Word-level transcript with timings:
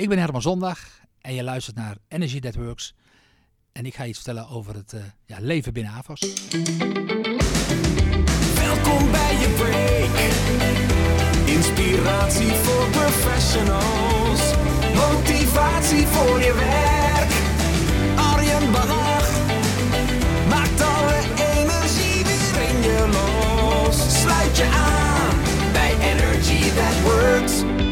Ik 0.00 0.08
ben 0.08 0.18
Herman 0.18 0.42
Zondag 0.42 0.78
en 1.20 1.34
je 1.34 1.42
luistert 1.42 1.76
naar 1.76 1.96
Energy 2.08 2.40
That 2.40 2.54
Works. 2.54 2.94
En 3.72 3.86
ik 3.86 3.94
ga 3.94 4.06
iets 4.06 4.16
vertellen 4.16 4.48
over 4.48 4.74
het 4.74 4.92
uh, 4.92 5.00
ja, 5.26 5.36
leven 5.40 5.72
binnen 5.72 5.92
AVAS. 5.92 6.20
Welkom 8.54 9.10
bij 9.10 9.34
je 9.42 9.54
break. 9.58 10.16
Inspiratie 11.56 12.52
voor 12.52 12.90
professionals. 12.90 14.54
Motivatie 14.94 16.06
voor 16.06 16.38
je 16.38 16.54
werk. 16.54 17.32
Arjen 18.18 18.72
Bach 18.72 19.30
maakt 20.48 20.80
alle 20.80 21.20
energie 21.54 22.24
weer 22.24 22.68
in 22.68 22.82
je 22.82 23.08
los. 23.12 24.20
Sluit 24.20 24.56
je 24.56 24.64
aan 24.64 25.36
bij 25.72 25.94
Energy 26.12 26.70
That 26.70 27.00
Works. 27.02 27.88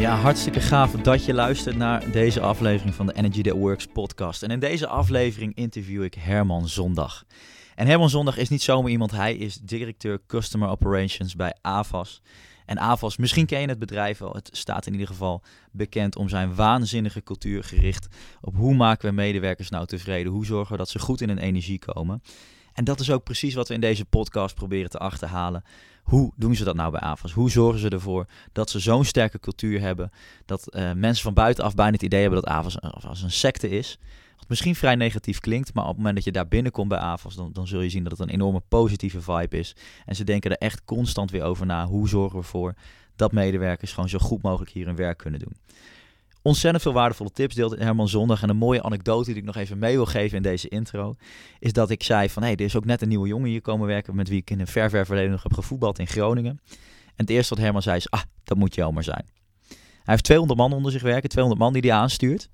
Ja, 0.00 0.16
hartstikke 0.16 0.60
gaaf 0.60 0.92
dat 0.92 1.24
je 1.24 1.34
luistert 1.34 1.76
naar 1.76 2.10
deze 2.10 2.40
aflevering 2.40 2.94
van 2.94 3.06
de 3.06 3.14
Energy 3.14 3.42
That 3.42 3.56
Works 3.56 3.86
podcast. 3.86 4.42
En 4.42 4.50
in 4.50 4.60
deze 4.60 4.86
aflevering 4.86 5.54
interview 5.54 6.02
ik 6.02 6.14
Herman 6.14 6.68
Zondag. 6.68 7.24
En 7.74 7.86
Herman 7.86 8.10
Zondag 8.10 8.36
is 8.36 8.48
niet 8.48 8.62
zomaar 8.62 8.90
iemand, 8.90 9.10
hij 9.10 9.36
is 9.36 9.54
directeur 9.54 10.20
Customer 10.26 10.68
Operations 10.68 11.36
bij 11.36 11.54
AVAS. 11.60 12.22
En 12.66 12.78
AVAS, 12.78 13.16
misschien 13.16 13.46
ken 13.46 13.60
je 13.60 13.68
het 13.68 13.78
bedrijf 13.78 14.18
wel, 14.18 14.32
het 14.32 14.48
staat 14.52 14.86
in 14.86 14.92
ieder 14.92 15.06
geval 15.06 15.42
bekend 15.70 16.16
om 16.16 16.28
zijn 16.28 16.54
waanzinnige 16.54 17.22
cultuur 17.22 17.64
gericht 17.64 18.08
op 18.40 18.56
hoe 18.56 18.74
maken 18.74 19.08
we 19.08 19.14
medewerkers 19.14 19.70
nou 19.70 19.86
tevreden, 19.86 20.32
hoe 20.32 20.46
zorgen 20.46 20.72
we 20.72 20.78
dat 20.78 20.88
ze 20.88 20.98
goed 20.98 21.20
in 21.20 21.28
hun 21.28 21.38
energie 21.38 21.78
komen. 21.78 22.22
En 22.72 22.84
dat 22.84 23.00
is 23.00 23.10
ook 23.10 23.24
precies 23.24 23.54
wat 23.54 23.68
we 23.68 23.74
in 23.74 23.80
deze 23.80 24.04
podcast 24.04 24.54
proberen 24.54 24.90
te 24.90 24.98
achterhalen. 24.98 25.64
Hoe 26.02 26.32
doen 26.36 26.54
ze 26.54 26.64
dat 26.64 26.76
nou 26.76 26.90
bij 26.90 27.00
AFAS? 27.00 27.32
Hoe 27.32 27.50
zorgen 27.50 27.80
ze 27.80 27.88
ervoor 27.88 28.26
dat 28.52 28.70
ze 28.70 28.78
zo'n 28.78 29.04
sterke 29.04 29.40
cultuur 29.40 29.80
hebben 29.80 30.10
dat 30.46 30.76
uh, 30.76 30.92
mensen 30.92 31.22
van 31.22 31.34
buitenaf 31.34 31.74
bijna 31.74 31.92
het 31.92 32.02
idee 32.02 32.20
hebben 32.20 32.40
dat 32.40 32.50
AFAS 32.50 32.80
als 32.80 33.22
een 33.22 33.30
secte 33.30 33.68
is? 33.68 33.98
Wat 34.36 34.48
misschien 34.48 34.74
vrij 34.74 34.94
negatief 34.94 35.40
klinkt, 35.40 35.74
maar 35.74 35.84
op 35.84 35.88
het 35.88 35.98
moment 35.98 36.14
dat 36.14 36.24
je 36.24 36.32
daar 36.32 36.48
binnenkomt 36.48 36.88
bij 36.88 36.98
AFAS, 36.98 37.34
dan, 37.34 37.52
dan 37.52 37.66
zul 37.66 37.80
je 37.80 37.90
zien 37.90 38.02
dat 38.02 38.12
het 38.12 38.20
een 38.20 38.34
enorme 38.34 38.62
positieve 38.68 39.20
vibe 39.20 39.58
is. 39.58 39.76
En 40.04 40.16
ze 40.16 40.24
denken 40.24 40.50
er 40.50 40.56
echt 40.56 40.84
constant 40.84 41.30
weer 41.30 41.42
over 41.42 41.66
na. 41.66 41.86
Hoe 41.86 42.08
zorgen 42.08 42.38
we 42.38 42.42
ervoor 42.42 42.74
dat 43.16 43.32
medewerkers 43.32 43.92
gewoon 43.92 44.08
zo 44.08 44.18
goed 44.18 44.42
mogelijk 44.42 44.70
hier 44.70 44.86
hun 44.86 44.96
werk 44.96 45.18
kunnen 45.18 45.40
doen? 45.40 45.56
Ontzettend 46.42 46.82
veel 46.82 46.92
waardevolle 46.92 47.30
tips 47.30 47.54
deelde 47.54 47.84
Herman 47.84 48.08
Zondag. 48.08 48.42
En 48.42 48.48
een 48.48 48.56
mooie 48.56 48.82
anekdote 48.82 49.30
die 49.30 49.40
ik 49.40 49.44
nog 49.44 49.56
even 49.56 49.78
mee 49.78 49.94
wil 49.94 50.06
geven 50.06 50.36
in 50.36 50.42
deze 50.42 50.68
intro, 50.68 51.16
is 51.58 51.72
dat 51.72 51.90
ik 51.90 52.02
zei 52.02 52.28
van, 52.28 52.42
hé, 52.42 52.48
hey, 52.48 52.56
er 52.56 52.64
is 52.64 52.76
ook 52.76 52.84
net 52.84 53.02
een 53.02 53.08
nieuwe 53.08 53.28
jongen 53.28 53.48
hier 53.48 53.60
komen 53.60 53.86
werken 53.86 54.14
met 54.14 54.28
wie 54.28 54.40
ik 54.40 54.50
in 54.50 54.60
een 54.60 54.66
ver, 54.66 54.90
ver 54.90 55.06
verleden 55.06 55.30
nog 55.30 55.42
heb 55.42 55.52
gevoetbald 55.52 55.98
in 55.98 56.06
Groningen. 56.06 56.60
En 57.04 57.26
het 57.26 57.30
eerste 57.30 57.54
wat 57.54 57.64
Herman 57.64 57.82
zei 57.82 57.96
is, 57.96 58.10
ah, 58.10 58.22
dat 58.44 58.56
moet 58.56 58.74
Jelmer 58.74 59.02
zijn. 59.02 59.24
Hij 60.10 60.18
heeft 60.18 60.24
200 60.24 60.58
man 60.58 60.72
onder 60.72 60.92
zich 60.92 61.02
werken, 61.02 61.28
200 61.28 61.62
man 61.62 61.72
die 61.72 61.90
hij 61.90 62.00
aanstuurt. 62.00 62.48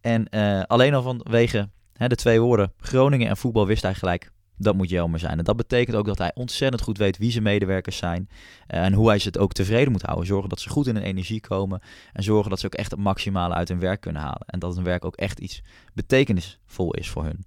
En 0.00 0.26
uh, 0.30 0.62
alleen 0.62 0.94
al 0.94 1.02
vanwege 1.02 1.68
hè, 1.92 2.08
de 2.08 2.14
twee 2.14 2.40
woorden 2.40 2.72
Groningen 2.78 3.28
en 3.28 3.36
voetbal 3.36 3.66
wist 3.66 3.82
hij 3.82 3.94
gelijk, 3.94 4.30
dat 4.58 4.74
moet 4.74 4.90
Jelmer 4.90 5.18
zijn. 5.18 5.38
En 5.38 5.44
dat 5.44 5.56
betekent 5.56 5.96
ook 5.96 6.06
dat 6.06 6.18
hij 6.18 6.32
ontzettend 6.34 6.82
goed 6.82 6.98
weet 6.98 7.18
wie 7.18 7.30
zijn 7.30 7.42
medewerkers 7.42 7.96
zijn. 7.96 8.28
Eh, 8.66 8.84
en 8.84 8.92
hoe 8.92 9.08
hij 9.08 9.18
ze 9.18 9.26
het 9.26 9.38
ook 9.38 9.52
tevreden 9.52 9.92
moet 9.92 10.02
houden. 10.02 10.26
Zorgen 10.26 10.48
dat 10.48 10.60
ze 10.60 10.68
goed 10.68 10.86
in 10.86 10.94
hun 10.94 11.04
energie 11.04 11.40
komen. 11.40 11.80
En 12.12 12.22
zorgen 12.22 12.50
dat 12.50 12.60
ze 12.60 12.66
ook 12.66 12.74
echt 12.74 12.90
het 12.90 13.00
maximale 13.00 13.54
uit 13.54 13.68
hun 13.68 13.78
werk 13.78 14.00
kunnen 14.00 14.22
halen. 14.22 14.46
En 14.46 14.58
dat 14.58 14.74
hun 14.74 14.84
werk 14.84 15.04
ook 15.04 15.16
echt 15.16 15.38
iets 15.38 15.62
betekenisvol 15.94 16.94
is 16.94 17.08
voor 17.10 17.24
hun. 17.24 17.44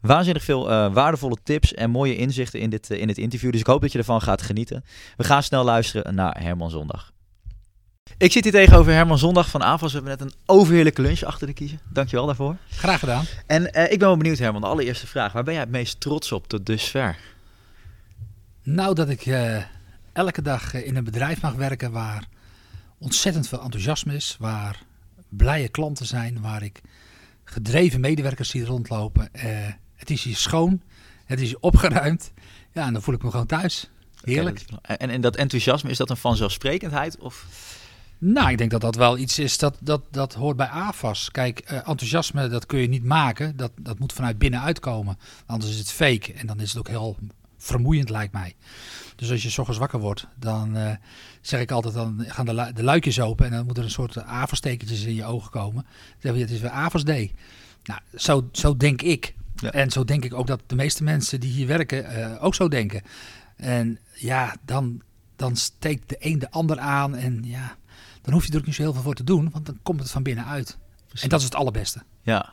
Waanzinnig 0.00 0.44
veel 0.44 0.70
uh, 0.70 0.92
waardevolle 0.92 1.36
tips 1.42 1.74
en 1.74 1.90
mooie 1.90 2.16
inzichten 2.16 2.60
in 2.60 2.70
dit, 2.70 2.90
uh, 2.90 3.00
in 3.00 3.06
dit 3.06 3.18
interview. 3.18 3.50
Dus 3.50 3.60
ik 3.60 3.66
hoop 3.66 3.80
dat 3.80 3.92
je 3.92 3.98
ervan 3.98 4.20
gaat 4.20 4.42
genieten. 4.42 4.84
We 5.16 5.24
gaan 5.24 5.42
snel 5.42 5.64
luisteren 5.64 6.14
naar 6.14 6.40
Herman 6.40 6.70
Zondag. 6.70 7.11
Ik 8.22 8.32
zit 8.32 8.42
hier 8.42 8.52
tegenover 8.52 8.92
Herman 8.92 9.18
Zondag 9.18 9.50
van 9.50 9.62
AVAS. 9.62 9.92
We 9.92 9.98
hebben 9.98 10.18
net 10.18 10.20
een 10.20 10.38
overheerlijke 10.46 11.02
lunch 11.02 11.22
achter 11.22 11.46
de 11.46 11.52
kiezen. 11.52 11.80
Dankjewel 11.88 12.26
daarvoor. 12.26 12.56
Graag 12.68 13.00
gedaan. 13.00 13.24
En 13.46 13.62
uh, 13.62 13.82
ik 13.82 13.98
ben 13.98 14.08
wel 14.08 14.16
benieuwd 14.16 14.38
Herman, 14.38 14.60
de 14.60 14.66
allereerste 14.66 15.06
vraag. 15.06 15.32
Waar 15.32 15.44
ben 15.44 15.52
jij 15.52 15.62
het 15.62 15.72
meest 15.72 16.00
trots 16.00 16.32
op 16.32 16.48
tot 16.48 16.66
dusver? 16.66 17.18
Nou, 18.62 18.94
dat 18.94 19.08
ik 19.08 19.26
uh, 19.26 19.62
elke 20.12 20.42
dag 20.42 20.74
in 20.74 20.96
een 20.96 21.04
bedrijf 21.04 21.40
mag 21.42 21.54
werken 21.54 21.92
waar 21.92 22.26
ontzettend 22.98 23.48
veel 23.48 23.62
enthousiasme 23.62 24.14
is. 24.14 24.36
Waar 24.38 24.82
blije 25.28 25.68
klanten 25.68 26.06
zijn. 26.06 26.40
Waar 26.40 26.62
ik 26.62 26.80
gedreven 27.44 28.00
medewerkers 28.00 28.50
zie 28.50 28.64
rondlopen. 28.64 29.28
Uh, 29.36 29.42
het 29.94 30.10
is 30.10 30.22
hier 30.22 30.36
schoon. 30.36 30.82
Het 31.24 31.40
is 31.40 31.48
hier 31.48 31.60
opgeruimd. 31.60 32.32
Ja, 32.72 32.86
en 32.86 32.92
dan 32.92 33.02
voel 33.02 33.14
ik 33.14 33.22
me 33.22 33.30
gewoon 33.30 33.46
thuis. 33.46 33.90
Heerlijk. 34.24 34.64
Okay, 34.74 34.96
en, 34.96 35.10
en 35.10 35.20
dat 35.20 35.36
enthousiasme, 35.36 35.90
is 35.90 35.96
dat 35.96 36.10
een 36.10 36.16
vanzelfsprekendheid? 36.16 37.18
Of... 37.18 37.46
Nou, 38.24 38.50
ik 38.50 38.58
denk 38.58 38.70
dat 38.70 38.80
dat 38.80 38.94
wel 38.94 39.18
iets 39.18 39.38
is 39.38 39.58
dat, 39.58 39.76
dat, 39.80 40.02
dat 40.10 40.34
hoort 40.34 40.56
bij 40.56 40.66
AFAS. 40.66 41.30
Kijk, 41.30 41.70
uh, 41.72 41.76
enthousiasme, 41.76 42.48
dat 42.48 42.66
kun 42.66 42.78
je 42.78 42.88
niet 42.88 43.04
maken. 43.04 43.56
Dat, 43.56 43.72
dat 43.80 43.98
moet 43.98 44.12
vanuit 44.12 44.38
binnenuit 44.38 44.80
komen. 44.80 45.18
Anders 45.46 45.70
is 45.70 45.78
het 45.78 45.92
fake 45.92 46.32
en 46.32 46.46
dan 46.46 46.60
is 46.60 46.68
het 46.68 46.78
ook 46.78 46.88
heel 46.88 47.16
vermoeiend, 47.58 48.10
lijkt 48.10 48.32
mij. 48.32 48.54
Dus 49.16 49.30
als 49.30 49.42
je 49.42 49.50
s 49.50 49.58
ochtends 49.58 49.80
wakker 49.80 49.98
wordt, 49.98 50.26
dan 50.38 50.76
uh, 50.76 50.90
zeg 51.40 51.60
ik 51.60 51.70
altijd, 51.70 51.94
dan 51.94 52.24
gaan 52.26 52.46
de, 52.46 52.54
lu 52.54 52.72
de 52.72 52.82
luikjes 52.82 53.20
open 53.20 53.46
en 53.46 53.52
dan 53.52 53.66
moet 53.66 53.78
er 53.78 53.84
een 53.84 53.90
soort 53.90 54.24
AFAS-tekentjes 54.24 55.04
in 55.04 55.14
je 55.14 55.24
ogen 55.24 55.50
komen. 55.50 55.82
Dan 55.82 55.92
zeg 56.20 56.34
je, 56.34 56.40
het 56.40 56.50
is 56.50 56.60
weer 56.60 56.70
AFAS 56.70 57.04
Day. 57.04 57.32
Nou, 57.84 58.00
zo, 58.14 58.48
zo 58.52 58.76
denk 58.76 59.02
ik. 59.02 59.34
Ja. 59.56 59.70
En 59.70 59.90
zo 59.90 60.04
denk 60.04 60.24
ik 60.24 60.34
ook 60.34 60.46
dat 60.46 60.60
de 60.66 60.74
meeste 60.74 61.02
mensen 61.02 61.40
die 61.40 61.52
hier 61.52 61.66
werken 61.66 62.18
uh, 62.18 62.44
ook 62.44 62.54
zo 62.54 62.68
denken. 62.68 63.02
En 63.56 63.98
ja, 64.14 64.56
dan, 64.64 65.02
dan 65.36 65.56
steekt 65.56 66.08
de 66.08 66.16
een 66.18 66.38
de 66.38 66.50
ander 66.50 66.78
aan 66.78 67.16
en 67.16 67.42
ja 67.44 67.76
dan 68.22 68.32
hoef 68.32 68.46
je 68.46 68.52
er 68.52 68.58
ook 68.58 68.66
niet 68.66 68.74
zo 68.74 68.82
heel 68.82 68.92
veel 68.92 69.02
voor 69.02 69.14
te 69.14 69.24
doen, 69.24 69.50
want 69.50 69.66
dan 69.66 69.78
komt 69.82 70.00
het 70.00 70.10
van 70.10 70.22
binnenuit. 70.22 70.78
En 71.20 71.28
dat 71.28 71.38
is 71.38 71.44
het 71.44 71.54
allerbeste. 71.54 72.02
Ja. 72.22 72.52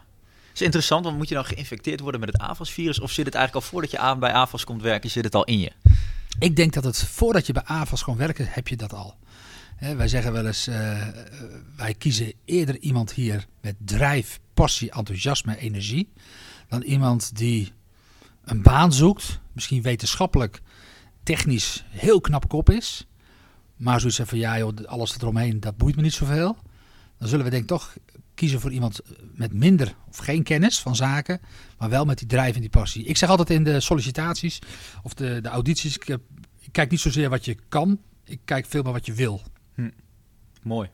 is 0.53 0.61
interessant, 0.61 1.03
want 1.05 1.17
moet 1.17 1.29
je 1.29 1.35
dan 1.35 1.45
geïnfecteerd 1.45 1.99
worden 1.99 2.19
met 2.19 2.31
het 2.31 2.41
AFAS-virus 2.41 2.99
of 2.99 3.11
zit 3.11 3.25
het 3.25 3.35
eigenlijk 3.35 3.65
al 3.65 3.71
voordat 3.71 3.91
je 3.91 3.97
aan 3.97 4.19
bij 4.19 4.33
AFAS 4.33 4.63
komt 4.63 4.81
werken, 4.81 5.09
zit 5.09 5.23
het 5.23 5.35
al 5.35 5.43
in 5.43 5.59
je? 5.59 5.71
Ik 6.39 6.55
denk 6.55 6.73
dat 6.73 6.83
het 6.83 6.97
voordat 6.97 7.45
je 7.45 7.53
bij 7.53 7.63
AFAS 7.63 8.03
komt 8.03 8.17
werken, 8.17 8.47
heb 8.49 8.67
je 8.67 8.77
dat 8.77 8.93
al. 8.93 9.17
He, 9.75 9.95
wij 9.95 10.07
zeggen 10.07 10.31
wel 10.31 10.45
eens, 10.45 10.67
uh, 10.67 11.07
wij 11.75 11.93
kiezen 11.93 12.33
eerder 12.45 12.79
iemand 12.79 13.13
hier 13.13 13.45
met 13.61 13.75
drijf, 13.77 14.39
passie, 14.53 14.91
enthousiasme, 14.91 15.57
energie, 15.57 16.09
dan 16.67 16.81
iemand 16.81 17.37
die 17.37 17.73
een 18.43 18.61
baan 18.61 18.93
zoekt, 18.93 19.39
misschien 19.53 19.81
wetenschappelijk, 19.81 20.61
technisch 21.23 21.83
heel 21.89 22.21
knap 22.21 22.47
kop 22.47 22.69
is, 22.69 23.07
maar 23.79 23.99
zoiets 23.99 24.21
van 24.23 24.37
ja 24.37 24.71
alles 24.85 25.15
eromheen, 25.17 25.59
dat 25.59 25.77
boeit 25.77 25.95
me 25.95 26.01
niet 26.01 26.13
zoveel. 26.13 26.57
Dan 27.17 27.27
zullen 27.27 27.45
we 27.45 27.51
denk 27.51 27.63
ik 27.63 27.69
toch 27.69 27.97
kiezen 28.33 28.59
voor 28.59 28.71
iemand 28.71 28.99
met 29.33 29.53
minder 29.53 29.95
of 30.09 30.17
geen 30.17 30.43
kennis 30.43 30.79
van 30.79 30.95
zaken, 30.95 31.39
maar 31.77 31.89
wel 31.89 32.05
met 32.05 32.17
die 32.17 32.27
drijf 32.27 32.55
en 32.55 32.61
die 32.61 32.69
passie. 32.69 33.03
Ik 33.03 33.17
zeg 33.17 33.29
altijd 33.29 33.49
in 33.49 33.63
de 33.63 33.79
sollicitaties 33.79 34.59
of 35.03 35.13
de, 35.13 35.41
de 35.41 35.49
audities, 35.49 35.95
ik, 35.95 36.03
heb, 36.03 36.21
ik 36.59 36.71
kijk 36.71 36.91
niet 36.91 36.99
zozeer 36.99 37.29
wat 37.29 37.45
je 37.45 37.57
kan, 37.69 37.99
ik 38.23 38.39
kijk 38.45 38.65
veel 38.65 38.83
meer 38.83 38.91
wat 38.91 39.05
je 39.05 39.13
wil. 39.13 39.41
Hm. 39.75 39.89
Mooi. 40.61 40.89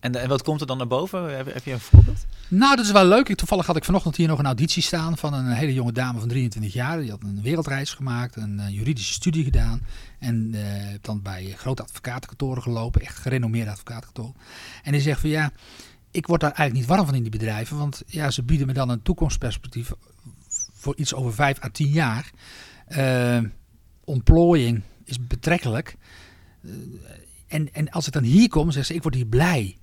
En, 0.00 0.14
en 0.14 0.28
wat 0.28 0.42
komt 0.42 0.60
er 0.60 0.66
dan 0.66 0.76
naar 0.76 0.86
boven? 0.86 1.36
Heb, 1.36 1.52
heb, 1.52 1.64
je 1.64 1.72
een 1.72 1.80
voorbeeld? 1.80 2.26
Nou, 2.48 2.76
dat 2.76 2.84
is 2.84 2.90
wel 2.90 3.06
leuk. 3.06 3.34
Toevallig 3.36 3.66
had 3.66 3.76
ik 3.76 3.84
vanochtend 3.84 4.16
hier 4.16 4.28
nog 4.28 4.38
een 4.38 4.44
auditie 4.46 4.82
staan 4.82 5.16
van 5.16 5.34
een 5.34 5.46
hele 5.46 5.74
jonge 5.74 5.92
dame 5.92 6.18
van 6.18 6.28
23 6.28 6.72
jaar. 6.72 7.00
Die 7.00 7.10
had 7.10 7.22
een 7.22 7.42
wereldreis 7.42 7.94
gemaakt, 7.94 8.36
een 8.36 8.58
uh, 8.60 8.68
juridische 8.68 9.12
studie 9.12 9.44
gedaan. 9.44 9.80
En 10.18 10.52
uh, 10.54 10.60
dan 11.00 11.22
bij 11.22 11.54
grote 11.56 11.82
advocatenkantoren 11.82 12.62
gelopen, 12.62 13.00
echt 13.00 13.18
gerenommeerde 13.18 13.70
advocatenkantoren. 13.70 14.34
En 14.82 14.92
die 14.92 15.00
zegt 15.00 15.20
van 15.20 15.30
ja, 15.30 15.52
ik 16.10 16.26
word 16.26 16.40
daar 16.40 16.52
eigenlijk 16.52 16.80
niet 16.80 16.96
warm 16.96 17.06
van 17.06 17.14
in 17.14 17.22
die 17.22 17.30
bedrijven. 17.30 17.78
Want 17.78 18.02
ja, 18.06 18.30
ze 18.30 18.42
bieden 18.42 18.66
me 18.66 18.72
dan 18.72 18.88
een 18.88 19.02
toekomstperspectief 19.02 19.92
voor 20.72 20.96
iets 20.96 21.14
over 21.14 21.34
5 21.34 21.64
à 21.64 21.68
10 21.72 21.88
jaar. 21.88 22.30
Uh, 22.88 23.38
ontplooiing 24.04 24.82
is 25.04 25.26
betrekkelijk. 25.26 25.96
en, 27.46 27.72
en 27.72 27.90
als 27.90 28.06
ik 28.06 28.12
dan 28.12 28.22
hier 28.22 28.48
kom, 28.48 28.70
zegt 28.70 28.86
ze, 28.86 28.94
ik 28.94 29.02
word 29.02 29.14
hier 29.14 29.26
blij. 29.26 29.78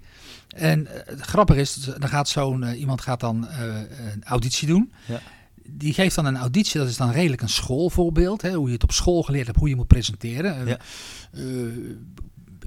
En 0.55 0.87
het 0.89 1.21
grappige 1.21 1.59
is, 1.59 1.73
dan 1.73 2.09
gaat 2.09 2.29
zo'n 2.29 2.61
uh, 2.61 2.79
iemand 2.79 3.01
gaat 3.01 3.19
dan 3.19 3.47
uh, 3.49 3.75
een 4.13 4.23
auditie 4.23 4.67
doen. 4.67 4.93
Ja. 5.05 5.19
Die 5.67 5.93
geeft 5.93 6.15
dan 6.15 6.25
een 6.25 6.37
auditie, 6.37 6.79
dat 6.79 6.89
is 6.89 6.97
dan 6.97 7.11
redelijk 7.11 7.41
een 7.41 7.49
schoolvoorbeeld. 7.49 8.41
Hè, 8.41 8.53
hoe 8.53 8.67
je 8.67 8.73
het 8.73 8.83
op 8.83 8.91
school 8.91 9.23
geleerd 9.23 9.45
hebt, 9.45 9.59
hoe 9.59 9.69
je 9.69 9.75
moet 9.75 9.87
presenteren. 9.87 10.67
Ja. 10.67 10.77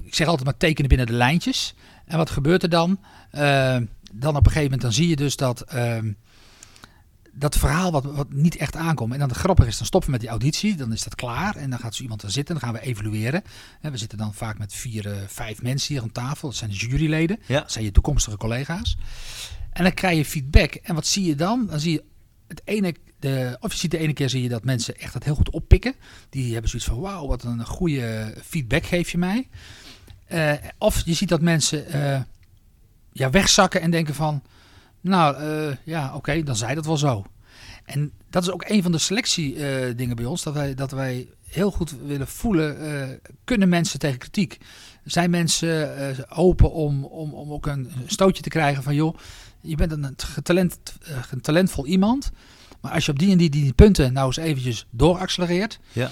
ik 0.03 0.15
zeg 0.15 0.27
altijd 0.27 0.45
maar 0.45 0.57
tekenen 0.57 0.89
binnen 0.89 1.07
de 1.07 1.13
lijntjes. 1.13 1.75
En 2.05 2.17
wat 2.17 2.29
gebeurt 2.29 2.63
er 2.63 2.69
dan? 2.69 2.99
dan 4.11 4.35
op 4.35 4.45
een 4.45 4.51
gegeven 4.51 4.61
moment 4.61 4.81
dan 4.81 4.93
zie 4.93 5.07
je 5.07 5.15
dus 5.15 5.35
dat 5.35 5.61
ehm, 5.61 6.11
dat 7.33 7.57
verhaal 7.57 7.91
wat, 7.91 8.03
wat 8.03 8.31
niet 8.31 8.55
echt 8.55 8.75
aankomt. 8.75 9.13
En 9.13 9.19
dan 9.19 9.29
het 9.29 9.37
grappige 9.37 9.67
is, 9.67 9.77
dan 9.77 9.85
stoppen 9.85 10.09
we 10.09 10.15
met 10.15 10.25
die 10.25 10.35
auditie, 10.35 10.75
dan 10.75 10.93
is 10.93 11.03
dat 11.03 11.15
klaar. 11.15 11.55
En 11.55 11.69
dan 11.69 11.79
gaat 11.79 11.95
zo 11.95 12.01
iemand 12.01 12.21
er 12.21 12.31
zitten, 12.31 12.55
dan 12.55 12.63
gaan 12.63 12.73
we 12.73 12.87
evalueren. 12.87 13.43
En 13.81 13.91
we 13.91 13.97
zitten 13.97 14.17
dan 14.17 14.33
vaak 14.33 14.57
met 14.57 14.73
vier, 14.73 15.05
uh, 15.05 15.13
vijf 15.27 15.61
mensen 15.61 15.93
hier 15.93 16.03
aan 16.03 16.11
tafel. 16.11 16.47
Dat 16.47 16.57
zijn 16.57 16.69
de 16.69 16.75
juryleden, 16.75 17.39
ja. 17.45 17.59
dat 17.59 17.71
zijn 17.71 17.85
je 17.85 17.91
toekomstige 17.91 18.37
collega's. 18.37 18.97
En 19.71 19.83
dan 19.83 19.93
krijg 19.93 20.17
je 20.17 20.25
feedback. 20.25 20.73
En 20.73 20.95
wat 20.95 21.07
zie 21.07 21.25
je 21.25 21.35
dan? 21.35 21.67
Dan 21.67 21.79
zie 21.79 21.91
je 21.91 22.03
het 22.47 22.61
ene, 22.65 22.95
de, 23.19 23.57
of 23.59 23.71
je 23.71 23.77
ziet 23.77 23.91
de 23.91 23.97
ene 23.97 24.13
keer 24.13 24.29
zie 24.29 24.43
je 24.43 24.49
dat 24.49 24.63
mensen 24.63 24.97
echt 24.97 25.13
dat 25.13 25.23
heel 25.23 25.35
goed 25.35 25.49
oppikken. 25.49 25.95
Die 26.29 26.51
hebben 26.51 26.69
zoiets 26.69 26.87
van, 26.87 26.99
wauw, 26.99 27.27
wat 27.27 27.43
een 27.43 27.65
goede 27.65 28.35
feedback 28.43 28.85
geef 28.85 29.09
je 29.09 29.17
mij. 29.17 29.47
Eh, 30.25 30.53
of 30.77 31.01
je 31.05 31.13
ziet 31.13 31.29
dat 31.29 31.41
mensen 31.41 31.87
eh, 31.87 32.21
ja, 33.11 33.29
wegzakken 33.29 33.81
en 33.81 33.91
denken 33.91 34.15
van, 34.15 34.43
nou 35.01 35.35
eh, 35.35 35.75
ja, 35.83 36.15
oké, 36.15 36.43
dan 36.43 36.55
zei 36.55 36.75
dat 36.75 36.85
wel 36.85 36.97
zo. 36.97 37.25
En 37.85 38.11
dat 38.29 38.43
is 38.43 38.51
ook 38.51 38.63
een 38.67 38.83
van 38.83 38.91
de 38.91 38.97
selectiedingen 38.97 39.97
dingen 39.97 40.15
bij 40.15 40.25
ons, 40.25 40.43
dat 40.43 40.53
wij, 40.53 40.73
dat 40.73 40.91
wij 40.91 41.27
heel 41.47 41.71
goed 41.71 41.95
willen 42.05 42.27
voelen, 42.27 42.79
eh, 43.01 43.15
kunnen 43.43 43.69
mensen 43.69 43.99
tegen 43.99 44.17
kritiek? 44.17 44.57
Zijn 45.03 45.29
mensen 45.29 45.97
eh, 45.97 46.17
open 46.39 46.71
om, 46.71 47.03
om, 47.03 47.33
om 47.33 47.51
ook 47.51 47.65
een 47.65 47.91
stootje 48.05 48.43
te 48.43 48.49
krijgen 48.49 48.83
van, 48.83 48.95
joh, 48.95 49.17
je 49.61 49.75
bent 49.75 49.91
een 49.91 50.13
getalent, 50.17 50.79
een 51.31 51.41
talentvol 51.41 51.85
iemand, 51.85 52.31
maar 52.81 52.91
als 52.91 53.05
je 53.05 53.11
op 53.11 53.19
die 53.19 53.31
en 53.31 53.37
die, 53.37 53.49
die 53.49 53.73
punten 53.73 54.13
nou 54.13 54.27
eens 54.27 54.37
eventjes 54.37 54.85
dooraccelereert, 54.89 55.79
Ja. 55.91 56.09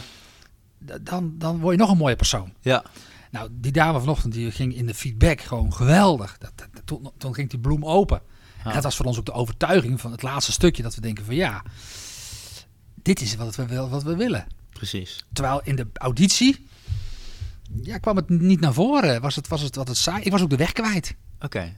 dan, 1.02 1.36
dan 1.38 1.60
word 1.60 1.76
je 1.76 1.82
nog 1.82 1.92
een 1.92 1.98
mooie 1.98 2.16
persoon. 2.16 2.54
Ja. 2.62 2.84
Nou, 3.32 3.50
die 3.52 3.72
dame 3.72 4.00
vanochtend 4.00 4.34
die 4.34 4.52
ging 4.52 4.76
in 4.76 4.86
de 4.86 4.94
feedback 4.94 5.42
gewoon 5.42 5.74
geweldig. 5.74 6.38
Dat, 6.38 6.52
dat- 6.56 6.68
toen, 6.86 7.10
toen 7.18 7.34
ging 7.34 7.50
die 7.50 7.60
bloem 7.60 7.86
open. 7.86 8.22
En 8.64 8.74
dat 8.74 8.84
was 8.84 8.96
voor 8.96 9.06
ons 9.06 9.18
ook 9.20 9.26
de 9.26 9.32
overtuiging 9.32 10.02
van 10.02 10.12
het 10.12 10.22
laatste 10.22 10.52
stukje. 10.52 10.84
Dat 10.84 10.96
we 10.96 11.02
denken 11.02 11.26
van 11.26 11.36
ja, 11.36 11.64
dit 13.02 13.22
is 13.22 13.36
wat 13.36 13.56
we, 13.56 13.88
wat 13.90 14.04
we 14.04 14.16
willen. 14.16 14.48
Precies. 14.70 15.26
Terwijl 15.34 15.62
in 15.64 15.76
de 15.76 15.88
auditie 15.94 16.68
ja, 17.82 17.98
kwam 17.98 18.16
het 18.16 18.30
niet 18.30 18.60
naar 18.60 18.74
voren. 18.74 19.22
Was 19.22 19.36
het, 19.36 19.48
was 19.48 19.62
het 19.62 19.76
wat 19.76 19.88
het 19.88 19.98
saai. 19.98 20.24
Ik 20.24 20.32
was 20.32 20.42
ook 20.42 20.50
de 20.50 20.56
weg 20.56 20.72
kwijt. 20.72 21.16
Oké. 21.40 21.78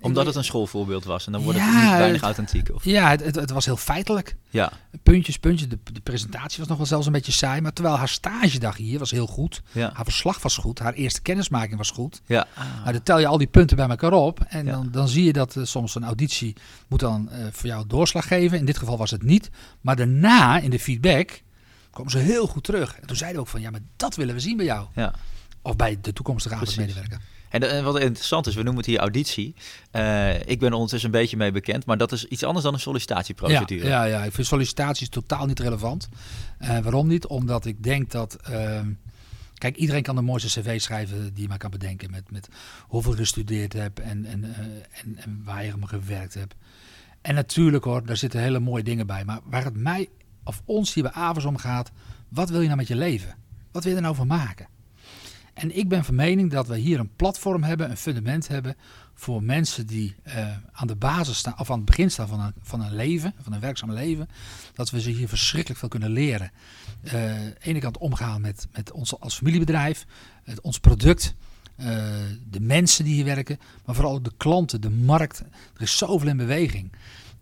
Omdat 0.00 0.26
het 0.26 0.34
een 0.34 0.44
schoolvoorbeeld 0.44 1.04
was 1.04 1.26
en 1.26 1.32
dan 1.32 1.42
wordt 1.42 1.58
het 1.58 1.68
niet 1.68 1.82
weinig 1.82 2.22
authentiek. 2.22 2.70
Of... 2.74 2.84
Ja, 2.84 3.08
het, 3.08 3.24
het, 3.24 3.34
het 3.34 3.50
was 3.50 3.64
heel 3.64 3.76
feitelijk. 3.76 4.36
Ja. 4.50 4.72
Puntjes, 5.02 5.38
puntjes. 5.38 5.68
De, 5.68 5.78
de 5.92 6.00
presentatie 6.00 6.58
was 6.58 6.68
nog 6.68 6.76
wel 6.76 6.86
zelfs 6.86 7.06
een 7.06 7.12
beetje 7.12 7.32
saai. 7.32 7.60
Maar 7.60 7.72
terwijl 7.72 7.96
haar 7.96 8.08
stagedag 8.08 8.76
hier 8.76 8.98
was 8.98 9.10
heel 9.10 9.26
goed. 9.26 9.62
Ja. 9.72 9.90
Haar 9.94 10.04
verslag 10.04 10.42
was 10.42 10.56
goed. 10.56 10.78
Haar 10.78 10.92
eerste 10.92 11.22
kennismaking 11.22 11.76
was 11.76 11.90
goed. 11.90 12.20
Ja. 12.26 12.46
Nou, 12.80 12.92
dan 12.92 13.02
tel 13.02 13.18
je 13.18 13.26
al 13.26 13.38
die 13.38 13.46
punten 13.46 13.76
bij 13.76 13.88
elkaar 13.88 14.12
op. 14.12 14.40
En 14.48 14.66
Ja. 14.66 14.72
dan, 14.72 14.88
dan 14.90 15.08
zie 15.08 15.24
je 15.24 15.32
dat 15.32 15.56
eh, 15.56 15.64
soms 15.64 15.94
een 15.94 16.04
auditie 16.04 16.56
moet 16.88 17.00
dan 17.00 17.30
eh, 17.30 17.38
voor 17.50 17.66
jou 17.68 17.86
doorslag 17.86 18.26
geven. 18.26 18.58
In 18.58 18.64
dit 18.64 18.78
geval 18.78 18.96
was 18.98 19.10
het 19.10 19.22
niet. 19.22 19.50
Maar 19.80 19.96
daarna, 19.96 20.58
in 20.58 20.70
de 20.70 20.78
feedback, 20.80 21.42
kwamen 21.90 22.10
ze 22.12 22.18
heel 22.18 22.46
goed 22.46 22.64
terug. 22.64 22.96
En 23.00 23.06
toen 23.06 23.16
zeiden 23.16 23.40
ook 23.40 23.48
van, 23.48 23.60
ja, 23.60 23.70
maar 23.70 23.80
dat 23.96 24.14
willen 24.16 24.34
we 24.34 24.40
zien 24.40 24.56
bij 24.56 24.66
jou. 24.66 24.86
ja. 24.94 25.14
Of 25.62 25.76
bij 25.76 25.98
de 26.00 26.12
toekomstige 26.12 26.56
Precies. 26.56 26.94
En, 27.54 27.70
en 27.70 27.84
wat 27.84 28.00
interessant 28.00 28.46
is, 28.46 28.54
we 28.54 28.62
noemen 28.62 28.80
het 28.82 28.90
hier 28.90 28.98
auditie. 28.98 29.54
Eh, 29.90 30.34
ik 30.34 30.58
ben 30.58 30.68
er 30.68 30.74
ondertussen 30.74 31.12
een 31.12 31.20
beetje 31.20 31.36
mee 31.36 31.52
bekend, 31.52 31.86
maar 31.86 31.96
dat 31.96 32.12
is 32.12 32.24
iets 32.24 32.44
anders 32.44 32.64
dan 32.64 32.74
een 32.74 32.80
sollicitatieprocedure. 32.80 33.88
ja, 33.88 34.04
ja, 34.04 34.24
ik 34.24 34.32
vind 34.32 34.46
sollicitaties 34.46 35.08
totaal 35.08 35.46
niet 35.46 35.60
relevant. 35.60 36.08
Eh, 36.58 36.78
waarom 36.78 37.06
niet? 37.06 37.26
Omdat 37.26 37.66
ik 37.66 37.82
denk 37.82 38.10
dat... 38.10 38.34
ehm, 38.34 38.92
kijk, 39.54 39.76
iedereen 39.76 40.02
kan 40.02 40.14
de 40.14 40.22
mooiste 40.22 40.60
cv 40.60 40.80
schrijven 40.80 41.34
die 41.34 41.42
je 41.42 41.48
maar 41.48 41.58
kan 41.58 41.70
bedenken. 41.70 42.10
Met, 42.10 42.30
met 42.30 42.48
hoeveel 42.86 43.12
je 43.12 43.18
gestudeerd 43.18 43.72
hebt 43.72 44.00
en, 44.00 44.24
en, 44.24 44.44
eh, 44.44 44.64
en, 45.00 45.16
en 45.16 45.42
waar 45.44 45.64
je 45.64 45.74
om 45.74 45.84
gewerkt 45.84 46.34
hebt. 46.34 46.54
En 47.20 47.34
natuurlijk 47.34 47.84
hoor, 47.84 48.06
daar 48.06 48.16
zitten 48.16 48.40
hele 48.40 48.60
mooie 48.60 48.82
dingen 48.82 49.06
bij. 49.06 49.24
Maar 49.24 49.40
waar 49.44 49.64
het 49.64 49.76
mij 49.76 50.08
of 50.44 50.62
ons 50.64 50.94
hier 50.94 51.02
bij 51.02 51.12
Avers 51.12 51.44
om 51.44 51.56
gaat... 51.56 51.90
Wat 52.28 52.50
wil 52.50 52.60
je 52.60 52.66
nou 52.66 52.78
met 52.78 52.88
je 52.88 52.96
leven? 52.96 53.34
Wat 53.72 53.82
wil 53.82 53.92
je 53.92 53.98
er 53.98 54.04
nou 54.04 54.14
van 54.14 54.26
maken? 54.26 54.66
En 55.54 55.76
ik 55.76 55.88
ben 55.88 56.04
van 56.04 56.14
mening 56.14 56.50
dat 56.50 56.66
we 56.66 56.76
hier 56.76 56.98
een 56.98 57.14
platform 57.16 57.62
hebben, 57.62 57.90
een 57.90 57.96
fundament 57.96 58.48
hebben 58.48 58.76
voor 59.14 59.42
mensen 59.42 59.86
die 59.86 60.14
eh, 60.22 60.48
aan 60.72 60.86
de 60.86 60.96
basis 60.96 61.38
staan, 61.38 61.58
of 61.58 61.70
aan 61.70 61.76
het 61.76 61.86
begin 61.86 62.10
staan 62.10 62.28
van 62.28 62.40
een, 62.40 62.52
van 62.62 62.80
een 62.80 62.94
leven, 62.94 63.34
van 63.42 63.52
een 63.52 63.60
werkzaam 63.60 63.92
leven, 63.92 64.28
dat 64.74 64.90
we 64.90 65.00
ze 65.00 65.10
hier 65.10 65.28
verschrikkelijk 65.28 65.80
veel 65.80 65.88
kunnen 65.88 66.10
leren. 66.10 66.50
Eh, 67.02 67.12
aan 67.12 67.44
de 67.44 67.56
ene 67.60 67.78
kant 67.78 67.98
omgaan 67.98 68.40
met, 68.40 68.66
met 68.72 68.92
ons 68.92 69.20
als 69.20 69.36
familiebedrijf, 69.36 70.06
het, 70.44 70.60
ons 70.60 70.78
product, 70.78 71.34
eh, 71.76 71.86
de 72.50 72.60
mensen 72.60 73.04
die 73.04 73.14
hier 73.14 73.24
werken, 73.24 73.58
maar 73.84 73.94
vooral 73.94 74.14
ook 74.14 74.24
de 74.24 74.32
klanten, 74.36 74.80
de 74.80 74.90
markt. 74.90 75.40
Er 75.74 75.82
is 75.82 75.96
zoveel 75.96 76.28
in 76.28 76.36
beweging. 76.36 76.92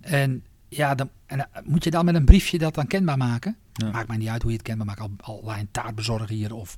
En 0.01 0.45
ja, 0.69 0.95
dan, 0.95 1.11
en, 1.27 1.49
moet 1.65 1.85
je 1.85 1.91
dan 1.91 2.05
met 2.05 2.15
een 2.15 2.25
briefje 2.25 2.59
dat 2.59 2.75
dan 2.75 2.87
kenbaar 2.87 3.17
maken? 3.17 3.57
Ja. 3.73 3.91
Maakt 3.91 4.09
mij 4.09 4.17
niet 4.17 4.29
uit 4.29 4.43
hoe 4.43 4.51
je 4.51 4.57
het 4.57 4.67
kenbaar 4.67 4.87
maakt. 4.87 5.01
Al, 5.01 5.11
al 5.21 5.53
een 5.53 5.69
taart 5.71 5.95
bezorgen 5.95 6.35
hier 6.35 6.55
of... 6.55 6.77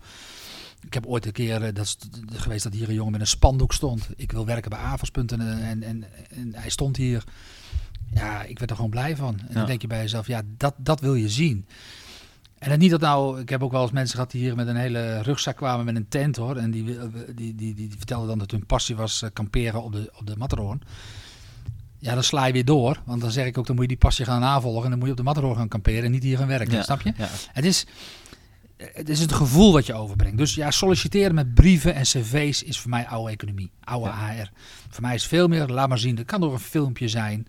Ik 0.87 0.95
heb 0.95 1.07
ooit 1.07 1.27
een 1.27 1.33
keer 1.33 1.63
eh, 1.63 1.75
dat 1.75 1.85
is 1.87 1.99
geweest 2.33 2.63
dat 2.65 2.73
hier 2.73 2.89
een 2.89 2.95
jongen 2.95 3.13
met 3.13 3.21
een 3.21 3.27
spandoek 3.27 3.73
stond. 3.73 4.09
Ik 4.17 4.33
wil 4.33 4.47
werken 4.47 4.71
bij 4.71 4.79
Avos.nl 4.79 5.41
en, 5.41 5.83
en, 5.83 6.05
en 6.31 6.55
hij 6.55 6.71
stond 6.71 6.97
hier. 6.97 7.25
Ja, 8.15 8.43
ik 8.43 8.59
werd 8.59 8.71
er 8.71 8.77
gewoon 8.77 8.91
blij 8.91 9.17
van. 9.17 9.39
En 9.41 9.47
Ja. 9.49 9.55
dan 9.55 9.67
denk 9.67 9.81
je 9.81 9.87
bij 9.87 10.01
jezelf, 10.01 10.27
ja, 10.27 10.43
dat, 10.57 10.75
dat 10.77 11.01
wil 11.01 11.15
je 11.15 11.29
zien. 11.29 11.67
En 12.59 12.71
dan 12.71 12.79
niet 12.79 12.91
dat 12.91 13.01
nou, 13.01 13.41
ik 13.41 13.49
heb 13.49 13.63
ook 13.63 13.73
wel 13.73 13.83
eens 13.83 13.91
mensen 13.91 14.15
gehad 14.15 14.31
die 14.31 14.41
hier 14.41 14.55
met 14.57 14.67
een 14.67 14.77
hele 14.77 15.21
rugzak 15.23 15.57
kwamen 15.57 15.85
met 15.85 15.97
een 15.97 16.09
tent 16.09 16.37
hoor. 16.37 16.57
En 16.57 16.71
die, 16.71 16.85
die, 16.85 17.35
die, 17.35 17.55
die, 17.55 17.75
die 17.75 17.95
vertelden 17.97 18.29
dan 18.29 18.39
dat 18.39 18.51
hun 18.51 18.67
passie 18.67 18.97
was 18.97 19.23
eh, 19.23 19.31
kamperen 19.33 19.83
op 19.83 19.93
de, 19.93 20.11
op 20.15 20.27
de 20.27 20.37
Matterhorn. 20.37 20.83
Ja, 21.99 22.15
dan 22.15 22.25
sla 22.25 22.45
je 22.47 22.53
weer 22.53 22.65
door. 22.65 23.01
Want 23.05 23.21
dan 23.21 23.31
zeg 23.31 23.47
ik 23.47 23.59
ook, 23.59 23.67
dan 23.67 23.75
moet 23.75 23.85
je 23.85 23.91
die 23.91 23.99
passie 24.01 24.25
gaan 24.25 24.41
navolgen. 24.41 24.85
En 24.85 24.89
dan 24.91 24.99
moet 24.99 25.07
je 25.07 25.13
op 25.13 25.19
de 25.19 25.25
Matterhorn 25.25 25.57
gaan 25.57 25.69
kamperen 25.69 26.05
en 26.05 26.11
niet 26.11 26.23
hier 26.23 26.39
gaan 26.39 26.47
werken. 26.47 26.73
Ja, 26.75 26.83
Snap 26.83 27.01
je? 27.01 27.13
Ja. 27.17 27.29
Het 27.53 27.65
is, 27.65 27.87
het 28.77 29.09
is 29.09 29.21
het 29.21 29.33
gevoel 29.33 29.73
wat 29.73 29.87
je 29.87 29.95
overbrengt. 29.95 30.39
Dus 30.39 30.55
ja, 30.55 30.71
solliciteren 30.71 31.35
met 31.35 31.55
brieven 31.55 31.95
en 31.95 32.03
cv's 32.03 32.63
is 32.63 32.81
voor 32.81 32.91
mij 32.91 33.07
oude 33.07 33.31
economie. 33.33 33.71
Oude 33.85 34.07
Ja. 34.09 34.29
HR. 34.33 34.51
Voor 34.89 35.03
mij 35.03 35.15
is 35.15 35.27
veel 35.27 35.49
meer, 35.49 35.67
laat 35.69 35.89
maar 35.89 35.99
zien. 35.99 36.17
Het 36.17 36.27
kan 36.27 36.41
door 36.41 36.53
een 36.53 36.59
filmpje 36.59 37.09
zijn. 37.09 37.47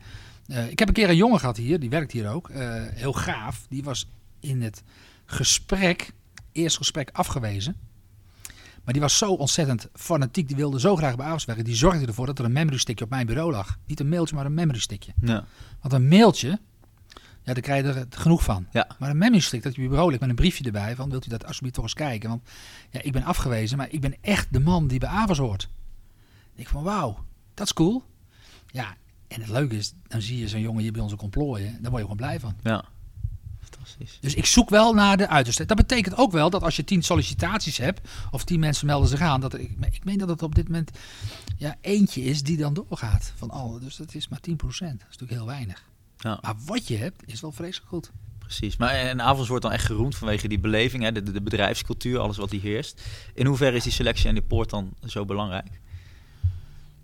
Eh, 0.48 0.70
ik 0.70 0.80
heb 0.80 0.88
een 0.88 0.94
keer 0.94 1.10
een 1.10 1.16
jongen 1.16 1.40
gehad 1.40 1.58
hier, 1.58 1.80
die 1.80 1.90
werkt 1.90 2.12
hier 2.12 2.30
ook. 2.30 2.50
eh, 2.50 2.84
heel 2.94 3.14
gaaf. 3.14 3.66
Die 3.70 3.84
was 3.84 4.08
in 4.40 4.62
het 4.62 4.84
gesprek, 5.26 6.12
eerst 6.52 6.78
gesprek 6.78 7.10
afgewezen. 7.14 7.76
Maar 8.84 8.94
die 8.94 9.02
was 9.04 9.18
zo 9.18 9.32
ontzettend 9.34 9.88
fanatiek. 9.94 10.48
Die 10.48 10.56
wilde 10.56 10.80
zo 10.80 10.96
graag 10.96 11.16
bij 11.16 11.26
Avos 11.26 11.46
werken. 11.46 11.64
Die 11.66 11.76
zorgde 11.76 12.06
ervoor 12.06 12.26
dat 12.26 12.40
er 12.40 12.46
een 12.46 12.52
memory 12.52 12.78
stickje 12.78 13.04
op 13.06 13.10
mijn 13.10 13.26
bureau 13.26 13.52
lag. 13.52 13.78
Niet 13.86 14.00
een 14.00 14.10
mailtje, 14.10 14.36
maar 14.36 14.46
een 14.46 14.54
memory 14.54 14.80
stickje. 14.80 15.14
Ja. 15.22 15.46
Want 15.82 15.94
een 15.94 16.08
mailtje, 16.08 16.60
ja, 17.46 17.54
daar 17.54 17.62
krijg 17.62 17.86
je 17.86 17.92
er 17.92 18.06
genoeg 18.10 18.44
van. 18.44 18.68
Ja. 18.72 18.88
Maar 19.00 19.10
een 19.10 19.18
memory 19.18 19.40
stick 19.40 19.64
dat 19.64 19.72
je 19.72 19.78
op 19.78 19.84
je 19.84 19.90
bureau 19.90 20.10
ligt 20.10 20.22
met 20.22 20.30
een 20.30 20.36
briefje 20.36 20.64
erbij 20.64 20.96
van 20.96 21.10
wilt 21.10 21.26
u 21.26 21.30
dat 21.30 21.46
alsjeblieft 21.46 21.76
toch 21.76 21.84
eens 21.84 21.94
kijken. 21.94 22.30
Want 22.30 22.42
ja, 22.90 23.02
ik 23.02 23.12
ben 23.12 23.24
afgewezen, 23.24 23.78
maar 23.78 23.88
ik 23.90 24.02
ben 24.02 24.16
echt 24.22 24.54
de 24.54 24.60
man 24.60 24.88
die 24.88 25.00
bij 25.00 25.10
Avos 25.10 25.38
hoort. 25.38 25.70
Ik 26.56 26.68
van 26.68 26.84
wauw, 26.84 27.26
dat 27.54 27.66
is 27.66 27.74
cool. 27.74 28.04
Ja, 28.68 28.96
en 29.28 29.42
het 29.42 29.50
leuke 29.50 29.76
is, 29.76 29.94
dan 30.08 30.22
zie 30.22 30.40
je 30.40 30.48
zo'n 30.48 30.62
jongen 30.62 30.82
hier 30.82 30.92
bij 30.92 31.02
ons 31.02 31.14
ook 31.14 31.22
ontplooien. 31.22 31.72
Daar 31.72 31.92
word 31.92 31.94
je 31.94 32.02
gewoon 32.02 32.16
blij 32.16 32.40
van. 32.40 32.56
ja. 32.64 32.86
Fantastisch. 33.60 34.18
Dus 34.22 34.34
ik 34.34 34.46
zoek 34.46 34.70
wel 34.70 34.94
naar 34.94 35.18
de 35.18 35.28
uiterste. 35.28 35.66
Dat 35.66 35.78
betekent 35.78 36.18
ook 36.18 36.32
wel 36.32 36.50
dat 36.50 36.64
als 36.64 36.76
je 36.76 36.84
tien 36.84 37.04
sollicitaties 37.04 37.78
hebt, 37.78 38.10
of 38.32 38.44
tien 38.44 38.60
mensen 38.60 38.86
melden 38.86 39.10
zich 39.10 39.22
aan, 39.22 39.42
dat 39.42 39.54
ik, 39.54 39.72
ik 39.92 40.04
meen 40.04 40.18
dat 40.18 40.30
het 40.30 40.44
op 40.44 40.56
dit 40.56 40.66
moment 40.66 40.92
ja, 41.58 41.76
eentje 41.82 42.24
is 42.24 42.44
die 42.44 42.58
dan 42.58 42.74
doorgaat 42.74 43.34
van 43.36 43.50
alle. 43.50 43.80
Dus 43.80 43.96
dat 43.96 44.14
is 44.14 44.28
maar 44.28 44.40
10%. 44.40 44.56
Dat 44.58 44.80
is 44.80 44.80
natuurlijk 44.88 45.32
heel 45.32 45.46
weinig. 45.46 45.84
Ja. 46.26 46.40
Maar 46.42 46.56
wat 46.66 46.88
je 46.88 46.98
hebt, 46.98 47.22
is 47.26 47.42
wel 47.42 47.52
vreselijk 47.52 47.90
goed. 47.90 48.12
Precies. 48.40 48.78
Maar 48.78 48.90
en 48.94 49.22
Avos 49.22 49.48
wordt 49.48 49.64
dan 49.64 49.72
echt 49.72 49.86
geroemd 49.86 50.16
vanwege 50.16 50.48
die 50.48 50.60
beleving, 50.60 51.04
hè, 51.04 51.12
de, 51.12 51.42
bedrijfscultuur, 51.42 52.20
alles 52.20 52.38
wat 52.38 52.50
die 52.50 52.60
heerst. 52.60 53.02
In 53.34 53.46
hoeverre 53.46 53.76
is 53.76 53.84
die 53.84 53.92
selectie 53.92 54.28
en 54.28 54.34
die 54.34 54.44
poort 54.44 54.70
dan 54.70 54.94
zo 55.06 55.26
belangrijk? 55.26 55.68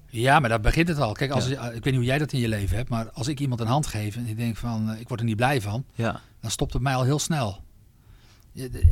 Ja, 0.09 0.39
maar 0.39 0.49
daar 0.49 0.59
begint 0.61 0.87
het 0.87 0.99
al. 0.99 1.13
Kijk, 1.13 1.31
als, 1.31 1.47
Ja. 1.47 1.65
ik 1.65 1.73
weet 1.73 1.85
niet 1.85 1.95
hoe 1.95 2.03
jij 2.03 2.17
dat 2.17 2.31
in 2.31 2.39
je 2.39 2.47
leven 2.47 2.75
hebt, 2.77 2.89
maar 2.89 3.11
als 3.11 3.27
ik 3.27 3.39
iemand 3.39 3.59
een 3.61 3.67
hand 3.67 3.87
geef 3.87 4.15
en 4.15 4.27
ik 4.27 4.37
denk 4.37 4.57
van, 4.57 4.89
eh, 4.91 4.99
ik 4.99 5.07
word 5.07 5.19
er 5.19 5.25
niet 5.25 5.35
blij 5.35 5.61
van, 5.61 5.85
Ja. 5.95 6.21
dan 6.39 6.51
stopt 6.51 6.73
het 6.73 6.81
mij 6.81 6.95
al 6.95 7.03
heel 7.03 7.19
snel. 7.19 7.63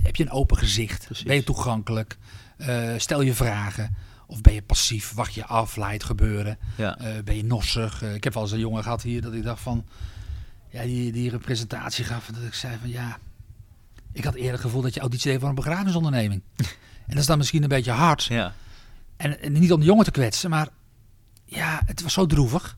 Heb 0.03 0.15
je 0.15 0.23
een 0.23 0.31
open 0.31 0.57
gezicht? 0.57 1.05
Precies. 1.05 1.25
Ben 1.25 1.35
je 1.35 1.43
toegankelijk? 1.43 2.17
Eh, 2.57 2.93
stel 2.97 3.21
je 3.21 3.33
vragen? 3.33 3.95
Of 4.27 4.41
ben 4.41 4.53
je 4.53 4.61
passief? 4.61 5.13
Wacht 5.13 5.33
je 5.33 5.45
af? 5.45 5.75
Laat 5.75 5.91
het 5.91 6.03
gebeuren? 6.03 6.57
Ja. 6.77 6.97
Eh, 6.97 7.23
ben 7.23 7.35
je 7.35 7.43
nossig? 7.43 8.01
Eh, 8.03 8.13
ik 8.13 8.23
heb 8.23 8.33
wel 8.33 8.43
eens 8.43 8.51
een 8.51 8.59
jongen 8.59 8.83
gehad 8.83 9.01
hier 9.01 9.21
dat 9.21 9.33
ik 9.33 9.43
dacht 9.43 9.61
van... 9.61 9.85
Ja, 10.69 10.83
die, 10.83 11.11
die 11.11 11.33
een 11.33 11.39
presentatie 11.39 12.05
gaf. 12.05 12.27
en 12.27 12.33
Dat 12.33 12.43
ik 12.43 12.53
zei 12.53 12.77
van 12.81 12.89
ja... 12.89 13.17
Ik 14.11 14.23
had 14.23 14.33
eerder 14.35 14.51
het 14.51 14.61
gevoel 14.61 14.81
dat 14.81 14.93
je 14.93 14.99
auditie 14.99 15.31
deed 15.31 15.39
voor 15.39 15.49
een 15.49 15.55
begrafenisonderneming. 15.55 16.41
en 16.55 16.65
dat 17.07 17.17
is 17.17 17.25
dan 17.25 17.37
misschien 17.37 17.63
een 17.63 17.69
beetje 17.69 17.91
hard. 17.91 18.23
Ja. 18.23 18.53
En, 19.17 19.41
en 19.41 19.51
niet 19.51 19.71
om 19.71 19.79
de 19.79 19.85
jongen 19.85 20.05
te 20.05 20.11
kwetsen, 20.11 20.49
maar... 20.49 20.67
Ja, 21.45 21.81
het 21.85 22.01
was 22.01 22.13
zo 22.13 22.25
droevig. 22.25 22.77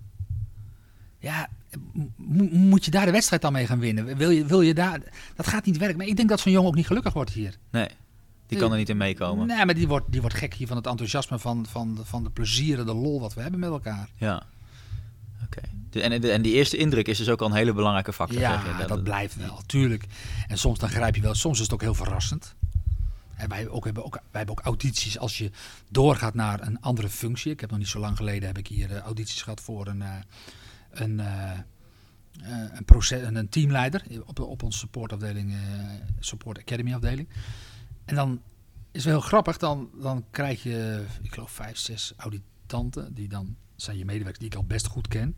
Ja, 1.20 1.50
mo- 2.16 2.50
moet 2.52 2.86
je 2.86 2.92
daar 2.92 3.06
de 3.06 3.12
wedstrijd 3.12 3.42
dan 3.42 3.54
mee 3.54 3.66
gaan 3.68 3.80
winnen? 3.80 4.18
Wil 4.18 4.30
je, 4.30 4.46
wil 4.46 4.62
je 4.62 4.74
daar... 4.74 5.00
Dat 5.36 5.48
gaat 5.48 5.66
niet 5.66 5.78
werken. 5.78 5.98
Maar 5.98 6.08
ik 6.08 6.16
denk 6.16 6.30
dat 6.30 6.40
zo'n 6.40 6.52
jongen 6.52 6.70
ook 6.70 6.76
niet 6.76 6.88
gelukkig 6.88 7.14
wordt 7.14 7.32
hier. 7.32 7.58
Nee. 7.72 7.88
Die 8.48 8.60
kan 8.60 8.72
er 8.72 8.78
niet 8.78 8.90
in 8.90 8.98
meekomen. 8.98 9.48
Nee, 9.48 9.66
maar 9.66 9.76
die 9.76 9.88
wordt, 9.88 10.12
die 10.12 10.22
wordt 10.22 10.36
gek 10.36 10.54
hier 10.54 10.68
van 10.68 10.78
het 10.78 10.88
enthousiasme, 10.88 11.40
van, 11.40 11.66
van, 11.70 11.96
de, 11.96 12.06
van 12.06 12.24
de 12.24 12.30
plezieren, 12.30 12.86
de 12.86 12.94
lol 12.94 13.20
wat 13.20 13.34
we 13.34 13.42
hebben 13.42 13.60
met 13.60 13.70
elkaar. 13.70 14.10
Ja. 14.16 14.44
Oké. 15.46 15.62
De- 15.92 16.02
En, 16.02 16.22
de- 16.22 16.32
en 16.32 16.42
die 16.42 16.54
eerste 16.54 16.78
indruk 16.78 17.08
is 17.08 17.18
dus 17.18 17.30
ook 17.30 17.42
al 17.42 17.48
een 17.48 17.54
hele 17.56 17.74
belangrijke 17.74 18.14
factor. 18.14 18.40
zeg 18.40 18.50
Ja, 18.50 18.78
je. 18.82 18.88
dat, 18.88 19.04
blijft 19.04 19.36
wel, 19.36 19.62
tuurlijk. 19.66 20.06
En 20.48 20.58
soms 20.58 20.80
dan 20.80 20.90
grijp 20.90 21.16
je 21.16 21.22
wel, 21.22 21.36
soms 21.36 21.58
is 21.58 21.64
het 21.64 21.74
ook 21.74 21.82
heel 21.82 21.94
verrassend. 21.94 22.56
En 23.36 23.50
wij, 23.50 23.68
ook, 23.68 23.86
hebben 23.86 24.06
ook, 24.06 24.14
wij 24.14 24.22
hebben 24.32 24.58
ook 24.58 24.66
audities 24.66 25.18
als 25.20 25.38
je 25.38 25.52
doorgaat 25.90 26.34
naar 26.34 26.62
een 26.68 26.82
andere 26.82 27.10
functie. 27.10 27.52
Ik 27.52 27.60
heb 27.60 27.70
nog 27.70 27.80
niet 27.80 27.88
zo 27.88 28.00
lang 28.00 28.18
geleden 28.18 28.48
heb 28.48 28.58
ik 28.58 28.68
hier 28.68 28.92
eh, 28.92 28.98
audities 29.02 29.42
gehad 29.42 29.62
voor 29.62 29.88
een, 29.88 30.02
eh, 30.02 30.14
een, 30.92 31.20
eh, 31.20 31.52
een, 32.74 32.86
proces, 32.86 33.22
een, 33.28 33.50
teamleider 33.50 34.04
op, 34.26 34.40
op 34.40 34.64
onze 34.64 34.78
supportafdeling, 34.80 35.54
Support 36.20 36.60
Academy 36.60 36.94
afdeling. 36.94 37.28
En 38.06 38.16
dan 38.16 38.42
is 38.92 39.04
wel 39.04 39.14
heel 39.14 39.22
grappig. 39.28 39.58
Dan, 39.58 39.90
dan 40.02 40.26
krijg 40.32 40.64
je, 40.64 41.06
ik 41.22 41.34
geloof, 41.34 41.52
vijf, 41.52 41.78
zes 41.78 42.14
auditanten. 42.18 43.14
Die 43.14 43.28
dan 43.28 43.56
zijn 43.76 43.98
je 43.98 44.06
medewerkers 44.06 44.40
die 44.40 44.48
ik 44.48 44.56
al 44.56 44.64
best 44.64 44.88
goed 44.88 45.08
ken. 45.08 45.36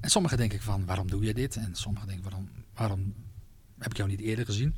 En 0.00 0.10
sommigen 0.10 0.36
denken 0.38 0.60
van, 0.60 0.84
waarom 0.86 1.10
doe 1.10 1.24
je 1.24 1.34
dit? 1.34 1.56
En 1.56 1.74
sommigen 1.74 2.06
denken, 2.08 2.24
waarom, 2.30 2.48
waarom 2.74 3.14
heb 3.78 3.90
ik 3.90 3.96
jou 3.96 4.08
niet 4.08 4.20
eerder 4.20 4.44
gezien? 4.44 4.74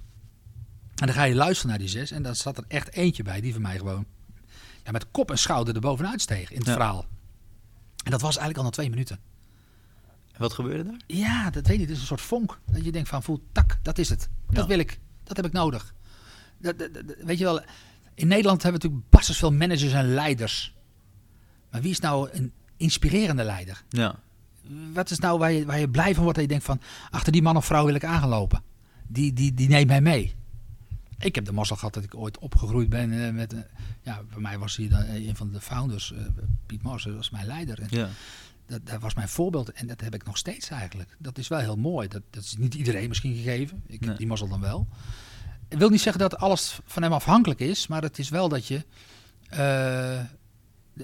En 0.94 1.06
dan 1.06 1.14
ga 1.14 1.24
je 1.24 1.34
luisteren 1.34 1.70
naar 1.70 1.78
die 1.78 1.88
zes. 1.88 2.10
En 2.10 2.22
dan 2.22 2.36
zat 2.36 2.56
er 2.58 2.64
echt 2.68 2.92
eentje 2.92 3.22
bij 3.22 3.40
die 3.40 3.52
van 3.52 3.62
mij 3.62 3.76
gewoon 3.78 4.06
ja, 4.84 4.90
met 4.90 5.10
kop 5.10 5.30
en 5.30 5.38
schouder 5.38 5.74
erbovenuit 5.74 6.20
steeg 6.20 6.50
in 6.50 6.58
het 6.58 6.66
Ja. 6.66 6.72
verhaal. 6.72 7.06
En 8.04 8.10
dat 8.10 8.20
was 8.20 8.30
eigenlijk 8.36 8.58
al 8.58 8.64
na 8.64 8.70
twee 8.70 8.90
minuten. 8.90 9.18
En 10.32 10.40
wat 10.40 10.52
gebeurde 10.52 10.84
daar? 10.84 11.00
Ja, 11.06 11.50
dat 11.50 11.66
weet 11.66 11.74
ik. 11.76 11.80
Het 11.80 11.90
is 11.90 12.00
een 12.00 12.06
soort 12.06 12.20
vonk. 12.20 12.58
Dat 12.66 12.84
je 12.84 12.92
denkt 12.92 13.08
van, 13.08 13.22
voel, 13.22 13.44
tak, 13.52 13.78
dat 13.82 13.98
is 13.98 14.08
het. 14.08 14.28
Dat 14.46 14.56
Ja. 14.56 14.66
wil 14.66 14.78
ik. 14.78 15.00
Dat 15.24 15.36
heb 15.36 15.46
ik 15.46 15.52
nodig. 15.52 15.94
Dat, 16.58 16.78
dat- 16.78 16.94
dat- 16.94 17.04
weet 17.24 17.38
je 17.38 17.44
wel, 17.44 17.60
in 18.14 18.26
Nederland 18.26 18.62
hebben 18.62 18.80
we 18.80 18.86
natuurlijk 18.88 19.10
best 19.26 19.36
veel 19.38 19.52
managers 19.52 19.92
en 19.92 20.14
leiders. 20.14 20.74
Maar 21.70 21.80
wie 21.80 21.90
is 21.90 22.00
nou 22.00 22.28
een 22.32 22.52
inspirerende 22.84 23.44
leider? 23.44 23.82
Ja. 23.88 24.14
Wat 24.92 25.10
is 25.10 25.18
nou 25.18 25.38
waar 25.38 25.52
je, 25.52 25.64
waar 25.64 25.78
je 25.78 25.88
blij 25.88 26.14
van 26.14 26.22
wordt 26.22 26.34
dat 26.38 26.44
je 26.48 26.50
denkt 26.50 26.64
van, 26.64 26.80
achter 27.10 27.32
die 27.32 27.42
man 27.42 27.56
of 27.56 27.64
vrouw 27.64 27.84
wil 27.84 27.94
ik 27.94 28.04
aangelopen. 28.04 28.62
Die, 29.06 29.32
die, 29.32 29.54
die 29.54 29.68
neemt 29.68 29.88
mij 29.88 30.00
mee. 30.00 30.34
Ik 31.18 31.34
heb 31.34 31.44
de 31.44 31.52
mazzel 31.52 31.76
gehad 31.76 31.94
dat 31.94 32.02
ik 32.04 32.14
ooit 32.14 32.38
opgegroeid 32.38 32.88
ben 32.88 33.26
eh, 33.26 33.32
met, 33.32 33.52
eh, 33.52 33.60
ja, 34.02 34.22
bij 34.30 34.40
mij 34.40 34.58
was 34.58 34.76
hij 34.76 34.88
eh, 34.90 35.26
een 35.28 35.36
van 35.36 35.52
de 35.52 35.60
founders, 35.60 36.12
Piet 36.66 36.82
Mars, 36.82 37.04
was 37.04 37.30
mijn 37.30 37.46
leider. 37.46 37.80
En 37.80 37.86
Ja. 37.90 38.08
dat, 38.66 38.80
dat 38.86 39.00
was 39.00 39.14
mijn 39.14 39.28
voorbeeld 39.28 39.72
en 39.72 39.86
dat 39.86 40.00
heb 40.00 40.14
ik 40.14 40.24
nog 40.24 40.36
steeds 40.36 40.68
eigenlijk. 40.70 41.16
Dat 41.18 41.38
is 41.38 41.48
wel 41.48 41.58
heel 41.58 41.76
mooi. 41.76 42.08
Dat, 42.08 42.22
dat 42.30 42.42
is 42.44 42.56
niet 42.56 42.74
iedereen 42.74 43.08
misschien 43.08 43.34
gegeven. 43.36 43.82
Ik 43.86 44.00
Nee. 44.06 44.16
die 44.16 44.26
mazzel 44.26 44.48
dan 44.48 44.60
wel. 44.60 44.88
Ik 45.68 45.78
wil 45.78 45.88
niet 45.88 46.00
zeggen 46.00 46.20
dat 46.22 46.36
alles 46.38 46.78
van 46.84 47.02
hem 47.02 47.12
afhankelijk 47.12 47.60
is, 47.60 47.86
maar 47.86 48.02
het 48.02 48.18
is 48.18 48.28
wel 48.28 48.48
dat 48.48 48.66
je 48.66 48.84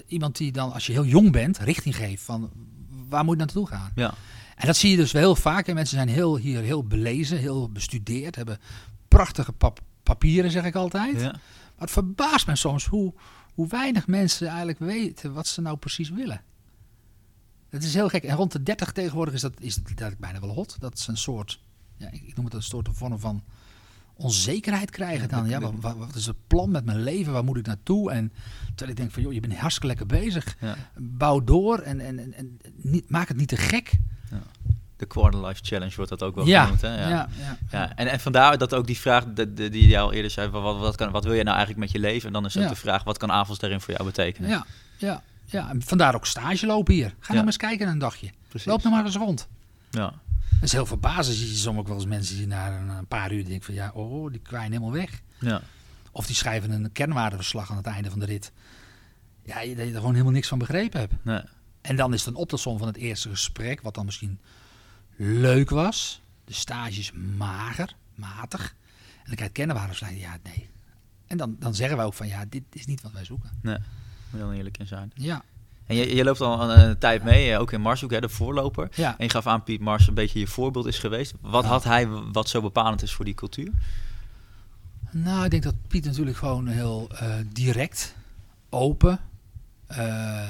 iemand 0.07 0.37
die 0.37 0.51
dan, 0.51 0.73
als 0.73 0.85
je 0.85 0.91
heel 0.91 1.05
jong 1.05 1.31
bent, 1.31 1.57
richting 1.57 1.95
geeft 1.95 2.23
van 2.23 2.51
waar 3.09 3.23
moet 3.23 3.33
je 3.33 3.39
naartoe 3.39 3.67
gaan. 3.67 3.91
Ja. 3.95 4.13
En 4.55 4.67
dat 4.67 4.77
zie 4.77 4.89
je 4.91 4.95
dus 4.95 5.11
wel 5.11 5.21
heel 5.21 5.35
vaak. 5.35 5.67
En 5.67 5.75
mensen 5.75 5.95
zijn 5.95 6.09
heel, 6.09 6.37
hier 6.37 6.61
heel 6.61 6.83
belezen, 6.83 7.37
heel 7.37 7.69
bestudeerd, 7.71 8.35
hebben 8.35 8.59
prachtige 9.07 9.51
pap- 9.51 9.81
papieren, 10.03 10.51
zeg 10.51 10.65
ik 10.65 10.75
altijd. 10.75 11.19
Ja. 11.19 11.31
Maar 11.31 11.89
het 11.89 11.91
verbaast 11.91 12.47
me 12.47 12.55
soms 12.55 12.85
hoe, 12.85 13.13
hoe 13.53 13.67
weinig 13.67 14.07
mensen 14.07 14.47
eigenlijk 14.47 14.79
weten 14.79 15.33
wat 15.33 15.47
ze 15.47 15.61
nou 15.61 15.77
precies 15.77 16.09
willen. 16.09 16.41
Het 17.69 17.83
is 17.83 17.93
heel 17.93 18.09
gek. 18.09 18.23
En 18.23 18.35
rond 18.35 18.51
de 18.51 18.63
30 18.63 18.91
tegenwoordig 18.91 19.33
is 19.33 19.41
dat, 19.41 19.53
is 19.59 19.75
dat 19.75 20.17
bijna 20.17 20.39
wel 20.39 20.49
hot. 20.49 20.75
Dat 20.79 20.97
is 20.97 21.07
een 21.07 21.17
soort, 21.17 21.61
ja, 21.97 22.11
ik 22.11 22.21
ik 22.23 22.35
noem 22.35 22.45
het 22.45 22.53
een 22.53 22.63
soort 22.63 22.89
vorm 22.91 23.19
van 23.19 23.43
onzekerheid 24.15 24.89
krijgen 24.91 25.29
dan. 25.29 25.49
Ja, 25.49 25.59
wat, 25.59 25.73
wat- 25.97 26.15
is 26.15 26.25
het 26.25 26.47
plan 26.47 26.71
met 26.71 26.85
mijn 26.85 27.03
leven? 27.03 27.33
Waar 27.33 27.43
moet 27.43 27.57
ik 27.57 27.65
naartoe? 27.65 28.11
En 28.11 28.31
terwijl 28.67 28.89
ik 28.89 28.95
denk 28.95 29.11
van, 29.11 29.21
joh, 29.23 29.33
je 29.33 29.39
bent 29.39 29.55
hartstikke 29.57 29.87
lekker 29.87 30.05
bezig. 30.05 30.55
Ja. 30.59 30.75
Bouw 30.97 31.43
door 31.43 31.77
en, 31.79 31.99
en, 31.99 32.19
en, 32.19 32.33
en 32.33 32.59
niet, 32.75 33.09
maak 33.09 33.27
het 33.27 33.37
niet 33.37 33.47
te 33.47 33.57
gek. 33.57 33.91
De 34.97 35.07
Quarter 35.07 35.45
Life 35.45 35.59
Challenge 35.63 35.95
wordt 35.95 36.09
dat 36.09 36.23
ook 36.23 36.35
wel 36.35 36.45
Ja, 36.45 36.61
genoemd. 36.63 36.81
Hè? 36.81 37.01
ja, 37.01 37.09
ja, 37.09 37.27
ja. 37.39 37.57
Ja, 37.71 37.95
en, 37.95 38.07
en 38.07 38.19
vandaar 38.19 38.57
dat 38.57 38.73
ook 38.73 38.87
die 38.87 38.97
vraag 38.99 39.25
de, 39.33 39.53
de- 39.53 39.69
die 39.69 39.87
je 39.87 39.99
al 39.99 40.13
eerder 40.13 40.31
zei, 40.31 40.49
van 40.51 40.61
wat, 40.63 40.77
wat, 40.79 40.95
kan, 40.95 41.11
wat 41.11 41.23
wil 41.23 41.33
je 41.33 41.43
nou 41.43 41.55
eigenlijk 41.57 41.79
met 41.85 41.91
je 41.91 41.99
leven? 41.99 42.27
En 42.27 42.33
dan 42.33 42.45
is 42.45 42.57
ook 42.57 42.63
Ja. 42.63 42.69
de 42.69 42.75
vraag, 42.75 43.03
wat 43.03 43.17
kan 43.17 43.31
avonds 43.31 43.59
daarin 43.59 43.81
voor 43.81 43.93
jou 43.93 44.05
betekenen? 44.05 44.49
Ja, 44.49 44.65
ja, 44.97 45.23
ja. 45.45 45.69
En 45.69 45.81
vandaar 45.81 46.15
ook 46.15 46.25
stage 46.25 46.65
lopen 46.65 46.93
hier. 46.93 47.07
Ga 47.07 47.13
Ja. 47.13 47.17
nou 47.27 47.35
maar 47.37 47.45
eens 47.45 47.57
kijken 47.57 47.87
een 47.87 47.99
dagje. 47.99 48.29
Precies. 48.47 48.67
Loop 48.67 48.83
nou 48.83 48.95
maar 48.95 49.05
eens 49.05 49.15
rond. 49.15 49.47
Ja. 49.91 50.13
Dat 50.51 50.61
is 50.63 50.71
heel 50.71 50.85
verbazend. 50.85 51.37
Zie 51.37 51.47
je 51.47 51.55
soms 51.55 51.77
ook 51.77 51.87
wel 51.87 51.95
eens 51.95 52.05
mensen 52.05 52.35
die 52.37 52.47
na 52.47 52.79
een, 52.97 53.07
paar 53.07 53.31
uur 53.31 53.45
denken 53.45 53.63
van 53.65 53.73
ja, 53.73 53.91
oh, 53.93 54.31
die 54.31 54.39
kwijnen 54.41 54.71
helemaal 54.71 54.91
weg. 54.91 55.21
Ja. 55.39 55.61
Of 56.11 56.25
die 56.25 56.35
schrijven 56.35 56.71
een 56.71 56.91
kernwaardeverslag 56.91 57.71
aan 57.71 57.77
het 57.77 57.85
einde 57.85 58.09
van 58.09 58.19
de 58.19 58.25
rit. 58.25 58.51
Ja, 59.45 59.59
je- 59.61 59.75
dat 59.75 59.85
je 59.85 59.91
er 59.91 59.97
gewoon 59.97 60.11
helemaal 60.13 60.33
niks 60.33 60.47
van 60.47 60.57
begrepen 60.57 60.99
hebt. 60.99 61.13
Nee. 61.21 61.41
En 61.81 61.95
dan 61.95 62.13
is 62.13 62.19
het 62.19 62.29
een 62.29 62.39
optelsom 62.39 62.77
van 62.77 62.87
het 62.87 62.97
eerste 62.97 63.29
gesprek, 63.29 63.81
wat 63.81 63.93
dan 63.95 64.05
misschien 64.05 64.39
leuk 65.15 65.69
was. 65.69 66.21
De 66.45 66.53
stage 66.53 66.99
is 66.99 67.11
mager, 67.11 67.95
matig. 68.15 68.75
En 69.17 69.25
dan 69.25 69.35
krijg 69.35 69.51
je 69.51 69.61
kernwaardeverslag. 69.61 70.13
Ja, 70.17 70.37
nee. 70.43 70.69
En 71.27 71.37
dan, 71.37 71.55
dan 71.59 71.75
zeggen 71.75 71.97
wij 71.97 72.05
ook 72.05 72.13
van 72.13 72.27
ja, 72.27 72.45
dit 72.49 72.63
is 72.69 72.85
niet 72.85 73.01
wat 73.01 73.11
wij 73.11 73.25
zoeken. 73.25 73.49
Nee. 73.61 73.77
Moet 73.77 73.85
je 74.31 74.37
dan 74.37 74.51
eerlijk 74.51 74.77
in 74.77 74.87
zijn. 74.87 75.11
Ja, 75.15 75.43
En 75.91 75.97
je, 75.97 76.15
je 76.15 76.23
loopt 76.23 76.41
al 76.41 76.69
een, 76.69 76.79
een 76.79 76.97
tijd 76.97 77.23
mee, 77.23 77.51
eh, 77.51 77.59
ook 77.59 77.71
in 77.71 77.81
Marshoek, 77.81 78.11
hè, 78.11 78.19
de 78.21 78.29
voorloper. 78.29 78.89
ja. 78.95 79.17
En 79.17 79.25
je 79.25 79.31
gaf 79.31 79.47
aan 79.47 79.63
Piet 79.63 79.81
Mars 79.81 80.07
een 80.07 80.13
beetje 80.13 80.39
je 80.39 80.47
voorbeeld 80.47 80.85
is 80.85 80.99
geweest. 80.99 81.33
Wat 81.41 81.65
had 81.65 81.83
hij 81.83 82.07
wat 82.07 82.49
zo 82.49 82.61
bepalend 82.61 83.01
is 83.03 83.13
voor 83.13 83.25
die 83.25 83.33
cultuur? 83.33 83.71
Nou, 85.11 85.45
ik 85.45 85.51
denk 85.51 85.63
dat 85.63 85.75
Piet 85.87 86.05
natuurlijk 86.05 86.37
gewoon 86.37 86.67
heel 86.67 87.09
eh, 87.15 87.33
direct, 87.53 88.15
open. 88.69 89.19
eh, 89.87 90.47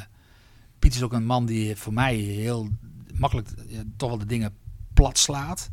Piet 0.79 0.93
is 0.95 1.01
ook 1.03 1.13
een 1.13 1.25
man 1.25 1.45
die 1.45 1.75
voor 1.75 1.93
mij 1.93 2.15
heel 2.15 2.69
makkelijk 3.13 3.49
ja, 3.67 3.81
toch 3.97 4.09
wel 4.09 4.17
de 4.17 4.25
dingen 4.25 4.53
plat 4.93 5.17
slaat. 5.17 5.69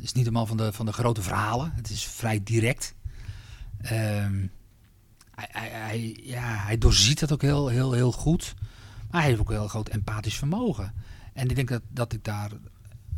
Is 0.00 0.12
niet 0.12 0.26
een 0.26 0.32
man 0.32 0.46
van 0.46 0.56
de, 0.56 0.72
van 0.72 0.86
de 0.86 0.92
grote 0.92 1.22
verhalen. 1.22 1.72
Het 1.74 1.90
is 1.90 2.04
vrij 2.04 2.40
direct. 2.42 2.94
Ehm, 3.80 4.46
hij, 5.36 5.48
hij, 5.50 5.68
hij- 5.80 6.16
ja, 6.22 6.56
hij 6.56 6.78
doorziet 6.78 7.18
dat 7.20 7.32
ook 7.32 7.42
heel, 7.42 7.68
heel, 7.68 7.92
heel 7.92 8.12
goed. 8.12 8.54
Maar 9.10 9.20
hij 9.20 9.30
heeft 9.30 9.40
ook 9.40 9.50
een 9.50 9.56
heel 9.56 9.68
groot 9.68 9.88
empathisch 9.88 10.36
vermogen. 10.36 10.92
En 11.32 11.48
ik 11.48 11.56
denk 11.56 11.68
dat, 11.68 11.82
dat 11.88 12.12
ik 12.12 12.24
daar, 12.24 12.50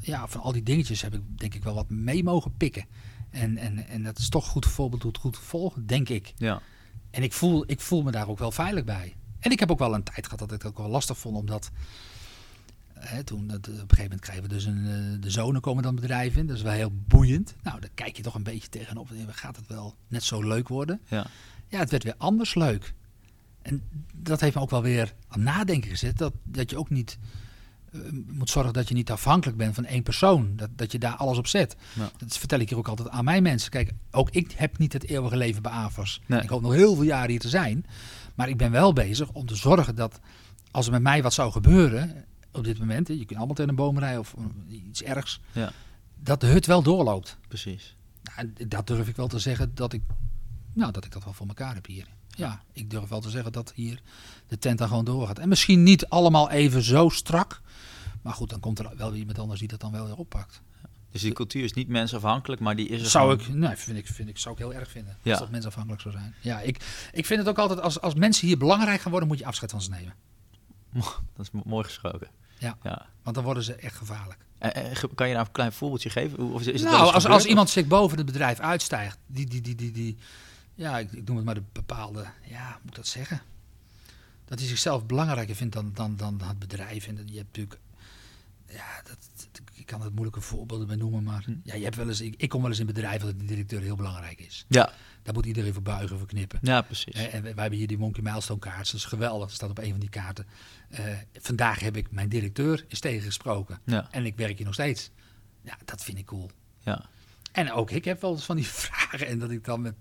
ja, 0.01 0.29
van 0.29 0.41
al 0.41 0.53
die 0.53 0.63
dingetjes 0.63 1.03
heb 1.03 1.15
ik 1.15 1.39
denk 1.39 1.55
ik 1.55 1.63
wel 1.65 1.75
wat 1.75 1.91
mee 1.91 2.25
mogen 2.25 2.57
pikken. 2.57 2.85
En, 3.31 3.57
en, 3.57 3.87
en 3.89 4.03
dat 4.03 4.19
is 4.19 4.29
toch 4.29 4.47
goed 4.49 4.67
voorbeeld 4.67 5.03
hoe 5.03 5.11
het 5.13 5.21
goed 5.21 5.39
volgen, 5.39 5.87
denk 5.87 6.09
ik. 6.09 6.33
Ja. 6.37 6.61
En 7.11 7.23
ik 7.23 7.33
voel, 7.33 7.65
ik 7.67 7.81
voel 7.81 8.03
me 8.03 8.11
daar 8.11 8.29
ook 8.29 8.39
wel 8.39 8.51
veilig 8.53 8.85
bij. 8.85 9.17
En 9.39 9.51
ik 9.51 9.61
heb 9.61 9.71
ook 9.71 9.79
wel 9.79 9.95
een 9.95 10.03
tijd 10.03 10.25
gehad 10.25 10.39
dat 10.39 10.53
ik 10.53 10.63
het 10.63 10.71
ook 10.71 10.79
wel 10.79 10.89
lastig 10.89 11.19
vond, 11.19 11.37
omdat... 11.37 11.71
Hè, 12.95 13.25
toen, 13.25 13.47
dat, 13.47 13.59
op 13.59 13.67
een 13.67 13.73
gegeven 13.75 14.03
moment 14.03 14.21
krijgen 14.21 14.43
we 14.43 14.49
dus 14.49 14.65
een... 14.65 14.87
eh, 14.87 15.23
de 15.23 15.31
zonen 15.31 15.61
komen 15.61 15.83
dan 15.83 15.95
bedrijf 15.95 16.37
in, 16.37 16.47
dat 16.47 16.57
is 16.57 16.63
wel 16.63 16.73
heel 16.73 16.93
boeiend. 17.07 17.55
Nou, 17.63 17.81
daar 17.81 17.91
kijk 17.95 18.17
je 18.17 18.23
toch 18.23 18.35
een 18.35 18.43
beetje 18.43 18.69
tegenop. 18.69 19.11
En 19.11 19.35
Gaat 19.35 19.57
het 19.57 19.67
wel 19.67 19.95
net 20.09 20.23
zo 20.23 20.43
leuk 20.43 20.69
worden? 20.69 21.01
Ja. 21.09 21.27
Ja, 21.69 21.79
het 21.79 21.91
werd 21.91 22.05
weer 22.05 22.15
anders 22.19 22.55
leuk. 22.55 22.95
En 23.63 23.83
dat 24.15 24.41
heeft 24.41 24.55
me 24.55 24.61
ook 24.61 24.71
wel 24.71 24.83
weer 24.83 25.15
aan 25.29 25.43
nadenken 25.43 25.91
gezet. 25.91 26.19
Dat, 26.19 26.33
dat 26.45 26.71
je 26.71 26.79
ook 26.79 26.91
niet 26.91 27.19
eh, 27.93 28.01
moet 28.27 28.51
zorgen 28.51 28.73
dat 28.73 28.89
je 28.89 28.95
niet 28.95 29.11
afhankelijk 29.11 29.59
bent 29.59 29.75
van 29.75 29.85
één 29.85 30.03
persoon. 30.03 30.53
Dat, 30.57 30.71
dat 30.77 30.93
je 30.93 30.99
daar 30.99 31.15
alles 31.15 31.39
op 31.39 31.47
zet. 31.47 31.77
Ja. 31.93 32.11
Dat 32.17 32.39
vertel 32.39 32.59
ik 32.59 32.69
hier 32.69 32.79
ook 32.79 32.89
altijd 32.89 33.09
aan 33.09 33.25
mijn 33.25 33.43
mensen. 33.43 33.71
Kijk, 33.71 33.93
ook 34.11 34.31
ik 34.31 34.53
heb 34.53 34.79
niet 34.79 34.93
het 34.93 35.05
eeuwige 35.05 35.37
leven 35.37 35.63
bij 35.63 35.73
AFAS. 35.73 36.21
Nee. 36.27 36.41
Ik 36.43 36.49
hoop 36.49 36.63
nog 36.63 36.73
heel 36.73 36.95
veel 36.95 37.05
jaren 37.05 37.31
hier 37.31 37.41
te 37.41 37.49
zijn. 37.49 37.87
Maar 38.35 38.49
ik 38.49 38.57
ben 38.57 38.71
wel 38.71 38.93
bezig 38.93 39.33
om 39.33 39.47
te 39.47 39.57
zorgen 39.57 39.95
dat 39.95 40.21
als 40.71 40.87
er 40.87 40.93
met 40.93 41.03
mij 41.03 41.23
wat 41.23 41.33
zou 41.33 41.53
gebeuren 41.53 42.25
op 42.53 42.65
dit 42.65 42.79
moment. 42.79 43.09
Je 43.09 43.25
kunt 43.25 43.37
allemaal 43.37 43.55
tegen 43.55 43.71
een 43.71 43.77
boom 43.77 43.99
rijden 43.99 44.21
of 44.21 44.35
eh, 44.39 44.75
iets 44.89 45.03
ergs. 45.03 45.41
Ja. 45.53 45.73
Dat 46.23 46.41
de 46.41 46.47
hut 46.47 46.67
wel 46.67 46.83
doorloopt. 46.83 47.39
Precies. 47.49 47.97
Nou, 48.37 48.69
dat 48.69 48.87
durf 48.87 49.09
ik 49.09 49.17
wel 49.17 49.29
te 49.29 49.39
zeggen 49.39 49.75
dat 49.75 49.93
ik, 49.93 50.03
nou, 50.79 50.93
dat 50.93 51.05
ik 51.05 51.13
dat 51.13 51.25
wel 51.25 51.33
voor 51.33 51.47
elkaar 51.47 51.75
heb 51.75 51.87
hier. 51.87 52.07
Ja, 52.29 52.63
ik 52.73 52.91
durf 52.91 53.09
wel 53.09 53.21
te 53.21 53.31
zeggen 53.31 53.53
dat 53.53 53.73
hier 53.75 54.01
de 54.47 54.59
tent 54.59 54.79
dan 54.79 54.89
gewoon 54.89 55.05
doorgaat. 55.05 55.39
En 55.39 55.49
misschien 55.49 55.83
niet 55.83 56.07
allemaal 56.09 56.51
even 56.51 56.83
zo 56.83 57.09
strak. 57.09 57.61
Maar 58.23 58.33
goed, 58.33 58.51
dan 58.51 58.61
komt 58.61 58.79
er 58.79 58.91
wel 58.97 59.11
weer 59.11 59.19
iemand 59.21 59.39
anders 59.39 59.59
die 59.61 59.69
dat 59.69 59.81
dan 59.81 59.93
wel 59.93 60.07
weer 60.07 60.17
oppakt. 60.17 60.61
Dus 61.11 61.23
die 61.23 61.33
cultuur 61.33 61.65
is 61.65 61.73
niet 61.73 61.89
mensafhankelijk, 61.89 62.61
maar 62.61 62.77
die 62.77 62.89
is 62.89 63.03
er 63.03 63.09
Zou 63.11 63.39
gewoon- 63.41 63.55
ik, 63.57 63.69
nee, 63.69 63.77
vind 63.77 63.99
ik, 63.99 64.07
vind 64.07 64.29
ik, 64.29 64.39
zou 64.39 64.55
ik 64.55 64.61
heel 64.61 64.75
erg 64.75 64.91
vinden. 64.91 65.17
Ja. 65.23 65.31
Als 65.31 65.41
dat 65.41 65.51
mensafhankelijk 65.51 66.03
zou 66.03 66.15
zijn. 66.15 66.35
Ja, 66.41 66.61
ik, 66.61 67.09
ik 67.13 67.27
vind 67.27 67.41
het 67.41 67.49
ook 67.49 67.59
altijd, 67.59 67.81
als, 67.81 68.01
als 68.01 68.15
mensen 68.15 68.47
hier 68.47 68.59
belangrijk 68.59 69.01
gaan 69.01 69.11
worden, 69.11 69.29
moet 69.29 69.39
je 69.39 69.47
afscheid 69.47 69.71
van 69.71 69.83
ze 69.83 69.91
nemen. 69.91 70.15
Dat 71.37 71.47
is 71.47 71.51
mo- 71.51 71.63
mooi 71.65 71.85
gesproken. 71.85 72.29
Ja. 72.59 72.79
ja. 72.83 73.07
Want 73.23 73.37
dan 73.37 73.45
worden 73.45 73.63
ze 73.63 73.75
echt 73.75 73.97
gevaarlijk. 73.97 74.39
En, 74.59 74.93
kan 75.15 75.29
je 75.29 75.35
daar 75.35 75.45
een 75.47 75.53
klein 75.53 75.73
voorbeeldje 75.73 76.11
geven? 76.11 76.39
Of 76.39 76.61
is, 76.61 76.67
het 76.67 76.91
nou, 76.91 77.13
als, 77.13 77.27
als 77.27 77.45
iemand 77.45 77.71
zich 77.71 77.87
boven 77.87 78.17
het 78.17 78.27
bedrijf 78.27 78.59
uitstijgt, 78.61 79.19
die, 79.27 79.47
die, 79.47 79.61
die, 79.61 79.75
die, 79.75 79.93
die 79.93 80.17
ja, 80.79 80.99
ik, 80.99 81.13
ik 81.13 81.27
noem 81.27 81.37
het 81.37 81.45
maar 81.45 81.55
de 81.55 81.63
bepaalde, 81.73 82.27
ja, 82.49 82.67
hoe 82.73 82.79
moet 82.83 82.91
ik 82.91 82.97
dat 82.97 83.07
zeggen? 83.07 83.41
Dat 84.45 84.59
hij 84.59 84.69
zichzelf 84.69 85.07
belangrijker 85.07 85.55
vindt 85.55 85.75
dan, 85.75 85.91
dan, 85.95 86.17
dan 86.17 86.41
het 86.43 86.59
bedrijf. 86.59 87.07
En 87.07 87.15
dat, 87.15 87.29
je 87.31 87.37
hebt 87.37 87.47
natuurlijk, 87.57 87.81
ja, 88.69 89.03
dat, 89.05 89.19
ik 89.73 89.87
kan 89.87 90.01
het 90.03 90.13
moeilijke 90.13 90.41
voorbeelden 90.41 90.87
bij 90.87 90.97
noemen, 90.97 91.23
maar 91.23 91.43
Hm. 91.45 91.53
ja, 91.63 91.75
je 91.75 91.85
hebt 91.85 91.97
wel 91.97 92.09
eens, 92.09 92.21
ik, 92.21 92.35
ik 92.37 92.49
kom 92.49 92.61
wel 92.61 92.71
eens 92.71 92.79
in 92.81 92.87
bedrijven 92.87 93.27
dat 93.27 93.39
de 93.39 93.45
directeur 93.45 93.81
heel 93.81 93.97
belangrijk 93.97 94.41
is. 94.41 94.65
Ja, 94.69 94.93
Daar 95.23 95.35
moet 95.35 95.47
iedereen 95.47 95.73
voor 95.73 95.83
buigen, 95.83 96.19
voor 96.19 96.27
knippen. 96.27 96.59
ja, 96.63 96.83
precies. 96.83 97.15
En 97.15 97.31
wij 97.31 97.43
wij 97.43 97.53
hebben 97.63 97.79
hier 97.79 97.87
die 97.89 97.99
Monkey 97.99 98.23
Milestone 98.23 98.59
kaart. 98.61 98.85
Dat 98.87 98.95
is 98.95 99.05
geweldig. 99.05 99.47
Dat 99.47 99.57
staat 99.57 99.71
op 99.71 99.79
een 99.79 99.91
van 99.91 100.01
die 100.01 100.09
kaarten. 100.09 100.47
Eh, 100.89 101.05
vandaag 101.33 101.81
heb 101.81 101.97
ik 101.97 102.11
mijn 102.11 102.29
directeur 102.29 102.85
is 102.89 103.01
tegengesproken. 103.01 103.81
Ja, 103.85 104.09
En 104.11 104.25
ik 104.27 104.37
werk 104.37 104.57
hier 104.57 104.65
nog 104.67 104.75
steeds. 104.75 105.11
Ja, 105.63 105.79
dat 105.85 106.05
vind 106.05 106.19
ik 106.19 106.27
cool. 106.27 106.51
ja. 106.81 107.05
En 107.53 107.73
ook 107.73 107.91
ik 107.91 108.05
heb 108.05 108.21
wel 108.21 108.33
eens 108.33 108.45
van 108.45 108.57
die 108.57 108.67
vragen. 108.87 109.27
En 109.27 109.39
dat 109.39 109.51
ik 109.51 109.65
dan 109.65 109.81
met 109.81 109.95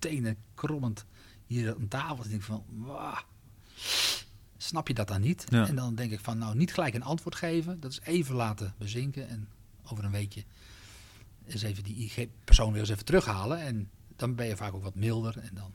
tenen 0.00 0.36
krommend 0.54 1.04
hier 1.46 1.74
aan 1.74 1.88
tafel 1.88 2.28
denk 2.28 2.42
van... 2.42 2.64
"Wah, 2.68 3.18
snap 4.56 4.88
je 4.88 4.94
dat 4.94 5.08
dan 5.08 5.20
niet? 5.20 5.44
Ja. 5.48 5.66
En 5.66 5.74
dan 5.74 5.94
denk 5.94 6.12
ik 6.12 6.20
van, 6.20 6.38
nou, 6.38 6.56
niet 6.56 6.74
gelijk 6.74 6.94
een 6.94 7.02
antwoord 7.02 7.34
geven. 7.34 7.80
Dat 7.80 7.90
is 7.90 8.00
even 8.00 8.34
laten 8.34 8.74
bezinken. 8.78 9.28
En 9.28 9.48
over 9.90 10.04
een 10.04 10.10
weekje 10.10 10.44
eens 11.46 11.62
even 11.62 11.82
die 11.82 11.96
IG-persoon 11.96 12.72
weer 12.72 12.80
eens 12.80 12.90
even 12.90 13.04
terughalen. 13.04 13.60
En 13.60 13.90
dan 14.16 14.34
ben 14.34 14.46
je 14.46 14.56
vaak 14.56 14.74
ook 14.74 14.82
wat 14.82 14.94
milder. 14.94 15.38
En 15.38 15.50
dan... 15.54 15.72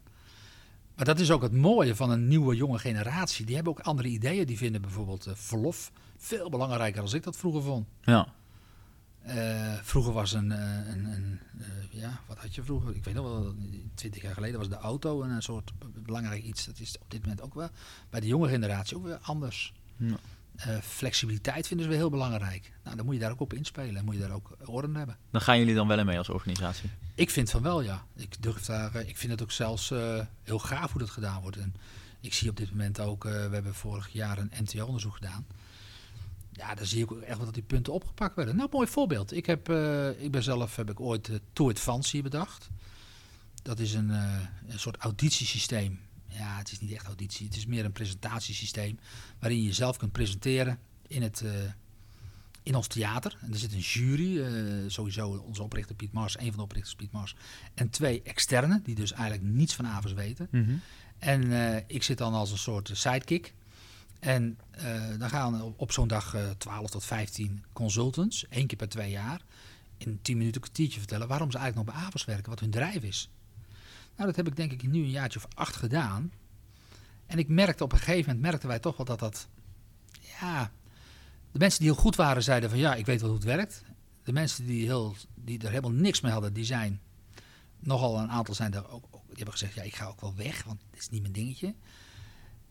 Maar 0.96 1.06
dat 1.06 1.20
is 1.20 1.32
ook 1.32 1.42
het 1.42 1.54
mooie 1.54 1.96
van 1.96 2.10
een 2.10 2.28
nieuwe, 2.28 2.56
jonge 2.56 2.80
generatie. 2.80 3.46
Die 3.46 3.56
hebben 3.56 3.74
ook 3.74 3.80
andere 3.80 4.08
ideeën. 4.08 4.46
Die 4.46 4.58
vinden 4.58 4.82
bijvoorbeeld 4.82 5.26
eh, 5.26 5.34
verlof 5.36 5.92
veel 6.18 6.50
belangrijker 6.50 7.04
dan 7.04 7.14
ik 7.14 7.24
dat 7.24 7.38
vroeger 7.38 7.62
vond. 7.62 7.88
Ja. 8.02 8.34
Eh, 9.26 9.74
vroeger 9.82 10.14
was 10.14 10.34
een, 10.34 10.52
eh, 10.52 10.88
een, 10.88 11.06
een 11.06 11.40
eh, 11.60 11.68
ja, 12.02 12.20
wat 12.28 12.38
had 12.38 12.56
je 12.56 12.64
vroeger? 12.64 12.96
Ik 12.96 13.04
weet 13.04 13.14
nog 13.14 13.26
wel, 13.26 13.56
twintig 13.94 14.22
jaar 14.22 14.34
geleden 14.34 14.60
was 14.60 14.70
de 14.70 14.76
auto 14.76 15.22
een 15.22 15.42
soort 15.42 15.72
belangrijk 15.94 16.44
iets. 16.44 16.66
Dat 16.66 16.80
is 16.80 16.98
op 17.00 17.12
dit 17.12 17.22
moment 17.22 17.42
ook 17.42 17.54
wel 17.54 17.70
bij 18.10 18.20
de 18.20 18.28
jonge 18.28 18.48
generatie 18.48 18.98
ook 18.98 19.04
weer 19.04 19.18
anders. 19.22 19.74
Ja. 19.98 20.18
Flexibiliteit 20.82 21.68
vinden 21.68 21.86
ze 21.86 21.92
weer 21.92 22.02
heel 22.02 22.10
belangrijk. 22.10 22.72
Nou, 22.84 22.96
dan 22.96 23.06
moet 23.06 23.14
je 23.16 23.22
daar 23.22 23.32
ook 23.32 23.40
op 23.40 23.54
inspelen 23.54 23.96
en 23.96 24.06
moet 24.06 24.16
je 24.16 24.22
daar 24.22 24.32
ook 24.32 24.58
in 24.84 24.96
hebben. 24.96 25.18
Dan 25.32 25.42
gaan 25.42 25.60
jullie 25.60 25.76
dan 25.76 25.88
wel 25.88 26.00
in 26.00 26.06
mee 26.06 26.18
als 26.18 26.30
organisatie. 26.30 26.90
Ik 27.16 27.30
vind 27.30 27.50
van 27.50 27.62
wel, 27.62 27.82
ja. 27.82 28.06
Ik 28.16 28.42
durf 28.44 28.66
daar, 28.66 28.96
ik 28.96 29.18
vind 29.18 29.32
het 29.32 29.42
ook 29.42 29.52
zelfs 29.52 29.90
heel 30.44 30.60
gaaf 30.60 30.92
hoe 30.92 31.02
dat 31.02 31.10
gedaan 31.10 31.42
wordt. 31.42 31.58
En 31.58 31.76
ik 32.22 32.34
zie 32.34 32.50
op 32.50 32.58
dit 32.58 32.70
moment 32.70 33.00
ook, 33.00 33.24
we 33.24 33.30
hebben 33.30 33.76
vorig 33.76 34.10
jaar 34.10 34.38
een 34.38 34.52
MTO-onderzoek 34.62 35.14
gedaan. 35.14 35.46
Ja, 36.58 36.76
daar 36.76 36.86
zie 36.86 37.04
ik 37.04 37.12
ook 37.12 37.22
echt 37.22 37.36
wel 37.38 37.46
dat 37.46 37.54
die 37.54 37.64
punten 37.64 37.94
opgepakt 37.94 38.36
werden. 38.36 38.56
Nou, 38.56 38.70
mooi 38.72 38.88
voorbeeld. 38.88 39.34
Ik, 39.34 39.46
heb, 39.46 39.70
eh, 39.70 40.24
ik 40.24 40.32
ben 40.32 40.44
zelf, 40.44 40.76
heb 40.76 40.90
ik 40.90 41.00
ooit 41.00 41.28
uh, 41.28 41.36
To 41.54 41.70
Advance 41.70 42.22
bedacht. 42.22 42.70
Dat 43.64 43.80
is 43.80 43.94
een, 43.94 44.10
eh, 44.12 44.40
een 44.68 44.80
soort 44.80 44.98
auditiesysteem. 44.98 46.00
Ja, 46.28 46.58
het 46.58 46.72
is 46.72 46.80
niet 46.80 46.92
echt 46.92 47.06
auditie. 47.06 47.46
Het 47.46 47.56
is 47.56 47.66
meer 47.66 47.86
een 47.86 47.92
presentatiesysteem. 47.92 49.00
Waarin 49.40 49.60
je 49.60 49.66
jezelf 49.66 49.98
kunt 49.98 50.12
presenteren 50.12 50.80
in, 51.08 51.22
het, 51.22 51.42
eh, 51.42 51.52
in 52.64 52.76
ons 52.76 52.88
theater. 52.88 53.38
En 53.42 53.52
er 53.52 53.58
zit 53.60 53.74
een 53.74 53.80
jury. 53.80 54.42
eh, 54.42 54.84
sowieso 54.88 55.30
onze 55.30 55.64
oprichter 55.64 55.96
Piet 55.96 56.12
Mars, 56.12 56.38
een 56.40 56.48
van 56.48 56.56
de 56.56 56.62
oprichters 56.62 56.96
Piet 56.96 57.12
Mars. 57.12 57.36
En 57.74 57.90
twee 57.90 58.22
externen, 58.22 58.82
die 58.84 58.96
dus 58.96 59.12
eigenlijk 59.12 59.44
niets 59.44 59.76
van 59.76 59.88
Avers 59.88 60.14
weten. 60.14 60.48
En 61.18 61.52
eh, 61.52 61.84
ik 61.88 62.04
zit 62.04 62.18
dan 62.18 62.34
als 62.34 62.52
een 62.52 62.58
soort 62.58 62.90
sidekick. 62.94 63.54
En 64.26 64.60
eh, 64.72 65.02
dan 65.20 65.30
gaan 65.30 65.74
op, 65.78 65.92
zo'n 65.92 66.08
dag 66.08 66.34
eh 66.34 66.50
12 66.50 66.90
tot 66.90 67.06
15 67.06 67.64
consultants, 67.74 68.48
één 68.48 68.68
keer 68.68 68.78
per 68.78 68.90
twee 68.90 69.10
jaar, 69.10 69.42
in 69.98 70.20
10 70.22 70.38
minuten 70.38 70.62
een 70.62 70.68
kwartiertje 70.68 71.00
vertellen 71.00 71.28
waarom 71.28 71.52
ze 71.52 71.58
eigenlijk 71.58 71.88
nog 71.88 71.98
bij 71.98 72.06
Avers 72.06 72.26
werken, 72.26 72.50
wat 72.50 72.60
hun 72.60 72.70
drijf 72.70 73.04
is. 73.04 73.30
Nou, 74.16 74.28
dat 74.28 74.36
heb 74.36 74.48
ik 74.48 74.56
denk 74.56 74.72
ik 74.72 74.84
nu 74.84 75.00
een 75.00 75.10
jaartje 75.10 75.40
of 75.40 75.48
acht 75.56 75.76
gedaan. 75.76 76.32
En 77.26 77.38
ik 77.38 77.48
merkte 77.48 77.84
op 77.84 77.92
een 77.92 77.98
gegeven 77.98 78.26
moment, 78.26 78.42
merkten 78.42 78.68
wij 78.68 78.80
toch 78.80 78.98
wel 78.98 79.06
dat 79.06 79.20
dat, 79.20 79.48
ja, 80.40 80.72
de 81.52 81.60
mensen 81.60 81.80
die 81.80 81.92
heel 81.92 82.02
goed 82.02 82.16
waren 82.16 82.44
zeiden 82.44 82.70
van 82.70 82.80
ja, 82.80 82.96
ik 82.96 83.06
weet 83.06 83.22
wel 83.22 83.30
hoe 83.30 83.40
het 83.40 83.48
werkt. 83.48 83.84
De 84.24 84.34
mensen 84.34 84.66
die, 84.66 84.86
heel, 84.86 85.16
die 85.36 85.60
er 85.60 85.70
helemaal 85.70 85.92
niks 85.92 86.22
mee 86.22 86.32
hadden, 86.32 86.54
die 86.54 86.66
zijn, 86.66 87.02
nogal 87.80 88.20
een 88.20 88.32
aantal 88.32 88.54
zijn 88.54 88.74
er 88.74 88.90
ook, 88.90 89.12
die 89.12 89.36
hebben 89.36 89.52
gezegd, 89.52 89.74
ja, 89.74 89.82
ik 89.82 89.96
ga 89.96 90.06
ook 90.06 90.22
wel 90.22 90.36
weg, 90.36 90.64
want 90.64 90.82
dit 90.92 91.00
is 91.00 91.10
niet 91.10 91.22
mijn 91.22 91.34
dingetje. 91.34 91.76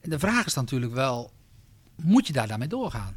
En 0.00 0.10
de 0.10 0.18
vraag 0.18 0.46
is 0.46 0.54
dan 0.54 0.64
natuurlijk 0.64 0.92
wel, 0.92 1.32
moet 1.96 2.26
je 2.26 2.32
daar 2.32 2.48
daarmee 2.48 2.68
doorgaan? 2.68 3.16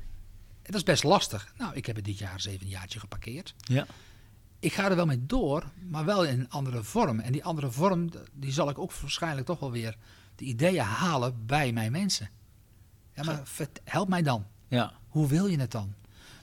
En 0.62 0.74
dat 0.74 0.76
is 0.76 0.84
best 0.84 1.04
lastig. 1.04 1.54
Nou, 1.58 1.76
ik 1.76 1.86
heb 1.86 1.96
het 1.96 2.06
dit 2.06 2.18
jaar 2.18 2.42
zeven 2.42 2.68
jaartje 2.68 3.00
geparkeerd. 3.00 3.54
Ja. 3.58 3.86
Ik 4.60 4.74
ga 4.74 4.90
er 4.90 4.96
wel 4.96 5.06
mee 5.06 5.26
door, 5.26 5.72
maar 5.90 6.06
wel 6.06 6.26
in 6.26 6.40
een 6.40 6.50
andere 6.50 6.84
vorm. 6.84 7.20
En 7.20 7.32
die 7.32 7.44
andere 7.44 7.72
vorm, 7.72 8.10
die 8.34 8.52
zal 8.52 8.70
ik 8.70 8.78
ook 8.80 8.94
waarschijnlijk 8.94 9.48
toch 9.48 9.60
wel 9.60 9.72
weer 9.72 9.98
de 10.36 10.46
ideeën 10.46 10.84
halen 10.84 11.46
bij 11.46 11.72
mijn 11.72 11.92
mensen. 11.92 12.30
Ja, 13.14 13.24
maar 13.24 13.44
help 13.84 14.10
mij 14.10 14.22
dan. 14.22 14.46
Ja. 14.68 14.94
Hoe 15.08 15.28
wil 15.28 15.48
je 15.48 15.60
het 15.60 15.72
dan? 15.72 15.94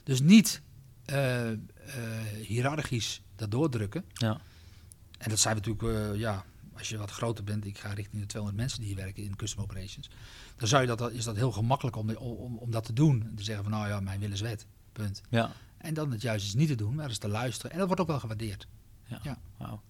Dus 0.03 0.21
niet 0.21 0.61
eh, 1.05 1.51
eh, 1.51 1.57
hiërarchisch 2.41 3.21
dat 3.35 3.51
doordrukken. 3.51 4.05
Ja. 4.13 4.39
En 5.17 5.29
dat 5.29 5.39
zijn 5.39 5.55
we 5.55 5.69
natuurlijk, 5.69 6.13
eh, 6.13 6.19
ja, 6.19 6.45
als 6.77 6.89
je 6.89 6.97
wat 6.97 7.11
groter 7.11 7.43
bent, 7.43 7.65
ik 7.65 7.77
ga 7.77 7.93
richting 7.93 8.21
de 8.21 8.27
200 8.27 8.61
mensen 8.61 8.79
die 8.79 8.87
hier 8.87 9.03
werken 9.03 9.23
in 9.23 9.35
custom 9.35 9.63
operations. 9.63 10.09
Dan 10.55 10.67
zou 10.67 10.81
je 10.81 10.95
dat, 10.95 11.11
is 11.11 11.23
dat 11.23 11.35
heel 11.35 11.51
gemakkelijk 11.51 11.95
om, 11.95 12.09
om, 12.09 12.57
om 12.57 12.71
dat 12.71 12.83
te 12.83 12.93
doen. 12.93 13.31
Te 13.35 13.43
zeggen 13.43 13.63
van 13.63 13.73
nou 13.73 13.87
ja, 13.87 13.99
mijn 13.99 14.19
wil 14.19 14.31
is 14.31 14.41
wet. 14.41 14.65
Punt. 14.91 15.21
Ja. 15.29 15.51
En 15.77 15.93
dan 15.93 16.11
het 16.11 16.21
juist 16.21 16.45
is 16.45 16.53
niet 16.53 16.67
te 16.67 16.75
doen, 16.75 16.95
maar 16.95 17.07
eens 17.07 17.17
te 17.17 17.27
luisteren. 17.27 17.71
En 17.71 17.77
dat 17.77 17.87
wordt 17.87 18.01
ook 18.01 18.07
wel 18.07 18.19
gewaardeerd. 18.19 18.67
Wauw. 19.57 19.81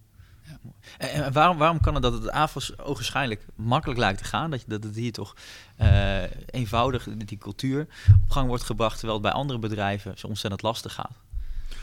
Ja. 0.48 0.58
En, 0.98 1.10
en 1.10 1.32
waarom, 1.32 1.58
waarom 1.58 1.80
kan 1.80 1.94
het 1.94 2.02
dat 2.02 2.12
het 2.12 2.30
AFOS 2.30 2.78
ogenschijnlijk 2.78 3.46
makkelijk 3.54 3.98
lijkt 3.98 4.18
te 4.18 4.24
gaan? 4.24 4.50
Dat, 4.50 4.60
je, 4.60 4.68
dat 4.68 4.82
het 4.82 4.94
hier 4.94 5.12
toch 5.12 5.36
eh, 5.76 6.22
eenvoudig, 6.46 7.08
die 7.16 7.38
cultuur 7.38 7.86
op 8.22 8.30
gang 8.30 8.48
wordt 8.48 8.64
gebracht, 8.64 8.98
terwijl 8.98 9.18
het 9.20 9.28
bij 9.28 9.36
andere 9.36 9.58
bedrijven 9.58 10.18
zo 10.18 10.26
ontzettend 10.26 10.62
lastig 10.62 10.94
gaat? 10.94 11.18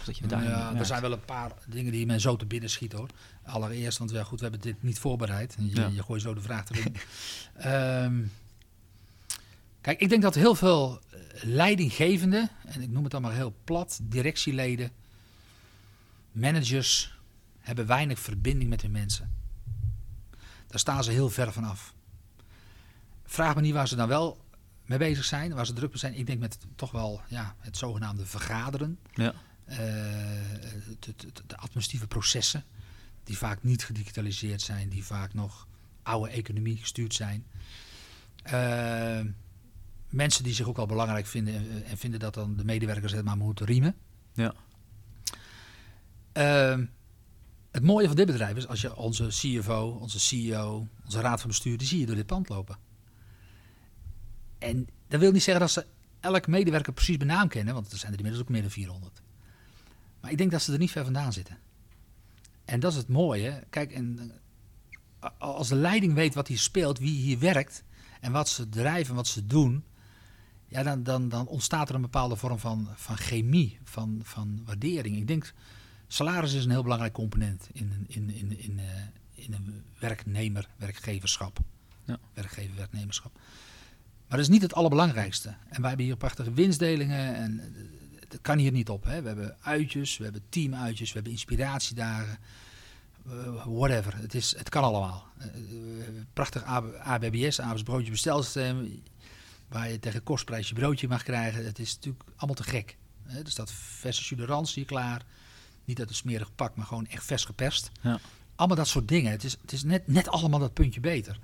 Dat 0.06 0.18
je 0.18 0.28
daarin 0.28 0.50
ja, 0.50 0.76
er 0.76 0.86
zijn 0.86 1.02
wel 1.02 1.12
een 1.12 1.26
paar 1.26 1.52
dingen 1.68 1.92
die 1.92 2.06
mij 2.06 2.20
zo 2.20 2.36
te 2.36 2.46
binnen 2.46 2.70
schieten 2.70 2.98
hoor. 2.98 3.10
Allereerst, 3.44 3.98
want 3.98 4.12
ja, 4.12 4.24
goed, 4.24 4.40
we 4.40 4.44
hebben 4.46 4.62
dit 4.62 4.84
niet 4.84 5.00
voorbereid. 5.00 5.56
Je, 5.60 5.76
Ja. 5.76 5.88
je 5.88 6.04
gooit 6.04 6.22
zo 6.22 6.34
de 6.34 6.42
vraag 6.42 6.70
erin. 6.70 6.96
Ehm, 7.56 8.24
kijk, 9.82 10.00
ik 10.00 10.10
denk 10.10 10.22
dat 10.22 10.36
heel 10.36 10.56
veel 10.56 11.00
eh, 11.12 11.20
leidinggevenden, 11.44 12.50
en 12.66 12.82
ik 12.82 12.90
noem 12.90 13.04
het 13.04 13.12
dan 13.12 13.22
maar 13.22 13.34
heel 13.34 13.56
plat, 13.64 14.00
directieleden, 14.04 14.92
managers, 16.32 17.18
hebben 17.60 17.86
weinig 17.86 18.20
verbinding 18.20 18.70
met 18.70 18.82
hun 18.82 18.92
mensen. 18.92 19.32
Daar 20.68 20.80
staan 20.80 21.04
ze 21.04 21.12
heel 21.12 21.30
ver 21.30 21.54
van 21.54 21.64
af. 21.64 21.94
Vraag 23.26 23.56
me 23.56 23.62
niet 23.62 23.74
waar 23.74 23.88
ze 23.88 23.96
dan 23.96 24.08
wel 24.08 24.42
mee 24.86 24.98
bezig 24.98 25.26
zijn, 25.26 25.54
waar 25.54 25.66
ze 25.66 25.74
druk 25.74 25.90
mee 25.90 25.98
zijn. 25.98 26.18
Ik 26.18 26.26
denk 26.26 26.40
met 26.40 26.58
toch 26.76 26.92
wel 26.92 27.22
ja, 27.28 27.56
het 27.60 27.78
zogenaamde 27.78 28.26
vergaderen. 28.26 29.00
Ja. 29.14 29.34
Eh, 29.66 29.78
de, 31.00 31.14
de, 31.16 31.32
de 31.48 31.58
administratieve 31.58 32.08
processen, 32.08 32.64
die 33.24 33.38
vaak 33.38 33.64
niet 33.64 33.86
gedigitaliseerd 33.86 34.62
zijn, 34.62 34.90
die 34.90 35.06
vaak 35.06 35.34
nog 35.34 35.68
oude 36.04 36.32
economie 36.32 36.78
gestuurd 36.78 37.14
zijn. 37.14 37.46
Eh, 38.44 39.22
mensen 40.10 40.44
die 40.44 40.54
zich 40.54 40.68
ook 40.68 40.76
wel 40.76 40.86
belangrijk 40.86 41.26
vinden 41.26 41.56
en, 41.56 41.84
en 41.86 41.98
vinden 41.98 42.20
dat 42.20 42.34
dan 42.34 42.56
de 42.56 42.66
medewerkers 42.66 43.12
het 43.12 43.26
maar 43.26 43.38
moeten 43.38 43.66
riemen. 43.66 43.96
Ja. 44.34 44.54
Ehm, 46.32 46.86
het 47.72 47.84
mooie 47.84 48.08
van 48.08 48.16
dit 48.16 48.26
bedrijf 48.26 48.58
is 48.58 48.68
als 48.68 48.82
je 48.82 48.96
onze 48.96 49.28
CFO, 49.28 49.98
onze 50.02 50.20
CEO, 50.20 50.88
onze 51.06 51.22
raad 51.22 51.40
van 51.40 51.50
bestuur, 51.50 51.78
die 51.78 51.88
zie 51.88 52.00
je 52.00 52.06
door 52.06 52.16
dit 52.16 52.26
pand 52.26 52.50
lopen. 52.50 52.78
En 54.58 54.88
dat 55.08 55.20
wil 55.20 55.32
niet 55.32 55.44
zeggen 55.44 55.62
dat 55.62 55.72
ze 55.72 55.86
elk 56.20 56.48
medewerker 56.48 56.94
precies 56.94 57.18
bij 57.18 57.28
naam 57.28 57.48
kennen, 57.48 57.74
want 57.74 57.92
er 57.92 57.98
zijn 57.98 58.12
er 58.12 58.18
inmiddels 58.18 58.44
ook 58.46 58.52
meer 58.52 58.62
dan 58.62 58.72
400. 58.72 59.23
Maar 60.24 60.32
ik 60.32 60.38
denk 60.38 60.52
dat 60.52 60.62
ze 60.62 60.74
er 60.74 60.80
niet 60.80 60.92
ver 60.92 61.04
vandaan 61.04 61.34
zitten. 61.34 61.58
En 62.66 62.80
dat 62.80 62.92
is 62.92 62.98
het 62.98 63.08
mooie. 63.08 63.64
Kijk, 63.70 63.92
en 63.92 64.32
eh, 65.20 65.30
als 65.38 65.68
de 65.68 65.76
leiding 65.76 66.14
weet 66.14 66.34
wat 66.34 66.48
hier 66.48 66.58
speelt, 66.60 67.00
wie 67.00 67.16
hier 67.22 67.40
werkt 67.40 67.84
en 68.22 68.32
wat 68.32 68.50
ze 68.50 68.70
drijven, 68.70 69.16
wat 69.16 69.28
ze 69.28 69.46
doen, 69.48 69.84
ja, 70.68 70.84
dan, 70.84 71.04
dan, 71.04 71.30
dan 71.30 71.48
ontstaat 71.48 71.90
er 71.90 71.96
een 71.96 72.02
bepaalde 72.02 72.36
vorm 72.36 72.60
van, 72.60 72.88
van 72.96 73.18
chemie, 73.18 73.80
van, 73.84 74.20
van 74.24 74.62
waardering. 74.66 75.18
Ik 75.18 75.28
denk, 75.28 75.54
salaris 76.08 76.54
is 76.54 76.64
een 76.66 76.72
heel 76.72 76.84
belangrijk 76.84 77.14
component 77.14 77.70
in, 77.74 77.92
een- 77.92 78.06
in, 78.08 78.30
in, 78.30 78.60
in, 78.60 78.80
eh, 78.80 78.86
in 79.46 79.54
een 79.54 79.84
werknemer-werkgeverschap. 80.00 81.60
Ja. 82.06 82.20
Werkgever-werknemerschap. 82.34 83.32
Maar 84.28 84.38
dat 84.38 84.48
is 84.48 84.54
niet 84.54 84.62
het 84.62 84.74
allerbelangrijkste. 84.74 85.50
En 85.70 85.80
wij 85.80 85.88
hebben 85.88 86.06
hier 86.06 86.18
prachtige 86.18 86.54
winstdelingen 86.54 87.36
en 87.36 87.60
eh, 87.60 87.66
dat 88.34 88.42
kan 88.42 88.58
hier 88.58 88.72
niet 88.72 88.90
op. 88.90 89.04
Hè. 89.04 89.22
We 89.22 89.28
hebben 89.28 89.58
uitjes, 89.62 90.18
we 90.18 90.24
hebben 90.24 90.42
teamuitjes, 90.50 91.08
we 91.08 91.14
hebben 91.14 91.32
inspiratiedagen. 91.32 92.38
eh, 93.30 93.66
whatever. 93.66 94.16
Het, 94.18 94.34
is, 94.34 94.58
het 94.58 94.70
kan 94.70 94.84
allemaal. 94.84 95.26
Eh, 95.38 95.50
prachtig 96.34 96.64
AB- 96.64 96.96
ABBS, 97.00 97.62
Abels 97.62 97.84
broodje 97.84 98.12
bestelsysteem. 98.12 99.04
Waar 99.68 99.90
je 99.90 100.00
tegen 100.00 100.24
kostprijs 100.24 100.68
je 100.70 100.74
broodje 100.76 101.08
mag 101.08 101.24
krijgen. 101.24 101.66
Het 101.66 101.80
is 101.80 101.96
natuurlijk 101.96 102.24
allemaal 102.36 102.56
te 102.56 102.64
gek. 102.64 102.98
Hè. 103.24 103.40
Er 103.40 103.52
staat 103.52 103.72
verse 103.72 104.36
hier 104.74 104.86
klaar. 104.86 105.26
Niet 105.86 106.00
uit 106.00 106.10
een 106.10 106.16
smerig 106.16 106.56
pak, 106.56 106.76
maar 106.76 106.86
gewoon 106.86 107.08
echt 107.08 107.26
vers 107.26 107.46
geperst. 107.46 107.92
Ja. 108.02 108.20
Allemaal 108.56 108.78
dat 108.78 108.88
soort 108.88 109.08
dingen. 109.08 109.32
Het 109.32 109.44
is, 109.44 109.58
het 109.62 109.72
is 109.72 109.84
net, 109.84 110.08
net 110.08 110.28
allemaal 110.28 110.60
dat 110.60 110.74
puntje 110.74 111.00
beter. 111.00 111.40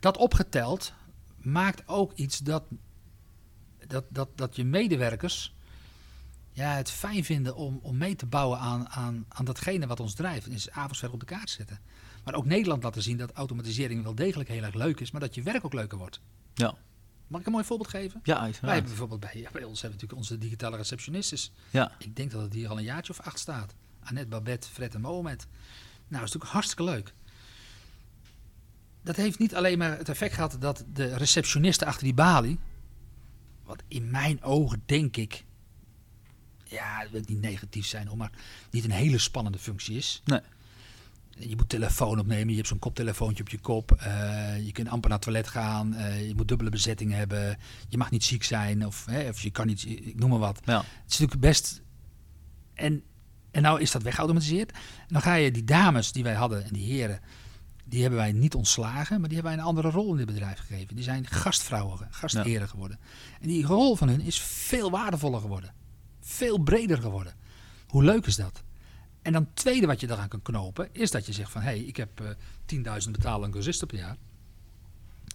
Dat 0.00 0.16
opgeteld 0.16 0.92
maakt 1.36 1.82
ook 1.88 2.12
iets 2.14 2.38
dat, 2.38 2.62
dat, 3.88 4.04
dat, 4.08 4.28
dat 4.34 4.56
je 4.56 4.64
medewerkers 4.64 5.54
ja, 6.52 6.74
het 6.74 6.90
fijn 6.90 7.24
vinden 7.24 7.56
om, 7.56 7.78
om 7.82 7.96
mee 7.96 8.14
te 8.16 8.26
bouwen 8.26 8.58
aan, 8.58 8.88
aan, 8.88 9.24
aan 9.28 9.44
datgene 9.44 9.86
wat 9.86 10.00
ons 10.00 10.14
drijft. 10.14 10.46
En 10.46 10.52
is 10.52 10.70
avondsver 10.70 11.12
op 11.12 11.20
de 11.20 11.26
kaart 11.26 11.50
zetten. 11.50 11.78
Maar 12.24 12.34
ook 12.34 12.44
Nederland 12.44 12.82
laten 12.82 13.02
zien 13.02 13.16
dat 13.16 13.32
automatisering 13.32 14.02
wel 14.02 14.14
degelijk 14.14 14.48
heel 14.48 14.62
erg 14.62 14.74
leuk 14.74 15.00
is, 15.00 15.10
maar 15.10 15.20
dat 15.20 15.34
je 15.34 15.42
werk 15.42 15.64
ook 15.64 15.72
leuker 15.72 15.98
wordt. 15.98 16.20
Ja. 16.54 16.74
Mag 17.26 17.40
ik 17.40 17.46
een 17.46 17.52
mooi 17.52 17.64
voorbeeld 17.64 17.90
geven? 17.90 18.20
Ja, 18.22 18.34
Wij 18.34 18.42
uiteraard. 18.42 18.72
hebben 18.72 18.90
bijvoorbeeld 18.90 19.20
bij, 19.20 19.48
bij 19.52 19.64
ons 19.64 19.80
hebben 19.80 20.00
natuurlijk 20.00 20.18
onze 20.18 20.38
digitale 20.38 20.76
receptionistes. 20.76 21.52
Ja. 21.70 21.92
Ik 21.98 22.16
denk 22.16 22.30
dat 22.30 22.42
het 22.42 22.52
hier 22.52 22.68
al 22.68 22.78
een 22.78 22.84
jaartje 22.84 23.12
of 23.12 23.20
acht 23.20 23.38
staat. 23.38 23.74
Annette, 24.02 24.28
Babette, 24.28 24.68
Fred 24.68 24.94
en 24.94 25.00
Mohamed. 25.00 25.46
Nou, 25.48 25.48
dat 26.08 26.10
is 26.10 26.20
natuurlijk 26.20 26.50
hartstikke 26.52 26.84
leuk. 26.84 27.14
Dat 29.02 29.16
heeft 29.16 29.38
niet 29.38 29.54
alleen 29.54 29.78
maar 29.78 29.98
het 29.98 30.08
effect 30.08 30.34
gehad 30.34 30.56
dat 30.60 30.84
de 30.92 31.16
receptionisten 31.16 31.86
achter 31.86 32.04
die 32.04 32.14
balie, 32.14 32.58
wat 33.68 33.82
in 33.88 34.10
mijn 34.10 34.42
ogen 34.42 34.82
denk 34.86 35.16
ik, 35.16 35.44
ja, 36.64 37.02
dat 37.02 37.10
wil 37.10 37.20
ik 37.20 37.28
niet 37.28 37.40
negatief 37.40 37.86
zijn 37.86 38.06
hoor, 38.06 38.16
maar 38.16 38.30
niet 38.70 38.84
een 38.84 38.90
hele 38.90 39.18
spannende 39.18 39.58
functie 39.58 39.96
is. 39.96 40.22
Nee. 40.24 40.40
Je 41.38 41.56
moet 41.56 41.68
telefoon 41.68 42.18
opnemen, 42.18 42.48
je 42.48 42.56
hebt 42.56 42.68
zo'n 42.68 42.78
koptelefoontje 42.78 43.42
op 43.42 43.48
je 43.48 43.58
kop. 43.58 43.92
eh, 43.92 44.64
je 44.66 44.72
kunt 44.72 44.88
amper 44.88 45.08
naar 45.10 45.18
het 45.18 45.26
toilet 45.26 45.48
gaan. 45.48 45.94
eh, 45.94 46.26
je 46.28 46.34
moet 46.34 46.48
dubbele 46.48 46.70
bezetting 46.70 47.12
hebben. 47.12 47.58
Je 47.88 47.96
mag 47.96 48.10
niet 48.10 48.24
ziek 48.24 48.42
zijn 48.44 48.86
of, 48.86 49.04
hè, 49.06 49.28
of 49.28 49.40
je 49.42 49.50
kan 49.50 49.66
niet, 49.66 49.86
ik 49.86 50.18
noem 50.18 50.30
maar 50.30 50.38
wat. 50.38 50.60
Ja. 50.64 50.76
Het 50.78 51.12
is 51.12 51.18
natuurlijk 51.18 51.40
best. 51.40 51.82
En, 52.74 53.02
en 53.50 53.62
nou 53.62 53.80
is 53.80 53.90
dat 53.90 54.02
weggeautomatiseerd. 54.02 54.72
En 54.72 54.78
dan 55.08 55.22
ga 55.22 55.34
je 55.34 55.50
die 55.50 55.64
dames 55.64 56.12
die 56.12 56.22
wij 56.22 56.34
hadden 56.34 56.64
en 56.64 56.72
die 56.72 56.92
heren, 56.92 57.20
die 57.88 58.00
hebben 58.00 58.18
wij 58.18 58.32
niet 58.32 58.54
ontslagen, 58.54 59.20
maar 59.20 59.28
die 59.28 59.38
hebben 59.38 59.56
wij 59.56 59.62
een 59.62 59.68
andere 59.68 59.90
rol 59.90 60.10
in 60.10 60.16
dit 60.16 60.26
bedrijf 60.26 60.58
gegeven. 60.58 60.94
Die 60.94 61.04
zijn 61.04 61.26
gastvrouwen, 61.26 62.08
gastheren 62.10 62.68
geworden. 62.68 62.98
En 63.40 63.48
die 63.48 63.66
rol 63.66 63.96
van 63.96 64.08
hun 64.08 64.20
is 64.20 64.40
veel 64.40 64.90
waardevoller 64.90 65.40
geworden. 65.40 65.74
Veel 66.20 66.58
breder 66.58 66.98
geworden. 66.98 67.34
Hoe 67.86 68.04
leuk 68.04 68.26
is 68.26 68.36
dat? 68.36 68.62
En 69.22 69.32
dan 69.32 69.42
het 69.42 69.56
tweede 69.56 69.86
wat 69.86 70.00
je 70.00 70.06
daaraan 70.06 70.28
kan 70.28 70.42
knopen, 70.42 70.88
is 70.92 71.10
dat 71.10 71.26
je 71.26 71.32
zegt 71.32 71.50
van 71.50 71.62
hé, 71.62 71.68
hey, 71.68 71.78
ik 71.78 71.96
heb 71.96 72.20
eh 72.20 73.02
10.000 73.04 73.10
betalen 73.10 73.50
cursisten 73.50 73.86
per 73.86 73.98
jaar. 73.98 74.16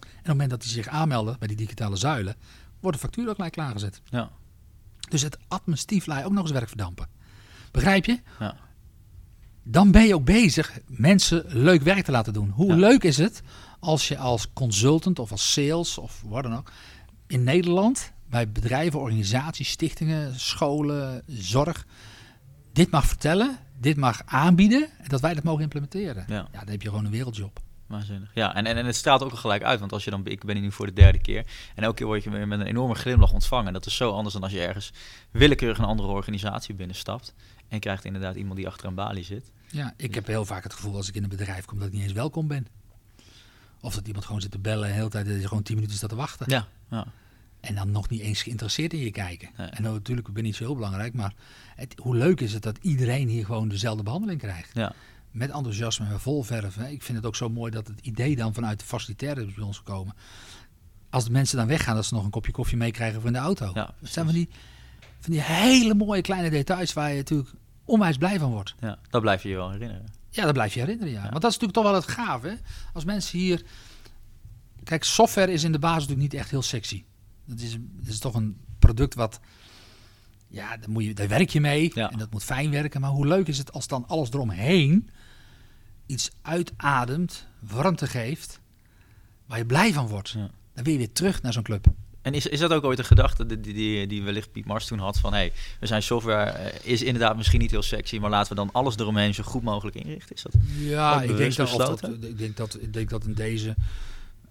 op 0.00 0.16
het 0.16 0.26
moment 0.26 0.50
dat 0.50 0.62
die 0.62 0.70
zich 0.70 0.86
aanmelden 0.86 1.38
bij 1.38 1.48
die 1.48 1.56
digitale 1.56 1.96
zuilen, 1.96 2.36
wordt 2.80 2.96
de 2.96 3.02
factuur 3.02 3.28
ook 3.28 3.34
gelijk 3.34 3.52
klaargezet. 3.52 4.00
Ja. 4.04 4.30
Dus 5.08 5.22
het 5.22 5.38
administratief 5.48 6.06
laat 6.06 6.18
je 6.18 6.24
ook 6.24 6.32
nog 6.32 6.42
eens 6.42 6.52
werk 6.52 6.68
verdampen. 6.68 7.08
Begrijp 7.70 8.04
je? 8.04 8.20
Ja. 8.38 8.56
Dan 9.66 9.90
ben 9.90 10.06
je 10.06 10.14
ook 10.14 10.24
bezig 10.24 10.78
mensen 10.86 11.44
leuk 11.46 11.82
werk 11.82 12.04
te 12.04 12.10
laten 12.10 12.32
doen. 12.32 12.50
Hoe 12.50 12.66
Ja. 12.68 12.76
leuk 12.76 13.04
is 13.04 13.16
het 13.16 13.42
als 13.80 14.08
je 14.08 14.18
als 14.18 14.52
consultant 14.52 15.18
of 15.18 15.30
als 15.30 15.52
sales 15.52 15.98
of 15.98 16.22
wat 16.26 16.42
dan 16.42 16.56
ook 16.56 16.70
in 17.26 17.44
Nederland 17.44 18.12
bij 18.30 18.50
bedrijven, 18.50 19.00
organisaties, 19.00 19.68
stichtingen, 19.68 20.40
scholen, 20.40 21.22
zorg 21.26 21.86
dit 22.72 22.90
mag 22.90 23.06
vertellen, 23.06 23.58
dit 23.80 23.96
mag 23.96 24.22
aanbieden 24.24 24.88
en 24.98 25.08
dat 25.08 25.20
wij 25.20 25.34
dat 25.34 25.44
mogen 25.44 25.62
implementeren. 25.62 26.24
Ja. 26.28 26.48
dan 26.52 26.68
heb 26.68 26.82
je 26.82 26.88
gewoon 26.88 27.04
een 27.04 27.10
wereldjob. 27.10 27.60
Waanzinnig. 27.86 28.30
Ja, 28.34 28.54
en, 28.54 28.66
en, 28.66 28.76
en 28.76 28.86
het 28.86 28.96
straalt 28.96 29.22
ook 29.22 29.30
al 29.30 29.36
gelijk 29.36 29.62
uit. 29.62 29.80
Want 29.80 29.92
als 29.92 30.04
je 30.04 30.10
dan, 30.10 30.26
ik 30.26 30.44
ben 30.44 30.54
hier 30.54 30.64
nu 30.64 30.72
voor 30.72 30.86
de 30.86 30.92
derde 30.92 31.18
keer. 31.20 31.44
En 31.74 31.82
elke 31.82 31.96
keer 31.96 32.06
word 32.06 32.24
je 32.24 32.30
weer 32.30 32.48
met 32.48 32.60
een 32.60 32.66
enorme 32.66 32.94
glimlach 32.94 33.32
ontvangen. 33.32 33.72
Dat 33.72 33.86
is 33.86 33.96
zo 33.96 34.10
anders 34.10 34.34
dan 34.34 34.42
als 34.42 34.52
je 34.52 34.60
ergens 34.66 34.92
willekeurig 35.30 35.78
een 35.78 35.84
andere 35.84 36.08
organisatie 36.08 36.74
binnenstapt. 36.74 37.34
En 37.68 37.80
krijgt 37.80 38.04
inderdaad 38.04 38.34
iemand 38.36 38.56
die 38.56 38.66
achter 38.66 38.88
een 38.88 38.94
balie 38.94 39.24
zit. 39.24 39.50
Ja, 39.66 39.94
ik 39.96 40.14
heb 40.14 40.26
heel 40.26 40.44
vaak 40.44 40.62
het 40.62 40.74
gevoel 40.74 40.96
als 40.96 41.08
ik 41.08 41.14
in 41.14 41.22
een 41.22 41.28
bedrijf 41.28 41.64
kom 41.64 41.78
dat 41.78 41.86
ik 41.86 41.92
niet 41.94 42.02
eens 42.02 42.12
welkom 42.12 42.48
ben. 42.48 42.66
Of 43.80 43.94
dat 43.94 44.06
iemand 44.06 44.24
gewoon 44.24 44.40
zit 44.40 44.50
te 44.50 44.58
bellen 44.58 44.84
en 44.84 44.90
de 44.90 44.96
hele 44.96 45.08
tijd 45.10 45.26
dat 45.26 45.40
je 45.40 45.48
gewoon 45.48 45.62
tien 45.62 45.74
minuten 45.74 45.96
staat 45.96 46.10
te 46.10 46.16
wachten. 46.16 46.46
Ja, 46.50 46.68
ja. 46.90 47.06
En 47.60 47.74
dan 47.74 47.90
nog 47.90 48.08
niet 48.08 48.20
eens 48.20 48.42
geïnteresseerd 48.42 48.92
in 48.92 48.98
je 48.98 49.10
kijken. 49.10 49.48
En 49.56 49.82
natuurlijk, 49.82 50.28
ik 50.28 50.34
ben 50.34 50.42
niet 50.42 50.56
zo 50.56 50.64
heel 50.64 50.74
belangrijk, 50.74 51.14
maar 51.14 51.34
het, 51.76 51.94
hoe 51.98 52.16
leuk 52.16 52.40
is 52.40 52.52
het 52.52 52.62
dat 52.62 52.78
iedereen 52.80 53.28
hier 53.28 53.44
gewoon 53.44 53.68
dezelfde 53.68 54.02
behandeling 54.02 54.40
krijgt. 54.40 54.70
ja. 54.74 54.92
Met 55.30 55.50
enthousiasme 55.50 56.06
en 56.06 56.20
vol 56.20 56.42
verf. 56.42 56.74
Hè. 56.74 56.88
Ik 56.88 57.02
vind 57.02 57.16
het 57.18 57.26
ook 57.26 57.36
zo 57.36 57.48
mooi 57.48 57.70
dat 57.70 57.86
het 57.86 58.00
idee 58.00 58.36
dan 58.36 58.54
vanuit 58.54 58.78
de 58.78 58.84
facilitaire 58.84 59.46
is 59.46 59.54
bij 59.54 59.64
ons 59.64 59.76
gekomen. 59.76 60.14
Als 61.10 61.24
de 61.24 61.30
mensen 61.30 61.56
dan 61.56 61.66
weggaan, 61.66 61.94
dat 61.94 62.06
ze 62.06 62.14
nog 62.14 62.24
een 62.24 62.30
kopje 62.30 62.52
koffie 62.52 62.76
meekrijgen 62.76 63.20
voor 63.20 63.26
in 63.26 63.32
de 63.36 63.42
auto. 63.42 63.70
Ja, 63.74 63.94
dat 64.00 64.10
zijn 64.10 64.24
van 64.24 64.34
die, 64.34 64.48
van 65.20 65.32
die 65.32 65.42
hele 65.42 65.94
mooie 65.94 66.20
kleine 66.20 66.50
details 66.50 66.92
waar 66.92 67.10
je 67.10 67.16
natuurlijk 67.16 67.50
onwijs 67.84 68.16
blij 68.16 68.38
van 68.38 68.50
wordt. 68.50 68.74
ja, 68.80 68.98
dat 69.10 69.22
blijf 69.22 69.42
je 69.42 69.48
je 69.48 69.54
wel 69.54 69.70
herinneren. 69.70 70.06
Ja, 70.30 70.44
dat 70.44 70.52
blijf 70.52 70.74
je 70.74 70.80
herinneren, 70.80 71.12
ja. 71.12 71.24
Ja. 71.24 71.30
Want 71.30 71.42
dat 71.42 71.50
is 71.50 71.58
natuurlijk 71.58 71.72
toch 71.72 71.84
wel 71.84 71.94
het 71.94 72.08
gaaf, 72.08 72.42
hè. 72.42 72.54
Als 72.92 73.04
mensen 73.04 73.38
hier... 73.38 73.62
Kijk, 74.84 75.04
software 75.04 75.52
is 75.52 75.64
in 75.64 75.72
de 75.72 75.78
basis 75.78 76.00
natuurlijk 76.00 76.32
niet 76.32 76.40
echt 76.40 76.50
heel 76.50 76.62
sexy. 76.62 77.04
Dat 77.44 77.60
is, 77.60 77.76
dat 77.80 78.12
is 78.12 78.18
toch 78.18 78.34
een 78.34 78.56
product 78.78 79.14
wat... 79.14 79.40
Ja, 80.48 80.76
daar, 80.76 80.90
moet 80.90 81.04
je, 81.04 81.14
daar 81.14 81.28
werk 81.28 81.48
je 81.50 81.60
mee 81.60 81.90
Ja. 81.94 82.10
en 82.10 82.18
dat 82.18 82.30
moet 82.30 82.44
fijn 82.44 82.70
werken. 82.70 83.00
Maar 83.00 83.10
hoe 83.10 83.26
leuk 83.26 83.48
is 83.48 83.58
het 83.58 83.72
als 83.72 83.86
dan 83.86 84.06
alles 84.08 84.30
eromheen 84.30 85.10
iets 86.06 86.30
uitademt, 86.42 87.46
warmte 87.58 88.06
geeft, 88.06 88.60
waar 89.46 89.58
je 89.58 89.66
blij 89.66 89.92
van 89.92 90.06
wordt. 90.06 90.28
Ja. 90.28 90.50
Dan 90.74 90.84
wil 90.84 90.92
je 90.92 90.98
weer 90.98 91.12
terug 91.12 91.42
naar 91.42 91.52
zo'n 91.52 91.62
club. 91.62 91.86
En 92.24 92.34
is, 92.34 92.46
is 92.46 92.60
dat 92.60 92.72
ook 92.72 92.84
ooit 92.84 92.98
een 92.98 93.04
gedachte 93.04 93.46
die, 93.46 93.60
die, 93.60 94.06
die, 94.06 94.22
wellicht 94.22 94.52
Piet 94.52 94.64
Mars 94.64 94.86
toen 94.86 94.98
had 94.98 95.18
van... 95.18 95.32
hé, 95.32 95.38
hey, 95.38 95.52
we 95.80 95.86
zijn 95.86 96.02
software, 96.02 96.50
eh, 96.50 96.92
is 96.92 97.02
inderdaad 97.02 97.36
misschien 97.36 97.60
niet 97.60 97.70
heel 97.70 97.82
sexy... 97.82 98.18
maar 98.18 98.30
laten 98.30 98.48
we 98.48 98.54
dan 98.54 98.72
alles 98.72 98.96
eromheen 98.96 99.34
zo 99.34 99.42
goed 99.42 99.62
mogelijk 99.62 99.96
inrichten? 99.96 100.36
Is 100.36 100.42
dat... 100.42 100.52
Ja, 100.78 101.22
ik 101.22 101.36
denk, 101.36 101.54
dat, 101.54 101.76
besloten? 101.76 102.22
ik, 102.22 102.38
denk 102.38 102.56
dat, 102.56 102.78
ik 102.80 102.92
denk 102.92 103.10
dat 103.10 103.24
in 103.24 103.34
deze, 103.34 103.74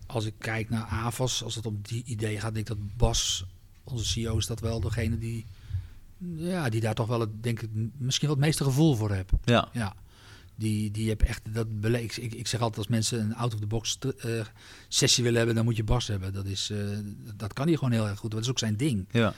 als 0.06 0.26
ik 0.26 0.34
kijk 0.38 0.70
naar 0.70 0.86
AVAS, 0.86 1.44
als 1.44 1.56
het 1.56 1.66
om 1.66 1.80
die 1.82 2.04
idee 2.06 2.40
gaat, 2.40 2.54
denk 2.54 2.70
ik 2.70 2.78
dat 2.78 2.98
Bas, 2.98 3.46
onze 3.84 4.06
CEO, 4.06 4.38
is 4.38 4.48
dat 4.48 4.60
wel 4.60 4.80
degene 4.80 5.18
die, 5.18 5.46
ja, 6.36 6.70
die 6.70 6.82
daar 6.82 6.96
toch 6.96 7.08
wel 7.08 7.20
het, 7.20 7.44
denk 7.44 7.62
ik, 7.62 7.70
misschien 7.98 8.28
wel 8.28 8.38
het 8.38 8.46
meeste 8.46 8.64
gevoel 8.64 8.96
voor 8.96 9.12
heeft. 9.12 9.32
Ja, 9.44 9.70
Ja. 9.72 9.96
Die, 10.56 10.92
die 10.92 11.10
heb 11.10 11.22
echt 11.22 11.54
dat 11.54 11.80
beleid. 11.82 12.18
Ik, 12.18 12.34
ik 12.34 12.48
zeg 12.48 12.60
altijd 12.60 12.78
als 12.78 12.88
mensen 12.88 13.20
een 13.20 13.36
out-of-the-box 13.36 13.98
eh, 14.00 14.46
sessie 14.88 15.24
willen 15.24 15.38
hebben, 15.38 15.56
dan 15.56 15.66
moet 15.66 15.76
je 15.76 15.84
Bas 15.84 16.08
hebben. 16.08 16.34
Dat, 16.34 16.46
is, 16.46 16.70
eh, 16.70 16.78
dat 17.36 17.54
kan 17.54 17.68
hij 17.68 17.76
gewoon 17.76 17.92
heel 17.92 18.08
erg 18.08 18.20
goed. 18.20 18.32
Dat 18.32 18.42
is 18.42 18.50
ook 18.50 18.60
zijn 18.60 18.78
ding. 18.78 19.08
ja, 19.12 19.34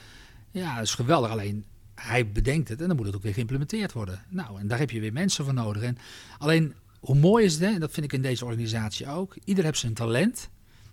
Ja, 0.50 0.74
dat 0.74 0.84
is 0.84 0.94
geweldig. 0.94 1.30
Alleen 1.30 1.64
hij 1.94 2.30
bedenkt 2.30 2.68
het 2.68 2.80
en 2.80 2.86
dan 2.88 2.96
moet 2.96 3.06
het 3.06 3.16
ook 3.16 3.22
weer 3.22 3.32
geïmplementeerd 3.34 3.92
worden. 3.92 4.22
Nou, 4.28 4.60
en 4.60 4.66
daar 4.66 4.78
heb 4.78 4.90
je 4.90 5.00
weer 5.00 5.12
mensen 5.12 5.44
voor 5.44 5.54
nodig. 5.54 5.82
En 5.82 5.98
alleen, 6.38 6.74
hoe 7.00 7.14
mooi 7.18 7.44
is 7.44 7.52
het, 7.52 7.62
hè? 7.62 7.68
en 7.68 7.80
dat 7.80 7.92
vind 7.92 8.06
ik 8.06 8.12
in 8.12 8.22
deze 8.22 8.44
organisatie 8.44 9.08
ook. 9.08 9.36
Ieder 9.44 9.64
heeft 9.64 9.78
zijn 9.78 9.94
talent. 9.94 10.48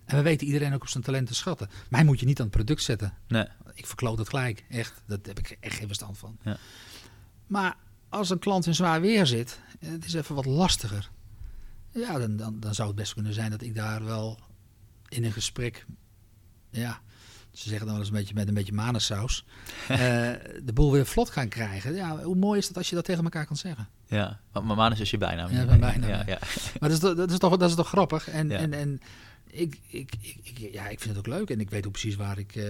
En 0.06 0.16
we 0.18 0.22
weten 0.22 0.48
iedereen 0.48 0.74
ook 0.74 0.82
op 0.82 0.88
zijn 0.88 1.04
talent 1.04 1.28
te 1.28 1.36
schatten. 1.36 1.70
Hij 1.90 2.04
moet 2.04 2.20
je 2.20 2.26
niet 2.26 2.40
aan 2.40 2.46
het 2.46 2.56
product 2.56 2.84
zetten. 2.84 3.14
nee, 3.28 3.46
Ik 3.74 3.86
verkloot 3.86 4.18
het 4.18 4.30
gelijk. 4.30 4.66
Echt. 4.70 5.04
Daar 5.06 5.18
heb 5.22 5.40
ik 5.40 5.58
echt 5.60 5.76
geen 5.78 5.88
verstand 5.88 6.18
van. 6.18 6.38
Ja. 6.44 6.58
Maar 7.48 7.76
als 8.14 8.30
een 8.30 8.40
klant 8.40 8.66
in 8.66 8.76
zwaar 8.76 9.02
weer 9.02 9.26
zit, 9.26 9.60
en 9.80 9.92
het 9.92 10.06
is 10.06 10.14
even 10.14 10.36
wat 10.36 10.46
lastiger. 10.46 11.10
Ja, 11.92 12.18
dan, 12.20 12.36
dan, 12.38 12.60
dan 12.60 12.74
zou 12.76 12.88
het 12.88 12.98
best 12.98 13.14
kunnen 13.14 13.34
zijn 13.34 13.52
dat 13.52 13.62
ik 13.62 13.76
daar 13.76 14.06
wel 14.06 14.40
in 15.10 15.24
een 15.24 15.32
gesprek. 15.32 15.86
Ja, 16.70 17.02
ze 17.52 17.70
zeggen 17.70 17.86
dan 17.86 17.96
wel 17.96 17.98
eens 18.06 18.08
een 18.14 18.18
beetje 18.20 18.34
met 18.34 18.48
een 18.48 18.54
beetje 18.54 18.74
manensaus. 18.74 19.46
eh, 19.88 19.98
de 20.64 20.72
boel 20.74 20.92
weer 20.92 21.06
vlot 21.06 21.30
gaan 21.30 21.48
krijgen. 21.48 21.96
Ja, 21.96 22.24
hoe 22.24 22.36
mooi 22.36 22.60
is 22.60 22.68
dat 22.68 22.78
als 22.78 22.90
je 22.90 22.96
dat 22.96 23.06
tegen 23.06 23.24
elkaar 23.24 23.46
kan 23.46 23.58
zeggen? 23.58 23.88
ja. 24.08 24.40
Maar 24.52 24.64
Manus 24.78 25.00
is 25.00 25.12
je 25.12 25.18
bijnaam. 25.18 25.52
Ja, 25.52 25.66
mijn 25.66 25.80
bijnaam, 25.80 26.10
Ja, 26.10 26.24
ja. 26.26 26.40
Maar 26.80 26.90
dat 26.90 26.92
is, 26.92 27.00
toch- 27.00 27.16
dat 27.16 27.32
is, 27.32 27.38
toch, 27.38 27.58
dat 27.58 27.70
is 27.70 27.76
toch 27.76 27.88
grappig? 27.88 28.30
En, 28.30 28.50
Ja. 28.50 28.58
en, 28.58 28.74
en 28.74 29.02
ik, 29.48 29.80
ik, 29.88 30.14
ik, 30.22 30.40
ik- 30.44 30.74
ja, 30.74 30.88
ik 30.88 31.00
vind 31.00 31.16
het 31.16 31.18
ook 31.28 31.34
leuk. 31.34 31.50
En 31.50 31.60
ik 31.60 31.70
weet 31.70 31.86
ook 31.86 31.92
precies 31.92 32.16
waar 32.16 32.38
ik... 32.38 32.56
eh, 32.56 32.64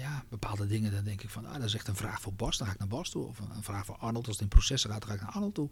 ja, 0.00 0.24
bepaalde 0.28 0.66
dingen, 0.66 0.92
dan 0.92 1.04
denk 1.04 1.22
ik 1.22 1.30
van... 1.30 1.46
Ah, 1.46 1.54
dat 1.54 1.62
is 1.62 1.74
echt 1.74 1.88
een 1.88 1.96
vraag 1.96 2.20
voor 2.20 2.32
Bas, 2.34 2.58
dan 2.58 2.66
ga 2.66 2.72
ik 2.72 2.78
naar 2.78 2.88
Bas 2.88 3.10
toe. 3.10 3.26
Of 3.26 3.38
een, 3.38 3.62
vraag 3.62 3.84
voor 3.84 3.96
Arnold, 3.96 4.26
als 4.26 4.34
het 4.34 4.44
in 4.44 4.48
processen 4.48 4.90
gaat, 4.90 5.00
dan 5.00 5.08
ga 5.08 5.14
ik 5.14 5.20
naar 5.20 5.30
Arnold 5.30 5.54
toe. 5.54 5.68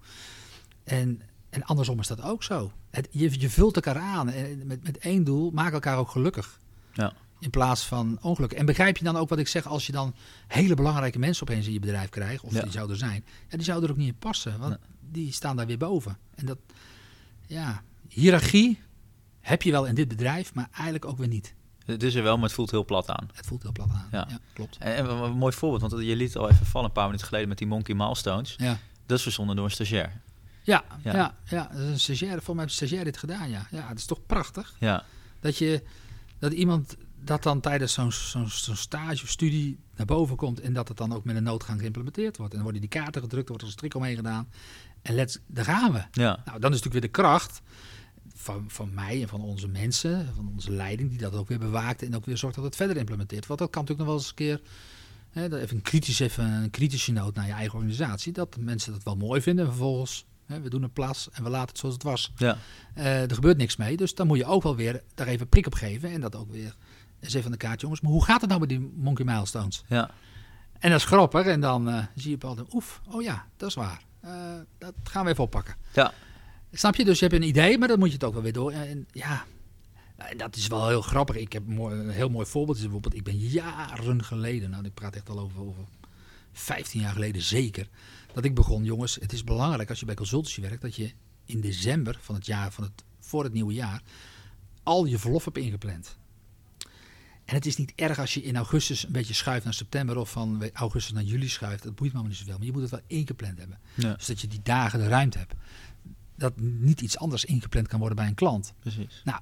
En, 0.84 1.20
en 1.50 1.62
andersom 1.64 2.00
is 2.00 2.06
dat 2.06 2.22
ook 2.22 2.42
zo. 2.42 2.72
Het, 2.90 3.08
je, 3.10 3.40
je 3.40 3.50
vult 3.50 3.74
elkaar 3.76 3.98
aan 3.98 4.28
en 4.30 4.66
met, 4.66 4.82
met 4.82 4.98
één 4.98 5.24
doel. 5.24 5.50
Maak 5.50 5.72
elkaar 5.72 5.98
ook 5.98 6.10
gelukkig. 6.10 6.60
Ja. 6.92 7.12
In 7.40 7.50
plaats 7.50 7.86
van 7.86 8.18
ongeluk. 8.22 8.52
En 8.52 8.66
begrijp 8.66 8.96
je 8.96 9.04
dan 9.04 9.16
ook 9.16 9.28
wat 9.28 9.38
ik 9.38 9.48
zeg 9.48 9.66
als 9.66 9.86
je 9.86 9.92
dan 9.92 10.14
hele 10.46 10.74
belangrijke 10.74 11.18
mensen 11.18 11.42
opeens 11.48 11.66
in 11.66 11.72
je 11.72 11.80
bedrijf 11.80 12.08
krijgt, 12.08 12.42
of 12.44 12.52
Ja. 12.52 12.62
die 12.62 12.72
zouden 12.72 12.96
zijn, 12.96 13.24
ja, 13.48 13.56
die 13.56 13.64
zouden 13.64 13.88
er 13.88 13.94
ook 13.94 14.00
niet 14.00 14.12
in 14.12 14.18
passen, 14.18 14.58
want 14.58 14.78
die 15.10 15.32
staan 15.32 15.56
daar 15.56 15.66
weer 15.66 15.78
boven. 15.78 16.18
En 16.34 16.46
dat, 16.46 16.58
ja, 17.46 17.82
hiërarchie 18.08 18.80
heb 19.40 19.62
je 19.62 19.70
wel 19.70 19.86
in 19.86 19.94
dit 19.94 20.08
bedrijf, 20.08 20.54
maar 20.54 20.68
eigenlijk 20.72 21.04
ook 21.04 21.18
weer 21.18 21.28
niet. 21.28 21.54
Het 21.92 22.02
is 22.02 22.14
er 22.14 22.22
wel, 22.22 22.34
maar 22.34 22.44
het 22.44 22.52
voelt 22.52 22.70
heel 22.70 22.84
plat 22.84 23.08
aan. 23.10 23.28
Het 23.34 23.46
voelt 23.46 23.62
heel 23.62 23.72
plat 23.72 23.90
aan. 23.90 24.08
Ja. 24.12 24.26
Ja, 24.30 24.38
klopt. 24.52 24.76
En, 24.78 24.94
en 24.94 25.06
een 25.08 25.32
mooi 25.32 25.52
voorbeeld, 25.52 25.90
want 25.90 26.04
je 26.04 26.16
liet 26.16 26.28
het 26.32 26.42
al 26.42 26.50
even 26.50 26.66
vallen 26.66 26.86
een 26.88 26.92
paar 26.94 27.04
minuten 27.06 27.26
geleden 27.26 27.48
met 27.48 27.58
die 27.58 27.66
Monkey 27.66 27.94
Milestones. 27.94 28.54
Ja. 28.56 28.78
Dat 29.06 29.16
is 29.16 29.22
verzonnen 29.22 29.56
door 29.56 29.64
een 29.64 29.70
stagiair. 29.70 30.20
Ja, 30.62 30.84
Ja. 31.02 31.34
ja. 31.44 31.68
Dat 31.72 31.80
een 31.80 32.00
stagiair, 32.00 32.42
voor 32.42 32.54
mij 32.54 32.64
heeft 32.64 32.80
een 32.80 32.86
stagiair 32.86 33.04
dit 33.04 33.16
gedaan, 33.16 33.50
ja. 33.50 33.66
Ja, 33.70 33.88
het 33.88 33.98
is 33.98 34.04
toch 34.04 34.26
prachtig 34.26 34.74
Ja, 34.78 35.04
dat 35.40 35.58
je, 35.58 35.82
dat 36.38 36.52
iemand 36.52 36.96
dat 37.24 37.42
dan 37.42 37.60
tijdens 37.60 37.92
zo'n 37.92 38.12
zo'n 38.12 38.48
zo'n 38.48 38.76
stage 38.76 39.22
of 39.22 39.28
studie 39.28 39.78
naar 39.96 40.06
boven 40.06 40.36
komt 40.36 40.60
en 40.60 40.72
dat 40.72 40.88
het 40.88 40.96
dan 40.96 41.12
ook 41.14 41.24
met 41.24 41.36
een 41.36 41.42
noodgang 41.42 41.80
geïmplementeerd 41.80 42.36
wordt. 42.36 42.52
En 42.52 42.58
dan 42.62 42.70
worden 42.70 42.88
die 42.90 43.00
kaarten 43.00 43.22
gedrukt, 43.22 43.42
er 43.42 43.48
wordt 43.48 43.62
er 43.62 43.68
een 43.68 43.74
strik 43.74 43.94
omheen 43.94 44.16
gedaan. 44.16 44.48
En 45.02 45.14
let's, 45.14 45.38
daar 45.46 45.64
gaan 45.64 45.92
we. 45.92 46.02
ja, 46.12 46.42
Nou, 46.44 46.58
dan 46.60 46.72
is 46.72 46.82
natuurlijk 46.82 46.92
weer 46.92 47.00
de 47.00 47.08
kracht 47.08 47.60
van, 48.40 48.64
van 48.68 48.94
mij 48.94 49.22
en 49.22 49.28
van 49.28 49.40
onze 49.40 49.68
mensen, 49.68 50.32
van 50.34 50.50
onze 50.54 50.70
leiding, 50.72 51.10
die 51.10 51.18
dat 51.18 51.34
ook 51.34 51.48
weer 51.48 51.58
bewaakt 51.58 52.02
en 52.02 52.16
ook 52.16 52.24
weer 52.24 52.36
zorgt 52.38 52.56
dat 52.56 52.64
het 52.64 52.76
verder 52.76 52.96
implementeert. 52.96 53.46
Want 53.46 53.58
dat 53.58 53.70
kan 53.70 53.82
natuurlijk 53.82 54.08
nog 54.08 54.16
wel 54.18 54.26
eens 54.26 54.28
een 54.28 54.60
keer, 54.60 54.70
hè, 55.30 55.48
dat 55.48 55.60
even 55.60 55.76
een, 55.76 55.82
kritisch, 55.82 56.20
even 56.20 56.44
een 56.44 56.70
kritische 56.70 57.12
noot 57.12 57.34
naar 57.34 57.46
je 57.46 57.52
eigen 57.52 57.74
organisatie, 57.74 58.32
dat 58.32 58.56
mensen 58.60 58.92
dat 58.92 59.02
wel 59.02 59.16
mooi 59.16 59.40
vinden. 59.40 59.64
En 59.64 59.70
vervolgens, 59.70 60.26
hè, 60.46 60.60
we 60.60 60.70
doen 60.70 60.82
een 60.82 60.92
plas 60.92 61.28
en 61.32 61.42
we 61.42 61.50
laten 61.50 61.68
het 61.68 61.78
zoals 61.78 61.94
het 61.94 62.02
was. 62.04 62.32
ja, 62.36 62.56
Eh, 62.94 63.22
er 63.22 63.34
gebeurt 63.34 63.56
niks 63.56 63.76
mee, 63.76 63.96
dus 63.96 64.14
dan 64.14 64.26
moet 64.26 64.38
je 64.38 64.44
ook 64.44 64.62
wel 64.62 64.76
weer 64.76 65.02
daar 65.14 65.26
even 65.26 65.48
prik 65.48 65.66
op 65.66 65.74
geven 65.74 66.10
en 66.10 66.20
dat 66.20 66.36
ook 66.36 66.50
weer 66.50 66.76
eens 67.20 67.32
even 67.34 67.46
aan 67.46 67.52
de 67.52 67.58
kaart, 67.58 67.80
jongens. 67.80 68.00
Maar 68.00 68.10
hoe 68.12 68.24
gaat 68.24 68.40
het 68.40 68.48
nou 68.48 68.60
met 68.60 68.68
die 68.68 68.92
Monkey 68.96 69.24
Milestones? 69.24 69.84
ja, 69.88 70.10
En 70.78 70.90
dat 70.90 70.98
is 70.98 71.04
grappig 71.06 71.46
en 71.46 71.60
dan 71.60 71.88
eh, 71.88 72.04
zie 72.14 72.30
je 72.38 72.46
altijd, 72.46 72.74
oef, 72.74 73.00
oh 73.08 73.22
ja, 73.22 73.46
dat 73.56 73.68
is 73.68 73.74
waar. 73.74 74.02
Eh, 74.20 74.30
dat 74.78 74.94
gaan 75.02 75.24
we 75.24 75.30
even 75.30 75.44
oppakken. 75.44 75.74
ja, 75.92 76.12
Snap 76.72 76.96
je? 76.96 77.04
Dus 77.04 77.18
je 77.18 77.26
hebt 77.26 77.42
een 77.42 77.48
idee, 77.48 77.78
maar 77.78 77.88
dan 77.88 77.98
moet 77.98 78.08
je 78.08 78.14
het 78.14 78.24
ook 78.24 78.32
wel 78.32 78.42
weer 78.42 78.52
door. 78.52 78.72
En 78.72 79.06
ja, 79.12 79.44
en 80.16 80.36
dat 80.36 80.56
is 80.56 80.66
wel 80.66 80.88
heel 80.88 81.02
grappig. 81.02 81.36
Ik 81.36 81.52
heb 81.52 81.68
een, 81.68 82.10
heel 82.10 82.28
mooi 82.28 82.46
voorbeeld. 82.46 82.76
Is 82.76 82.82
bijvoorbeeld, 82.82 83.14
ik 83.14 83.24
ben 83.24 83.38
jaren 83.38 84.24
geleden, 84.24 84.70
nou 84.70 84.84
ik 84.84 84.94
praat 84.94 85.14
echt 85.16 85.28
al 85.28 85.38
over, 85.38 85.60
over 85.60 85.84
15 86.52 87.00
jaar 87.00 87.12
geleden 87.12 87.42
zeker, 87.42 87.88
dat 88.32 88.44
ik 88.44 88.54
begon, 88.54 88.84
jongens, 88.84 89.14
het 89.14 89.32
is 89.32 89.44
belangrijk 89.44 89.88
als 89.88 90.00
je 90.00 90.06
bij 90.06 90.14
consultancy 90.14 90.60
werkt, 90.60 90.82
dat 90.82 90.96
je 90.96 91.12
in 91.44 91.60
december 91.60 92.18
van 92.20 92.34
het 92.34 92.46
jaar, 92.46 92.72
van 92.72 92.84
het, 92.84 93.04
voor 93.20 93.44
het 93.44 93.52
nieuwe 93.52 93.72
jaar, 93.72 94.02
al 94.82 95.04
je 95.04 95.18
verlof 95.18 95.44
hebt 95.44 95.58
ingepland. 95.58 96.16
En 97.44 97.54
het 97.54 97.66
is 97.66 97.76
niet 97.76 97.92
erg 97.94 98.18
als 98.18 98.34
je 98.34 98.42
in 98.42 98.56
augustus 98.56 99.04
een 99.04 99.12
beetje 99.12 99.34
schuift 99.34 99.64
naar 99.64 99.74
september 99.74 100.16
of 100.16 100.30
van 100.30 100.70
augustus 100.72 101.12
naar 101.12 101.22
juli 101.22 101.48
schuift. 101.48 101.82
Dat 101.82 101.94
boeit 101.94 102.12
me 102.12 102.18
allemaal 102.18 102.28
niet 102.28 102.38
zoveel. 102.38 102.56
Maar 102.56 102.66
je 102.66 102.72
moet 102.72 102.82
het 102.82 102.90
wel 102.90 103.00
ingepland 103.06 103.58
hebben. 103.58 103.78
Ja, 103.94 104.16
Dus 104.26 104.40
je 104.40 104.48
die 104.48 104.62
dagen 104.62 104.98
de 104.98 105.08
ruimte 105.08 105.38
hebt. 105.38 105.54
Dat 106.38 106.60
niet 106.60 107.00
iets 107.00 107.18
anders 107.18 107.44
ingepland 107.44 107.88
kan 107.88 107.98
worden 107.98 108.16
bij 108.16 108.26
een 108.26 108.34
klant. 108.34 108.72
precies. 108.80 109.20
Nou, 109.24 109.38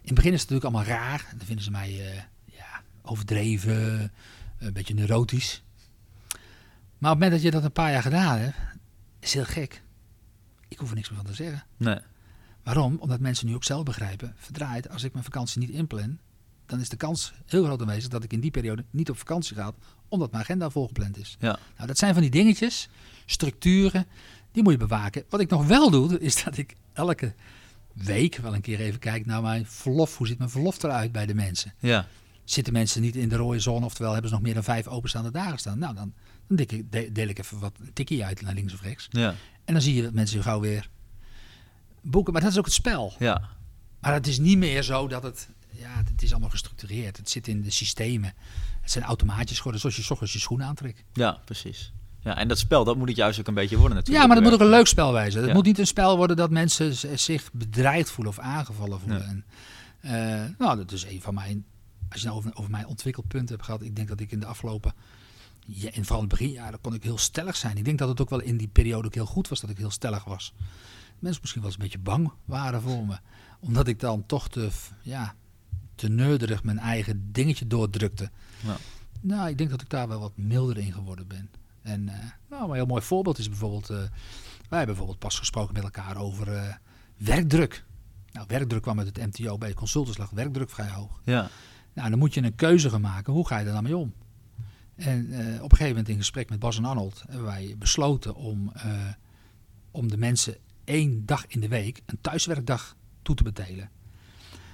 in 0.00 0.02
het 0.02 0.14
begin 0.14 0.32
is 0.32 0.40
het 0.40 0.50
natuurlijk 0.50 0.76
allemaal 0.76 0.98
raar. 0.98 1.26
Dan 1.36 1.46
vinden 1.46 1.64
ze 1.64 1.70
mij 1.70 1.88
eh, 1.88 2.22
ja, 2.44 2.82
overdreven, 3.02 4.12
een 4.58 4.72
beetje 4.72 4.94
neurotisch. 4.94 5.62
Maar 6.98 7.12
op 7.12 7.20
het 7.20 7.24
moment 7.24 7.32
dat 7.32 7.42
je 7.42 7.50
dat 7.50 7.64
een 7.64 7.72
paar 7.72 7.90
jaar 7.92 8.02
gedaan 8.02 8.38
hebt, 8.38 8.56
is 9.20 9.34
het 9.34 9.46
heel 9.46 9.54
gek. 9.62 9.82
Ik 10.68 10.78
hoef 10.78 10.88
er 10.88 10.94
niks 10.94 11.08
meer 11.08 11.18
van 11.18 11.26
te 11.26 11.34
zeggen. 11.34 11.64
Nee, 11.76 11.98
Waarom? 12.62 12.96
Omdat 13.00 13.20
mensen 13.20 13.46
nu 13.46 13.54
ook 13.54 13.64
zelf 13.64 13.82
begrijpen. 13.82 14.34
Verdraaid, 14.36 14.88
als 14.90 15.02
ik 15.02 15.12
mijn 15.12 15.24
vakantie 15.24 15.60
niet 15.60 15.70
inplan, 15.70 16.18
dan 16.66 16.80
is 16.80 16.88
de 16.88 16.96
kans 16.96 17.32
heel 17.44 17.64
groot 17.64 17.80
aanwezig 17.80 18.08
dat 18.10 18.24
ik 18.24 18.32
in 18.32 18.40
die 18.40 18.50
periode 18.50 18.84
niet 18.90 19.10
op 19.10 19.18
vakantie 19.18 19.56
ga, 19.56 19.72
omdat 20.08 20.30
mijn 20.30 20.42
agenda 20.42 20.70
volgepland 20.70 21.16
is. 21.18 21.36
ja, 21.40 21.58
Nou, 21.76 21.86
dat 21.86 21.98
zijn 21.98 22.12
van 22.12 22.22
die 22.22 22.30
dingetjes, 22.30 22.88
structuren, 23.26 24.06
die 24.56 24.64
moet 24.64 24.72
je 24.72 24.78
bewaken. 24.86 25.24
Wat 25.28 25.40
ik 25.40 25.50
nog 25.50 25.66
wel 25.66 25.90
doe, 25.90 26.18
is 26.20 26.44
dat 26.44 26.56
ik 26.56 26.74
elke 26.92 27.34
week 27.92 28.36
wel 28.36 28.54
een 28.54 28.60
keer 28.60 28.80
even 28.80 28.98
kijk 28.98 29.26
naar 29.26 29.42
mijn 29.42 29.66
verlof. 29.66 30.16
Hoe 30.16 30.26
ziet 30.26 30.38
mijn 30.38 30.50
verlof 30.50 30.82
eruit 30.82 31.12
bij 31.12 31.26
de 31.26 31.34
mensen? 31.34 31.74
ja, 31.78 32.06
Zitten 32.44 32.72
mensen 32.72 33.00
niet 33.02 33.16
in 33.16 33.28
de 33.28 33.36
rode 33.36 33.60
zone, 33.60 33.84
oftewel 33.84 34.12
hebben 34.12 34.28
ze 34.30 34.34
nog 34.36 34.44
meer 34.44 34.54
dan 34.54 34.64
vijf 34.64 34.86
openstaande 34.86 35.30
dagen 35.30 35.58
staan? 35.58 35.78
Nou, 35.78 35.94
dan, 35.94 36.12
dan 36.48 36.58
ik- 36.58 37.14
deel 37.14 37.28
ik 37.28 37.38
even 37.38 37.58
wat 37.58 37.72
een 37.80 37.92
tikkie 37.92 38.24
uit 38.24 38.40
naar 38.42 38.54
links 38.54 38.72
of 38.74 38.82
rechts. 38.82 39.06
ja, 39.10 39.34
En 39.64 39.72
dan 39.72 39.82
zie 39.82 39.94
je 39.94 40.02
dat 40.02 40.12
mensen 40.12 40.42
gauw 40.42 40.60
weer 40.60 40.88
boeken. 42.00 42.32
Maar 42.32 42.42
dat 42.42 42.50
is 42.50 42.58
ook 42.58 42.64
het 42.64 42.74
spel. 42.74 43.12
ja, 43.18 43.48
Maar 44.00 44.12
het 44.12 44.26
is 44.26 44.38
niet 44.38 44.58
meer 44.58 44.82
zo 44.82 45.08
dat 45.08 45.22
het... 45.22 45.48
Ja, 45.70 46.02
het 46.10 46.22
is 46.22 46.30
allemaal 46.30 46.50
gestructureerd. 46.50 47.16
Het 47.16 47.30
zit 47.30 47.48
in 47.48 47.62
de 47.62 47.70
systemen. 47.70 48.34
Het 48.80 48.90
zijn 48.90 49.04
automaatjes 49.04 49.56
geworden, 49.56 49.80
zoals 49.80 49.96
je 49.96 50.02
's 50.02 50.10
ochtends 50.10 50.32
je 50.32 50.38
schoenen 50.38 50.66
aantrekt. 50.66 51.02
ja, 51.12 51.40
precies. 51.44 51.92
Ja, 52.26 52.36
en 52.36 52.48
dat 52.48 52.58
spel, 52.58 52.84
dat 52.84 52.96
moet 52.96 53.08
het 53.08 53.16
juist 53.16 53.40
ook 53.40 53.46
een 53.46 53.54
beetje 53.54 53.76
worden 53.76 53.96
natuurlijk. 53.96 54.22
Ja, 54.22 54.26
maar 54.28 54.36
dat 54.42 54.50
moet 54.50 54.60
ook 54.60 54.66
een 54.66 54.74
leuk 54.74 54.86
spel 54.86 55.12
wezen. 55.12 55.40
Het 55.40 55.48
Ja. 55.48 55.54
moet 55.54 55.64
niet 55.64 55.78
een 55.78 55.86
spel 55.86 56.16
worden 56.16 56.36
dat 56.36 56.50
mensen 56.50 57.18
zich 57.18 57.52
bedreigd 57.52 58.10
voelen 58.10 58.32
of 58.32 58.38
aangevallen 58.38 59.00
voelen. 59.00 59.26
En, 59.26 59.44
eh, 60.00 60.44
nou, 60.58 60.76
dat 60.76 60.92
is 60.92 61.04
een 61.04 61.20
van 61.20 61.34
mijn... 61.34 61.64
Als 62.08 62.20
je 62.20 62.26
nou 62.26 62.38
over, 62.38 62.50
over 62.54 62.70
mijn 62.70 62.86
ontwikkelpunten 62.86 63.48
hebt 63.54 63.64
gehad... 63.64 63.82
Ik 63.82 63.96
denk 63.96 64.08
dat 64.08 64.20
ik 64.20 64.30
in 64.30 64.40
de 64.40 64.46
afgelopen... 64.46 64.92
Ja, 65.66 65.90
in 65.92 66.04
vooral 66.04 66.22
in 66.22 66.28
het 66.28 66.38
begin, 66.38 66.52
ja, 66.52 66.70
dan 66.70 66.80
kon 66.80 66.94
ik 66.94 67.02
heel 67.02 67.18
stellig 67.18 67.56
zijn. 67.56 67.76
Ik 67.76 67.84
denk 67.84 67.98
dat 67.98 68.08
het 68.08 68.20
ook 68.20 68.30
wel 68.30 68.40
in 68.40 68.56
die 68.56 68.68
periode 68.68 69.06
ook 69.06 69.14
heel 69.14 69.26
goed 69.26 69.48
was 69.48 69.60
dat 69.60 69.70
ik 69.70 69.78
heel 69.78 69.90
stellig 69.90 70.24
was. 70.24 70.52
Mensen 71.18 71.40
misschien 71.40 71.62
wel 71.62 71.70
eens 71.70 71.78
een 71.80 71.84
beetje 71.88 71.98
bang 72.04 72.32
waren 72.44 72.82
voor 72.82 73.06
me. 73.06 73.18
Omdat 73.60 73.88
ik 73.88 74.00
dan 74.00 74.26
toch 74.26 74.48
te, 74.48 74.68
ja, 75.02 75.34
te 75.94 76.08
neurderig 76.08 76.62
mijn 76.62 76.78
eigen 76.78 77.28
dingetje 77.32 77.66
doordrukte. 77.66 78.30
Ja. 78.64 78.76
Nou, 79.20 79.48
ik 79.48 79.58
denk 79.58 79.70
dat 79.70 79.80
ik 79.80 79.88
daar 79.90 80.08
wel 80.08 80.20
wat 80.20 80.36
milder 80.36 80.78
in 80.78 80.92
geworden 80.92 81.26
ben. 81.26 81.50
En 81.86 82.08
eh, 82.08 82.14
nou, 82.48 82.68
een 82.68 82.74
heel 82.74 82.86
mooi 82.86 83.02
voorbeeld 83.02 83.38
is 83.38 83.48
bijvoorbeeld... 83.48 83.90
eh, 83.90 83.96
wij 83.96 84.78
hebben 84.78 84.86
bijvoorbeeld 84.86 85.18
pas 85.18 85.38
gesproken 85.38 85.74
met 85.74 85.82
elkaar 85.82 86.16
over 86.16 86.52
eh, 86.52 86.74
werkdruk. 87.16 87.84
Nou, 88.32 88.46
werkdruk 88.48 88.82
kwam 88.82 88.98
uit 88.98 89.16
het 89.16 89.38
MTO. 89.38 89.58
Bij 89.58 89.74
consultants 89.74 90.18
lag 90.18 90.30
werkdruk 90.30 90.70
vrij 90.70 90.88
hoog. 90.88 91.20
Ja, 91.24 91.48
Nou, 91.92 92.10
dan 92.10 92.18
moet 92.18 92.34
je 92.34 92.42
een 92.42 92.54
keuze 92.54 92.90
gaan 92.90 93.00
maken. 93.00 93.32
Hoe 93.32 93.46
ga 93.46 93.58
je 93.58 93.64
daar 93.64 93.74
dan 93.74 93.82
mee 93.82 93.96
om? 93.96 94.14
En 94.96 95.24
op 95.62 95.72
een 95.72 95.76
gegeven 95.76 95.88
moment 95.88 96.08
in 96.08 96.16
gesprek 96.16 96.50
met 96.50 96.58
Bas 96.58 96.76
en 96.76 96.84
Arnold 96.84 97.22
hebben 97.26 97.46
wij 97.46 97.74
besloten 97.78 98.34
om, 98.34 98.72
om 99.90 100.08
de 100.08 100.16
mensen 100.16 100.56
één 100.84 101.26
dag 101.26 101.46
in 101.46 101.60
de 101.60 101.68
week 101.68 102.02
een 102.06 102.20
thuiswerkdag 102.20 102.96
toe 103.22 103.34
te 103.34 103.42
betalen. 103.42 103.90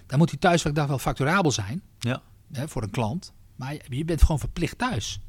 Dan 0.06 0.18
moet 0.18 0.30
die 0.30 0.38
thuiswerkdag 0.38 0.86
wel 0.86 0.98
facturabel 0.98 1.50
zijn 1.50 1.82
ja, 1.98 2.22
hè, 2.52 2.68
voor 2.68 2.82
een 2.82 2.90
klant, 2.90 3.32
maar 3.56 3.76
je 3.88 4.04
bent 4.04 4.20
gewoon 4.20 4.38
verplicht 4.38 4.78
thuis. 4.78 5.20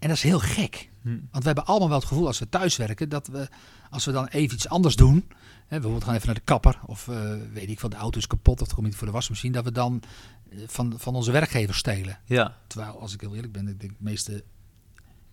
En 0.00 0.08
dat 0.08 0.16
is 0.16 0.22
heel 0.22 0.38
gek. 0.38 0.90
Hm. 1.02 1.08
Want 1.08 1.42
we 1.42 1.46
hebben 1.46 1.64
allemaal 1.64 1.88
wel 1.88 1.98
het 1.98 2.08
gevoel 2.08 2.26
als 2.26 2.38
we 2.38 2.48
thuiswerken 2.48 3.08
dat 3.08 3.26
we, 3.26 3.48
als 3.90 4.04
we 4.04 4.12
dan 4.12 4.26
even 4.26 4.54
iets 4.54 4.68
anders 4.68 4.96
doen, 4.96 5.28
hè, 5.66 5.66
bijvoorbeeld 5.68 6.04
gaan 6.04 6.14
even 6.14 6.26
naar 6.26 6.34
de 6.34 6.40
kapper 6.40 6.78
of 6.86 7.08
eh, 7.08 7.34
weet 7.52 7.68
ik 7.68 7.80
wat, 7.80 7.90
de 7.90 7.96
auto 7.96 8.18
is 8.18 8.26
kapot 8.26 8.60
of 8.62 8.68
er 8.68 8.74
komt 8.74 8.86
niet 8.86 8.96
voor 8.96 9.06
de 9.06 9.12
wasmachine, 9.12 9.52
dat 9.52 9.64
we 9.64 9.72
dan 9.72 10.02
eh, 10.50 10.58
van, 10.66 10.94
van 10.96 11.14
onze 11.14 11.32
werkgever 11.32 11.74
stelen. 11.74 12.18
ja, 12.24 12.56
Terwijl, 12.66 13.00
als 13.00 13.14
ik 13.14 13.20
heel 13.20 13.34
eerlijk 13.34 13.52
ben, 13.52 13.68
ik 13.68 13.80
denk 13.80 13.92
de 13.92 14.04
meeste 14.04 14.44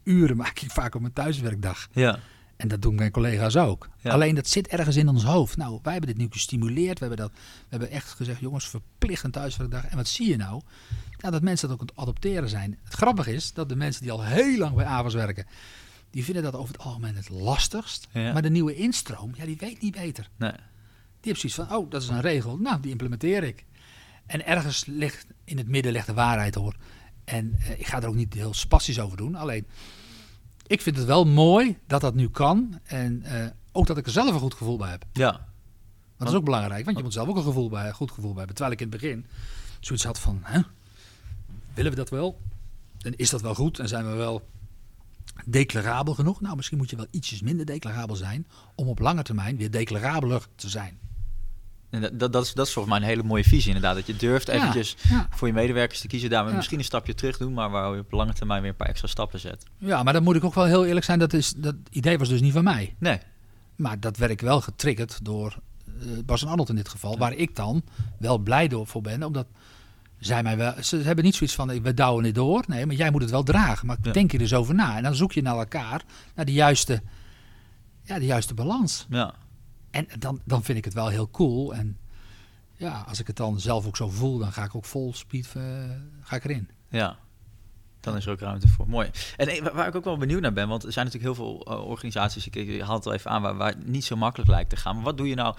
uren 0.03 0.37
maak 0.43 0.59
ik 0.59 0.71
vaak 0.71 0.95
op 0.95 1.01
mijn 1.01 1.13
thuiswerkdag. 1.13 1.87
ja, 1.91 2.19
En 2.57 2.67
dat 2.67 2.81
doen 2.81 2.95
mijn 2.95 3.11
collega's 3.11 3.55
ook. 3.55 3.89
Ja. 3.99 4.11
Alleen 4.11 4.35
dat 4.35 4.47
zit 4.47 4.67
ergens 4.67 4.95
in 4.95 5.07
ons 5.07 5.23
hoofd. 5.23 5.57
Nou, 5.57 5.79
wij 5.83 5.91
hebben 5.91 6.09
dit 6.09 6.19
nu 6.19 6.27
gestimuleerd. 6.29 6.99
We 6.99 7.05
hebben, 7.07 7.25
dat, 7.25 7.31
we 7.33 7.67
hebben 7.69 7.89
echt 7.91 8.09
gezegd, 8.09 8.39
jongens, 8.39 8.67
verplicht 8.67 9.23
een 9.23 9.31
thuiswerkdag. 9.31 9.85
En 9.85 9.97
wat 9.97 10.07
zie 10.07 10.29
je 10.29 10.37
nou? 10.37 10.61
nou? 11.17 11.33
Dat 11.33 11.41
mensen 11.41 11.67
dat 11.67 11.77
ook 11.77 11.81
aan 11.81 11.95
het 11.95 12.03
adopteren 12.03 12.49
zijn. 12.49 12.77
Het 12.83 12.93
grappige 12.93 13.33
is 13.33 13.53
dat 13.53 13.69
de 13.69 13.75
mensen 13.75 14.01
die 14.01 14.11
al 14.11 14.23
heel 14.23 14.57
lang 14.57 14.75
bij 14.75 14.85
AVAS 14.85 15.13
werken, 15.13 15.45
die 16.09 16.23
vinden 16.23 16.43
dat 16.43 16.55
over 16.55 16.73
het 16.73 16.83
algemeen 16.83 17.15
het 17.15 17.29
lastigst. 17.29 18.07
Ja. 18.11 18.33
Maar 18.33 18.41
de 18.41 18.49
nieuwe 18.49 18.75
instroom, 18.75 19.31
ja, 19.35 19.45
die 19.45 19.57
weet 19.57 19.81
niet 19.81 19.95
beter. 19.95 20.29
nee, 20.37 20.51
Die 20.51 20.59
heeft 21.21 21.39
zoiets 21.39 21.59
van, 21.59 21.77
oh, 21.77 21.89
dat 21.89 22.01
is 22.01 22.07
een 22.07 22.21
regel. 22.21 22.57
Nou, 22.57 22.81
die 22.81 22.91
implementeer 22.91 23.43
ik. 23.43 23.65
En 24.25 24.45
ergens 24.45 24.85
ligt, 24.85 25.25
in 25.43 25.57
het 25.57 25.67
midden 25.67 25.91
ligt 25.91 26.07
de 26.07 26.13
waarheid 26.13 26.55
hoor. 26.55 26.75
En 27.23 27.55
eh, 27.59 27.79
ik 27.79 27.87
ga 27.87 28.01
er 28.01 28.07
ook 28.07 28.15
niet 28.15 28.33
heel 28.33 28.53
spastisch 28.53 28.99
over 28.99 29.17
doen. 29.17 29.35
Alleen, 29.35 29.67
ik 30.67 30.81
vind 30.81 30.97
het 30.97 31.05
wel 31.05 31.25
mooi 31.25 31.77
dat 31.87 32.01
dat 32.01 32.15
nu 32.15 32.29
kan. 32.29 32.79
En 32.83 33.23
eh, 33.23 33.45
ook 33.71 33.87
dat 33.87 33.97
ik 33.97 34.05
er 34.05 34.11
zelf 34.11 34.33
een 34.33 34.39
goed 34.39 34.53
gevoel 34.53 34.77
bij 34.77 34.89
heb. 34.89 35.05
ja, 35.13 35.31
Want 35.31 35.43
dat 36.17 36.27
is 36.27 36.33
ook 36.33 36.43
belangrijk, 36.45 36.85
want 36.85 36.97
je 36.97 37.03
moet 37.03 37.13
zelf 37.13 37.27
ook 37.27 37.37
een 37.37 37.43
gevoel 37.43 37.69
bij, 37.69 37.91
goed 37.91 38.11
gevoel 38.11 38.29
bij 38.29 38.37
hebben. 38.37 38.55
Terwijl 38.55 38.75
ik 38.75 38.81
in 38.81 38.91
het 38.91 39.01
begin 39.01 39.25
zoiets 39.79 40.05
had 40.05 40.19
van, 40.19 40.39
hè, 40.43 40.61
willen 41.73 41.91
we 41.91 41.97
dat 41.97 42.09
wel? 42.09 42.41
En 43.01 43.15
is 43.15 43.29
dat 43.29 43.41
wel 43.41 43.55
goed? 43.55 43.79
En 43.79 43.87
zijn 43.87 44.09
we 44.09 44.15
wel 44.15 44.47
declarabel 45.45 46.13
genoeg? 46.13 46.41
Nou, 46.41 46.55
misschien 46.55 46.77
moet 46.77 46.89
je 46.89 46.95
wel 46.95 47.07
ietsjes 47.11 47.41
minder 47.41 47.65
declarabel 47.65 48.15
zijn 48.15 48.47
om 48.75 48.87
op 48.87 48.99
lange 48.99 49.23
termijn 49.23 49.57
weer 49.57 49.71
declarabeler 49.71 50.47
te 50.55 50.69
zijn. 50.69 50.99
En 51.89 52.01
dat, 52.01 52.19
dat, 52.19 52.33
dat, 52.33 52.45
is, 52.45 52.53
dat 52.53 52.67
is 52.67 52.73
volgens 52.73 52.93
mij 52.93 53.03
een 53.03 53.09
hele 53.09 53.27
mooie 53.27 53.43
visie 53.43 53.67
inderdaad. 53.67 53.95
Dat 53.95 54.07
je 54.07 54.15
durft 54.15 54.47
eventjes 54.47 54.95
ja. 55.09 55.27
voor 55.31 55.47
je 55.47 55.53
medewerkers 55.53 55.99
te 56.01 56.07
kiezen. 56.07 56.29
Daar 56.29 56.55
misschien 56.55 56.77
een 56.77 56.83
stapje 56.83 57.13
terug 57.13 57.37
doen, 57.37 57.53
maar 57.53 57.69
waar 57.69 57.93
je 57.93 57.99
op 57.99 58.11
lange 58.11 58.33
termijn 58.33 58.61
weer 58.61 58.69
een 58.69 58.75
paar 58.75 58.87
extra 58.87 59.07
stappen 59.07 59.39
zet. 59.39 59.63
Ja, 59.77 60.03
maar 60.03 60.13
dan 60.13 60.23
moet 60.23 60.35
ik 60.35 60.43
ook 60.43 60.53
wel 60.53 60.65
heel 60.65 60.85
eerlijk 60.85 61.05
zijn. 61.05 61.19
Dat, 61.19 61.33
is, 61.33 61.53
dat 61.57 61.75
idee 61.89 62.17
was 62.17 62.29
dus 62.29 62.41
niet 62.41 62.53
van 62.53 62.63
mij. 62.63 62.95
Nee, 62.99 63.19
Maar 63.75 63.99
dat 63.99 64.17
werd 64.17 64.31
ik 64.31 64.41
wel 64.41 64.61
getriggerd 64.61 65.19
door 65.25 65.57
eh, 65.85 65.93
Bas 66.25 66.41
en 66.41 66.47
Arnold 66.47 66.69
in 66.69 66.75
dit 66.75 66.89
geval. 66.89 67.17
Waar 67.17 67.33
ik 67.33 67.55
dan 67.55 67.83
wel 68.19 68.37
blij 68.37 68.67
door 68.67 68.87
voor 68.87 69.01
ben. 69.01 69.23
Omdat 69.23 69.47
zij 70.19 70.43
mij 70.43 70.57
wel... 70.57 70.73
Ze 70.81 70.97
hebben 70.97 71.23
niet 71.23 71.35
zoiets 71.35 71.55
van, 71.55 71.81
we 71.81 71.93
douwen 71.93 72.23
dit 72.23 72.35
door. 72.35 72.63
Nee, 72.67 72.85
maar 72.85 72.95
jij 72.95 73.11
moet 73.11 73.21
het 73.21 73.31
wel 73.31 73.43
dragen. 73.43 73.87
Maar 73.87 73.97
Ja. 74.01 74.11
denk 74.11 74.31
je 74.31 74.37
er 74.37 74.43
eens 74.43 74.53
over 74.53 74.75
na. 74.75 74.97
En 74.97 75.03
dan 75.03 75.15
zoek 75.15 75.31
je 75.31 75.41
naar 75.41 75.57
elkaar, 75.57 76.01
naar 76.35 76.45
de 76.45 76.53
juiste, 76.53 77.01
ja, 78.03 78.19
de 78.19 78.25
juiste 78.25 78.53
balans. 78.53 79.05
ja, 79.09 79.33
En 79.97 80.07
dan, 80.19 80.41
dan 80.45 80.63
vind 80.63 80.77
ik 80.77 80.85
het 80.85 80.93
wel 80.93 81.07
heel 81.07 81.29
cool. 81.31 81.73
En 81.75 81.97
ja, 82.75 83.03
als 83.07 83.19
ik 83.19 83.27
het 83.27 83.35
dan 83.35 83.59
zelf 83.59 83.85
ook 83.85 83.97
zo 83.97 84.09
voel, 84.09 84.37
dan 84.37 84.51
ga 84.51 84.63
ik 84.63 84.75
ook 84.75 84.85
vol 84.85 85.13
speed 85.13 85.53
eh, 85.55 85.63
ga 86.21 86.35
ik 86.35 86.43
erin. 86.43 86.69
ja. 86.89 87.17
Dan 87.99 88.15
is 88.17 88.25
er 88.25 88.31
ook 88.31 88.39
ruimte 88.39 88.67
voor. 88.67 88.89
Mooi. 88.89 89.09
En 89.37 89.47
eh, 89.47 89.73
waar- 89.73 89.87
ik 89.87 89.95
ook 89.95 90.03
wel 90.03 90.17
benieuwd 90.17 90.41
naar 90.41 90.53
ben, 90.53 90.67
want 90.67 90.83
er 90.83 90.91
zijn 90.91 91.05
natuurlijk 91.05 91.35
heel 91.35 91.45
veel 91.45 91.65
eh, 91.65 91.87
organisaties, 91.87 92.47
ik, 92.49 92.81
haal 92.81 92.95
het 92.95 93.05
al 93.05 93.13
even 93.13 93.31
aan, 93.31 93.41
waar, 93.41 93.55
waar 93.55 93.69
het 93.69 93.87
niet 93.87 94.05
zo 94.05 94.15
makkelijk 94.15 94.49
lijkt 94.49 94.69
te 94.69 94.75
gaan. 94.75 94.95
Maar 94.95 95.03
wat 95.03 95.17
doe 95.17 95.27
je 95.27 95.35
nou 95.35 95.55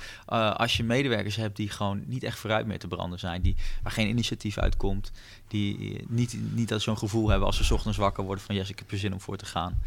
als 0.56 0.76
je 0.76 0.84
medewerkers 0.84 1.36
hebt 1.36 1.56
die 1.56 1.68
gewoon 1.70 2.02
niet 2.06 2.22
echt 2.22 2.38
vooruit 2.38 2.66
meer 2.66 2.78
te 2.78 2.88
branden 2.88 3.18
zijn, 3.18 3.42
die, 3.42 3.56
waar 3.82 3.92
geen 3.92 4.08
initiatief 4.08 4.58
uitkomt, 4.58 5.12
die 5.48 6.04
niet, 6.08 6.36
niet 6.54 6.68
dat 6.68 6.82
zo'n 6.82 6.98
gevoel 6.98 7.28
hebben 7.28 7.46
als 7.46 7.66
ze 7.66 7.74
ochtends 7.74 7.98
wakker 7.98 8.24
worden 8.24 8.44
van 8.44 8.54
yes, 8.54 8.70
ik 8.70 8.78
heb 8.78 8.90
er 8.90 8.98
zin 8.98 9.12
om 9.12 9.20
voor 9.20 9.36
te 9.36 9.46
gaan. 9.46 9.82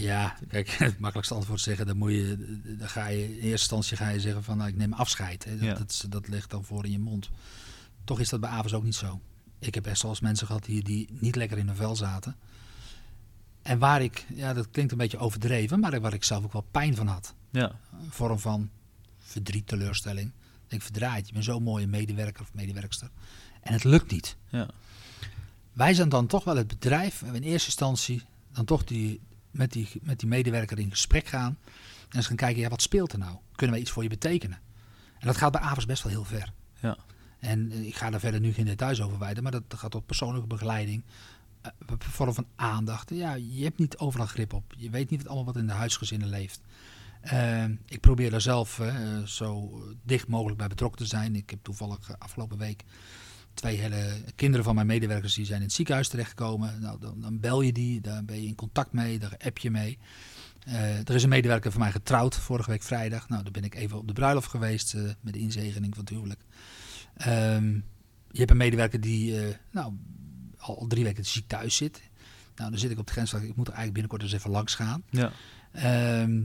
Ja, 0.00 0.36
kijk, 0.48 0.68
het 0.88 0.98
makkelijkste 0.98 1.34
antwoord 1.34 1.60
zeggen, 1.60 1.86
dan 1.86 1.96
moet 1.96 2.10
je, 2.12 2.58
dan 2.78 2.88
ga 2.88 3.06
je 3.06 3.24
in 3.24 3.30
eerste 3.32 3.48
instantie 3.50 3.96
ga 3.96 4.08
je 4.08 4.20
zeggen 4.20 4.44
van, 4.44 4.56
nou, 4.56 4.68
ik 4.70 4.76
neem 4.76 4.92
afscheid. 4.92 5.44
Hè. 5.44 5.56
Dat, 5.58 5.98
Ja. 6.02 6.08
dat, 6.08 6.28
ligt 6.28 6.50
dan 6.50 6.64
voor 6.64 6.84
in 6.84 6.90
je 6.90 6.98
mond. 6.98 7.30
Toch 8.04 8.20
is 8.20 8.28
dat 8.28 8.40
bij 8.40 8.50
Avers 8.50 8.74
ook 8.74 8.84
niet 8.84 8.94
zo. 8.94 9.20
Ik 9.58 9.74
heb 9.74 9.82
best 9.82 10.02
wel 10.02 10.10
eens 10.10 10.20
mensen 10.20 10.46
gehad 10.46 10.64
die, 10.64 10.82
die 10.82 11.08
niet 11.20 11.36
lekker 11.36 11.58
in 11.58 11.66
hun 11.66 11.76
vel 11.76 11.96
zaten. 11.96 12.36
En 13.62 13.78
waar 13.78 14.02
ik, 14.02 14.26
ja, 14.34 14.52
dat 14.52 14.70
klinkt 14.70 14.92
een 14.92 14.98
beetje 14.98 15.18
overdreven, 15.18 15.80
maar 15.80 16.00
waar 16.00 16.14
ik 16.14 16.24
zelf 16.24 16.44
ook 16.44 16.52
wel 16.52 16.66
pijn 16.70 16.94
van 16.96 17.06
had. 17.06 17.34
Ja, 17.50 17.78
Een 17.92 18.10
vorm 18.10 18.38
van 18.38 18.70
verdriet, 19.18 19.66
teleurstelling. 19.66 20.30
Ik 20.68 20.82
verdraaid, 20.82 21.26
je 21.26 21.32
bent 21.32 21.44
zo'n 21.44 21.62
mooie 21.62 21.86
medewerker 21.86 22.42
of 22.42 22.54
medewerkster. 22.54 23.10
En 23.60 23.72
het 23.72 23.84
lukt 23.84 24.10
niet. 24.10 24.36
ja, 24.48 24.68
Wij 25.72 25.94
zijn 25.94 26.08
dan 26.08 26.26
toch 26.26 26.44
wel 26.44 26.56
het 26.56 26.66
bedrijf, 26.66 27.20
we 27.20 27.26
in 27.26 27.42
eerste 27.42 27.66
instantie 27.68 28.22
dan 28.52 28.64
toch 28.64 28.84
die, 28.84 29.20
met, 29.54 29.72
die, 29.72 29.88
met 30.02 30.18
die 30.20 30.28
medewerker 30.28 30.78
in 30.78 30.90
gesprek 30.90 31.26
gaan. 31.26 31.58
En 32.08 32.16
eens 32.16 32.26
gaan 32.26 32.36
kijken, 32.36 32.62
ja, 32.62 32.68
wat 32.68 32.82
speelt 32.82 33.12
er 33.12 33.18
nou? 33.18 33.36
Kunnen 33.54 33.76
we 33.76 33.82
iets 33.82 33.90
voor 33.90 34.02
je 34.02 34.08
betekenen? 34.08 34.58
En 35.18 35.26
dat 35.26 35.36
gaat 35.36 35.52
bij 35.52 35.60
Avers 35.60 35.86
best 35.86 36.02
wel 36.02 36.12
heel 36.12 36.24
ver. 36.24 36.52
ja, 36.80 36.96
En 37.38 37.70
eh, 37.72 37.86
ik 37.86 37.94
ga 37.94 38.10
daar 38.10 38.20
verder 38.20 38.40
nu 38.40 38.52
geen 38.52 38.64
details 38.64 39.00
over 39.02 39.18
wijden, 39.18 39.42
maar 39.42 39.52
dat 39.52 39.62
gaat 39.68 39.90
tot 39.90 40.06
persoonlijke 40.06 40.46
begeleiding. 40.48 41.02
eh, 41.60 41.70
vorm 41.98 42.34
van 42.34 42.46
aandacht. 42.56 43.10
Ja, 43.10 43.34
je 43.34 43.64
hebt 43.64 43.78
niet 43.78 43.96
overal 43.98 44.26
grip 44.26 44.52
op. 44.52 44.74
Je 44.76 44.90
weet 44.90 45.10
niet 45.10 45.26
allemaal 45.26 45.44
wat 45.44 45.56
in 45.56 45.66
de 45.66 45.72
huisgezinnen 45.72 46.28
leeft. 46.28 46.60
Eh, 47.20 47.64
ik 47.86 48.00
probeer 48.00 48.30
daar 48.30 48.40
zelf 48.40 48.78
eh, 48.80 49.22
zo 49.22 49.80
dicht 50.02 50.28
mogelijk 50.28 50.58
bij 50.58 50.68
betrokken 50.68 50.98
te 51.00 51.06
zijn. 51.06 51.36
Ik 51.36 51.50
heb 51.50 51.58
toevallig 51.62 52.18
afgelopen 52.18 52.58
week 52.58 52.84
twee 53.54 53.76
hele 53.76 54.22
kinderen 54.34 54.64
van 54.64 54.74
mijn 54.74 54.86
medewerkers 54.86 55.34
die 55.34 55.44
zijn 55.44 55.58
in 55.58 55.66
het 55.66 55.74
ziekenhuis 55.74 56.08
terechtgekomen. 56.08 56.80
Nou, 56.80 57.00
dan, 57.00 57.20
dan 57.20 57.40
bel 57.40 57.60
je 57.60 57.72
die, 57.72 58.00
daar 58.00 58.24
ben 58.24 58.42
je 58.42 58.46
in 58.46 58.54
contact 58.54 58.92
mee, 58.92 59.18
daar 59.18 59.36
app 59.44 59.58
je 59.58 59.70
mee. 59.70 59.98
Eh, 60.64 60.98
er 60.98 61.14
is 61.14 61.22
een 61.22 61.28
medewerker 61.28 61.70
van 61.70 61.80
mij 61.80 61.92
getrouwd 61.92 62.36
vorige 62.36 62.70
week 62.70 62.82
vrijdag. 62.82 63.28
Nou, 63.28 63.42
daar 63.42 63.52
ben 63.52 63.64
ik 63.64 63.74
even 63.74 63.98
op 63.98 64.06
de 64.06 64.12
bruiloft 64.12 64.48
geweest 64.48 64.94
eh, 64.94 65.02
met 65.20 65.32
de 65.32 65.38
inzegening 65.38 65.94
van 65.94 66.04
het 66.04 66.12
huwelijk. 66.12 66.40
Ehm, 67.16 67.72
je 68.30 68.38
hebt 68.38 68.50
een 68.50 68.56
medewerker 68.56 69.00
die 69.00 69.40
eh, 69.40 69.54
nou, 69.70 69.92
al, 70.58 70.78
al 70.78 70.86
drie 70.86 71.04
weken 71.04 71.24
ziek 71.24 71.48
thuis 71.48 71.76
zit. 71.76 72.02
Nou, 72.56 72.70
dan 72.70 72.78
zit 72.78 72.90
ik 72.90 72.98
op 72.98 73.06
de 73.06 73.12
grens. 73.12 73.32
Ik 73.32 73.40
moet 73.40 73.68
er 73.68 73.74
eigenlijk 73.74 73.92
binnenkort 73.92 74.22
eens 74.22 74.32
even 74.32 74.50
langs 74.50 74.74
gaan. 74.74 75.02
Ja. 75.10 75.32
Ehm, 75.72 76.42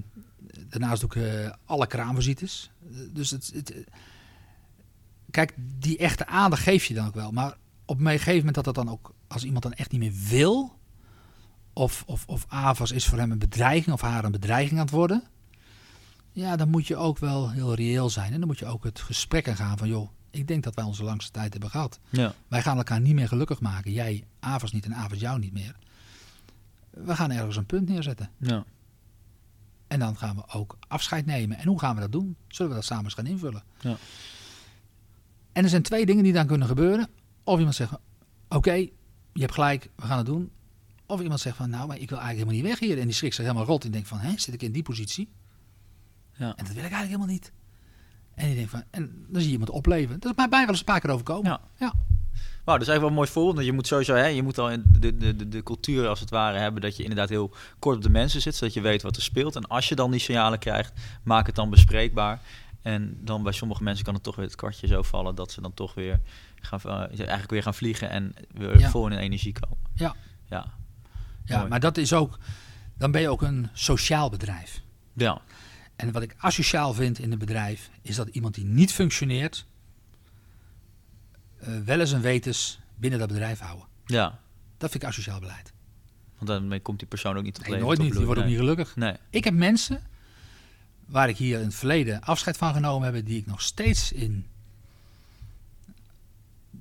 daarnaast 0.69 1.01
doe 1.01 1.13
ik 1.13 1.55
alle 1.65 1.87
kraamvisites. 1.87 2.71
Eh, 2.91 2.97
dus 3.13 3.29
het, 3.29 3.51
het, 3.53 3.73
kijk, 5.31 5.53
die 5.57 5.97
echte 5.97 6.27
aandacht 6.27 6.63
geef 6.63 6.85
je 6.85 6.93
dan 6.93 7.07
ook 7.07 7.15
wel. 7.15 7.31
Maar 7.31 7.57
op 7.85 7.99
een 7.99 8.07
gegeven 8.07 8.37
moment 8.37 8.55
dat 8.55 8.63
dat 8.63 8.75
dan 8.75 8.89
ook, 8.89 9.13
als 9.27 9.43
iemand 9.43 9.63
dan 9.63 9.73
echt 9.73 9.91
niet 9.91 10.01
meer 10.01 10.13
wil, 10.29 10.79
of, 11.73 12.03
of, 12.05 12.25
of 12.27 12.45
AVAS 12.47 12.91
is 12.91 13.05
voor 13.05 13.17
hem 13.17 13.31
een 13.31 13.39
bedreiging 13.39 13.95
of 13.95 14.01
haar 14.01 14.23
een 14.23 14.31
bedreiging 14.31 14.79
aan 14.79 14.85
het 14.85 14.95
worden, 14.95 15.23
ja, 16.31 16.55
dan 16.55 16.69
moet 16.69 16.87
je 16.87 16.95
ook 16.95 17.17
wel 17.17 17.51
heel 17.51 17.73
reëel 17.73 18.09
zijn. 18.09 18.33
En 18.33 18.39
dan 18.39 18.47
moet 18.47 18.59
je 18.59 18.65
ook 18.65 18.83
het 18.83 18.99
gesprek 18.99 19.47
aan 19.47 19.55
gaan 19.55 19.77
van, 19.77 19.87
joh, 19.87 20.09
ik 20.29 20.47
denk 20.47 20.63
dat 20.63 20.75
wij 20.75 20.83
onze 20.83 21.03
langste 21.03 21.31
tijd 21.31 21.51
hebben 21.51 21.69
gehad. 21.69 21.99
Ja. 22.09 22.33
Wij 22.47 22.61
gaan 22.61 22.77
elkaar 22.77 23.01
niet 23.01 23.13
meer 23.13 23.27
gelukkig 23.27 23.59
maken. 23.59 23.91
Jij, 23.91 24.23
AVAS 24.39 24.71
niet 24.71 24.85
en 24.85 24.95
AVAS 24.95 25.19
jou 25.19 25.39
niet 25.39 25.53
meer. 25.53 25.75
We 26.89 27.15
gaan 27.15 27.31
ergens 27.31 27.55
een 27.55 27.65
punt 27.65 27.89
neerzetten. 27.89 28.29
Ja. 28.37 28.63
En 29.87 29.99
dan 29.99 30.17
gaan 30.17 30.35
we 30.35 30.43
ook 30.53 30.77
afscheid 30.87 31.25
nemen. 31.25 31.57
En 31.57 31.67
hoe 31.67 31.79
gaan 31.79 31.95
we 31.95 32.01
dat 32.01 32.11
doen? 32.11 32.35
Zullen 32.47 32.71
we 32.71 32.77
dat 32.77 32.85
samen 32.85 33.03
eens 33.03 33.13
gaan 33.13 33.25
invullen? 33.25 33.63
Ja. 33.79 33.97
En 35.59 35.65
er 35.65 35.71
zijn 35.71 35.83
twee 35.83 36.05
dingen 36.05 36.23
die 36.23 36.33
dan 36.33 36.47
kunnen 36.47 36.67
gebeuren. 36.67 37.07
Of 37.43 37.57
iemand 37.57 37.75
zegt, 37.75 37.91
oké, 38.49 38.73
je 39.33 39.41
hebt 39.41 39.53
gelijk, 39.53 39.89
we 39.95 40.05
gaan 40.05 40.17
het 40.17 40.25
doen. 40.25 40.51
Of 41.05 41.21
iemand 41.21 41.39
zegt 41.39 41.55
van, 41.55 41.69
nou, 41.69 41.87
maar 41.87 41.99
ik 41.99 42.09
wil 42.09 42.19
eigenlijk 42.19 42.49
helemaal 42.49 42.69
niet 42.69 42.79
weg 42.79 42.89
hier. 42.89 42.99
En 42.99 43.05
die 43.05 43.15
schrikt 43.15 43.35
zich 43.35 43.45
helemaal 43.45 43.65
rot 43.65 43.83
en 43.83 43.91
denkt 43.91 44.07
van, 44.07 44.19
hè, 44.19 44.37
zit 44.37 44.53
ik 44.53 44.61
in 44.61 44.71
die 44.71 44.83
positie? 44.83 45.29
Ja. 46.33 46.55
En 46.55 46.65
dat 46.65 46.73
wil 46.73 46.83
ik 46.83 46.91
eigenlijk 46.91 47.05
helemaal 47.05 47.27
niet. 47.27 47.51
En, 48.35 48.45
die 48.45 48.55
denkt 48.55 48.69
van, 48.69 48.83
en 48.89 49.25
dan 49.27 49.41
zie 49.41 49.45
je 49.45 49.51
iemand 49.51 49.69
opleven. 49.69 50.19
Dat 50.19 50.31
is 50.31 50.37
mij 50.37 50.49
bij 50.49 50.59
wel 50.59 50.69
eens 50.69 50.79
een 50.79 50.85
paar 50.85 50.99
keer 50.99 51.09
overkomen. 51.09 51.51
Ja. 51.51 51.61
ja. 51.77 51.93
Wauw, 52.63 52.77
dat 52.77 52.87
is 52.87 52.87
eigenlijk 52.87 52.99
wel 52.99 53.09
een 53.09 53.13
mooi 53.13 53.29
voorbeeld. 53.29 53.55
Want 53.55 53.67
je 53.67 53.73
moet 53.73 53.87
sowieso, 53.87 54.13
hè, 54.13 54.25
je 54.25 54.43
moet 54.43 54.57
al 54.57 54.71
in 54.71 54.83
de, 54.99 55.17
de, 55.17 55.35
de, 55.35 55.47
de 55.47 55.63
cultuur 55.63 56.07
als 56.07 56.19
het 56.19 56.29
ware 56.29 56.57
hebben 56.57 56.81
dat 56.81 56.97
je 56.97 57.03
inderdaad 57.03 57.29
heel 57.29 57.51
kort 57.79 57.95
op 57.95 58.03
de 58.03 58.09
mensen 58.09 58.41
zit, 58.41 58.55
zodat 58.55 58.73
je 58.73 58.81
weet 58.81 59.01
wat 59.01 59.15
er 59.15 59.21
speelt. 59.21 59.55
En 59.55 59.67
als 59.67 59.89
je 59.89 59.95
dan 59.95 60.11
die 60.11 60.19
signalen 60.19 60.59
krijgt, 60.59 60.93
maak 61.23 61.45
het 61.45 61.55
dan 61.55 61.69
bespreekbaar. 61.69 62.41
En 62.81 63.17
dan 63.23 63.43
bij 63.43 63.51
sommige 63.51 63.83
mensen 63.83 64.05
kan 64.05 64.13
het 64.13 64.23
toch 64.23 64.35
weer 64.35 64.45
het 64.45 64.55
kwartje 64.55 64.87
zo 64.87 65.01
vallen 65.01 65.35
dat 65.35 65.51
ze 65.51 65.61
dan 65.61 65.73
toch 65.73 65.93
weer 65.93 66.19
gaan, 66.61 66.79
eh, 66.83 67.19
eigenlijk 67.19 67.49
weer 67.51 67.63
gaan 67.63 67.73
vliegen 67.73 68.09
en 68.09 68.33
weer 68.53 68.79
Ja. 68.79 68.89
vol 68.89 69.07
in 69.07 69.17
energie 69.17 69.53
komen. 69.59 69.77
Ja. 69.93 70.15
Ja. 70.45 70.73
ja, 71.45 71.57
Mooi. 71.57 71.69
maar 71.69 71.79
dat 71.79 71.97
is 71.97 72.13
ook, 72.13 72.37
dan 72.97 73.11
ben 73.11 73.21
je 73.21 73.29
ook 73.29 73.41
een 73.41 73.67
sociaal 73.73 74.29
bedrijf. 74.29 74.81
Ja. 75.13 75.41
En 75.95 76.11
wat 76.11 76.21
ik 76.21 76.35
asociaal 76.37 76.93
vind 76.93 77.19
in 77.19 77.31
een 77.31 77.37
bedrijf, 77.37 77.89
is 78.01 78.15
dat 78.15 78.27
iemand 78.27 78.53
die 78.55 78.65
niet 78.65 78.93
functioneert, 78.93 79.65
eh, 81.59 81.77
wel 81.85 81.99
eens 81.99 82.11
en 82.11 82.21
wetens 82.21 82.79
binnen 82.95 83.19
dat 83.19 83.27
bedrijf 83.27 83.59
houden. 83.59 83.85
Ja. 84.05 84.39
Dat 84.77 84.91
vind 84.91 85.03
ik 85.03 85.09
asociaal 85.09 85.39
beleid. 85.39 85.73
Want 86.35 86.47
daarmee 86.51 86.79
komt 86.79 86.99
die 86.99 87.07
persoon 87.07 87.37
ook 87.37 87.43
niet 87.43 87.53
tot 87.53 87.63
Nee, 87.63 87.71
leven. 87.71 87.87
nooit 87.87 87.99
niet. 87.99 88.13
Die 88.13 88.25
wordt 88.25 88.41
ook 88.41 88.47
niet 88.47 88.57
gelukkig. 88.57 88.95
Nee. 88.95 89.15
Ik 89.29 89.43
heb 89.43 89.53
mensen 89.53 90.01
waar 91.09 91.29
ik 91.29 91.37
hier 91.37 91.59
in 91.59 91.65
het 91.65 91.75
verleden 91.75 92.21
afscheid 92.21 92.57
van 92.57 92.73
genomen 92.73 93.13
heb, 93.13 93.25
die 93.25 93.37
ik 93.37 93.45
nog 93.45 93.61
steeds 93.61 94.11
in, 94.11 94.45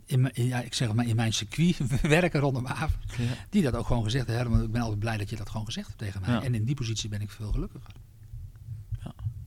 in, 0.07 0.21
mijn- 0.21 0.33
ja, 0.47 0.61
ik 0.61 0.75
zeg 0.75 0.93
maar, 0.93 1.07
in 1.07 1.17
mijn 1.17 1.33
circuit 1.33 1.77
werken 2.03 2.41
rondom. 2.41 2.62
Nee. 2.62 3.27
Ja. 3.29 3.35
Die 3.51 3.62
dat 3.62 3.75
ook 3.75 3.87
gewoon 3.87 4.05
gezegd 4.05 4.27
hebben. 4.27 4.62
Ik 4.62 4.73
ben 4.73 4.81
altijd 4.81 4.99
blij 5.01 5.17
dat 5.17 5.31
je 5.31 5.37
dat 5.37 5.51
gewoon 5.51 5.67
gezegd 5.67 5.87
hebt 5.87 5.99
tegen 5.99 6.21
mij. 6.21 6.31
Ja. 6.31 6.43
En 6.43 6.55
in 6.55 6.64
die 6.64 6.75
positie 6.75 7.09
ben 7.09 7.21
ik 7.21 7.31
veel 7.31 7.53
gelukkiger. 7.53 7.91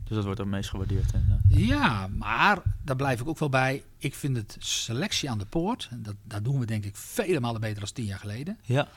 Dus 0.03 0.19
dat 0.19 0.29
wordt 0.29 0.41
het 0.41 0.49
meest 0.55 0.69
gewaardeerd. 0.69 1.11
Ja, 1.49 2.07
maar 2.07 2.61
daar 2.83 2.95
blijf 2.95 3.21
ik 3.21 3.27
ook 3.27 3.39
wel 3.39 3.49
bij. 3.49 3.83
Ik 3.97 4.15
vind 4.15 4.37
het 4.37 4.55
selectie 4.59 5.29
aan 5.29 5.37
de 5.37 5.45
poort, 5.45 5.87
en 5.91 6.03
dat, 6.03 6.15
dat 6.23 6.43
doen 6.43 6.59
we 6.59 6.65
denk 6.65 6.85
ik 6.85 6.95
vele 6.95 7.39
malen 7.39 7.61
beter 7.61 7.79
dan 7.79 7.93
tien 7.93 8.05
jaar 8.05 8.19
geleden. 8.19 8.57
Ja. 8.61 8.87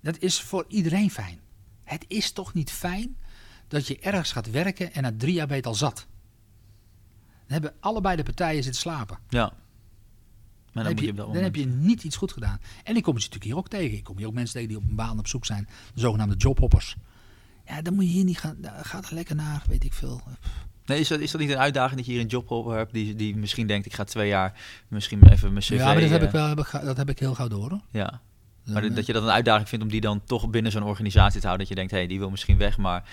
Dat 0.00 0.18
is 0.18 0.40
voor 0.40 0.64
iedereen 0.68 1.10
fijn. 1.10 1.38
Het 1.84 2.04
is 2.08 2.32
toch 2.32 2.54
niet 2.54 2.70
fijn 2.70 3.16
dat 3.72 3.86
je 3.86 3.98
ergens 3.98 4.32
gaat 4.32 4.50
werken 4.50 4.92
en 4.92 5.02
na 5.02 5.12
drie 5.16 5.34
jaar 5.34 5.46
ben 5.46 5.56
je 5.56 5.62
het 5.62 5.70
al 5.70 5.78
zat. 5.78 6.06
Dan 7.46 7.52
hebben 7.60 7.72
allebei 7.80 8.16
de 8.16 8.22
partijen 8.22 8.62
zitten 8.62 8.80
slapen. 8.80 9.18
Ja. 9.28 9.52
Maar 10.72 10.84
Dan, 10.84 10.84
dan, 10.84 10.86
heb, 10.92 10.98
je, 10.98 11.06
je 11.06 11.14
dan 11.14 11.42
heb 11.42 11.54
je 11.54 11.66
niet 11.66 12.04
iets 12.04 12.16
goed 12.16 12.32
gedaan. 12.32 12.60
En 12.84 12.96
ik 12.96 13.02
kom 13.02 13.18
ze 13.18 13.26
natuurlijk 13.26 13.44
hier 13.44 13.56
ook 13.56 13.68
tegen. 13.68 13.96
Ik 13.96 14.04
kom 14.04 14.16
hier 14.16 14.26
ook 14.26 14.32
mensen 14.32 14.54
tegen 14.54 14.68
die 14.68 14.76
op 14.76 14.82
een 14.82 14.94
baan 14.94 15.18
op 15.18 15.26
zoek 15.26 15.44
zijn. 15.44 15.68
De 15.94 16.00
zogenaamde 16.00 16.36
jobhoppers. 16.36 16.96
Ja, 17.66 17.82
dan 17.82 17.94
moet 17.94 18.04
je 18.04 18.10
hier 18.10 18.24
niet 18.24 18.38
gaan. 18.38 18.56
Ga 18.62 18.98
er 18.98 19.14
lekker 19.14 19.36
naar, 19.36 19.62
weet 19.66 19.84
ik 19.84 19.92
veel. 19.92 20.22
Nee, 20.84 21.00
is 21.00 21.08
dat, 21.08 21.20
is 21.20 21.30
dat 21.30 21.40
niet 21.40 21.50
een 21.50 21.58
uitdaging 21.58 21.96
dat 21.96 22.06
je 22.06 22.12
hier 22.12 22.20
een 22.20 22.26
jobhopper 22.26 22.76
hebt 22.76 22.92
die, 22.92 23.14
die 23.14 23.36
misschien 23.36 23.66
denkt, 23.66 23.86
ik 23.86 23.94
ga 23.94 24.04
twee 24.04 24.28
jaar 24.28 24.60
misschien 24.88 25.28
even 25.28 25.52
mijn 25.52 25.64
cv... 25.64 25.70
ja, 25.70 25.84
maar 25.84 26.00
dat 26.00 26.10
heb, 26.10 26.20
eh, 26.20 26.26
ik 26.26 26.32
wel, 26.32 26.84
dat 26.84 26.96
heb 26.96 27.08
ik 27.08 27.18
heel 27.18 27.34
gauw 27.34 27.48
door. 27.48 27.70
Hoor. 27.70 27.80
Ja, 27.90 28.20
maar 28.64 28.84
eh, 28.84 28.94
dat 28.94 29.06
je 29.06 29.12
dat 29.12 29.22
een 29.22 29.30
uitdaging 29.30 29.68
vindt 29.68 29.84
om 29.84 29.90
die 29.90 30.00
dan 30.00 30.24
toch 30.24 30.50
binnen 30.50 30.72
zo'n 30.72 30.82
organisatie 30.82 31.40
te 31.40 31.46
houden. 31.46 31.66
Dat 31.66 31.68
je 31.68 31.74
denkt, 31.74 31.90
hé, 31.90 31.98
hey, 31.98 32.06
die 32.06 32.18
wil 32.18 32.30
misschien 32.30 32.58
weg, 32.58 32.78
maar 32.78 33.04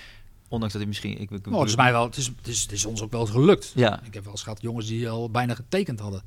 ondanks 0.49 0.73
dat 0.73 0.81
hij 0.81 0.85
misschien... 0.91 1.21
Ik, 1.21 1.31
ik, 1.31 1.45
Nou, 1.45 1.59
het 1.59 1.69
is 1.69 1.75
mij 1.75 1.91
wel, 1.91 2.03
het 2.03 2.17
is, 2.17 2.27
het 2.27 2.47
is, 2.47 2.61
het 2.61 2.71
is 2.71 2.85
ons 2.85 3.01
ook 3.01 3.11
wel 3.11 3.25
gelukt. 3.25 3.71
Ja, 3.75 4.03
Ik 4.03 4.13
heb 4.13 4.23
wel 4.23 4.31
eens 4.31 4.43
gehad 4.43 4.61
jongens 4.61 4.87
die 4.87 5.09
al 5.09 5.29
bijna 5.29 5.55
getekend 5.55 5.99
hadden. 5.99 6.23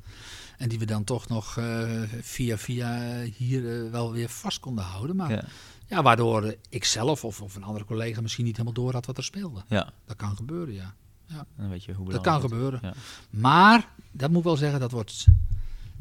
En 0.57 0.69
die 0.69 0.79
we 0.79 0.85
dan 0.85 1.03
toch 1.03 1.27
nog 1.27 1.57
eh, 1.57 2.01
via 2.21 2.57
via 2.57 3.21
hier 3.21 3.83
eh, 3.85 3.91
wel 3.91 4.11
weer 4.11 4.29
vast 4.29 4.59
konden 4.59 4.83
houden. 4.83 5.15
Maar 5.15 5.31
ja, 5.31 5.43
ja, 5.87 6.01
waardoor 6.01 6.43
eh, 6.43 6.57
ik 6.69 6.85
zelf 6.85 7.23
of, 7.23 7.41
of 7.41 7.55
een 7.55 7.63
andere 7.63 7.85
collega 7.85 8.21
misschien 8.21 8.45
niet 8.45 8.57
helemaal 8.57 8.83
door 8.83 8.93
had 8.93 9.05
wat 9.05 9.17
er 9.17 9.23
speelde. 9.23 9.63
ja. 9.67 9.89
Dat 10.05 10.15
kan 10.15 10.35
gebeuren, 10.35 10.73
ja. 10.73 10.95
Dan 11.57 11.69
weet 11.69 11.83
je 11.83 11.93
hoe 11.93 12.09
Dat 12.09 12.21
kan 12.21 12.33
het 12.33 12.41
gebeuren. 12.41 12.79
Ja. 12.81 12.93
Maar, 13.29 13.87
dat 14.11 14.29
moet 14.29 14.37
ik 14.37 14.43
wel 14.43 14.57
zeggen, 14.57 14.79
dat 14.79 14.91
wordt... 14.91 15.25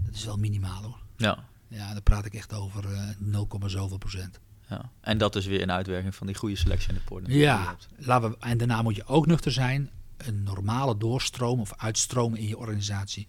Dat 0.04 0.14
is 0.14 0.24
wel 0.24 0.36
minimaal 0.36 0.82
hoor. 0.82 0.98
Ja, 1.16 1.44
Ja, 1.68 1.92
daar 1.92 2.02
praat 2.02 2.24
ik 2.24 2.34
echt 2.34 2.52
over 2.52 2.92
eh 2.92 3.08
0, 3.18 3.48
zoveel 3.66 3.98
procent. 3.98 4.40
Ja. 4.72 4.90
En 5.00 5.18
dat 5.18 5.36
is 5.36 5.46
weer 5.46 5.62
een 5.62 5.70
uitwerking 5.70 6.14
van 6.14 6.26
die 6.26 6.36
goede 6.36 6.56
selectie 6.56 6.88
in 6.88 6.94
de 6.94 7.00
poort. 7.00 7.24
Ja, 7.26 7.76
laten 7.96 8.30
we, 8.30 8.36
en 8.40 8.58
daarna 8.58 8.82
moet 8.82 8.96
je 8.96 9.06
ook 9.06 9.26
nuchter 9.26 9.52
zijn. 9.52 9.90
Een 10.16 10.42
normale 10.42 10.96
doorstroom 10.96 11.60
of 11.60 11.72
uitstroom 11.76 12.34
in 12.34 12.48
je 12.48 12.58
organisatie 12.58 13.28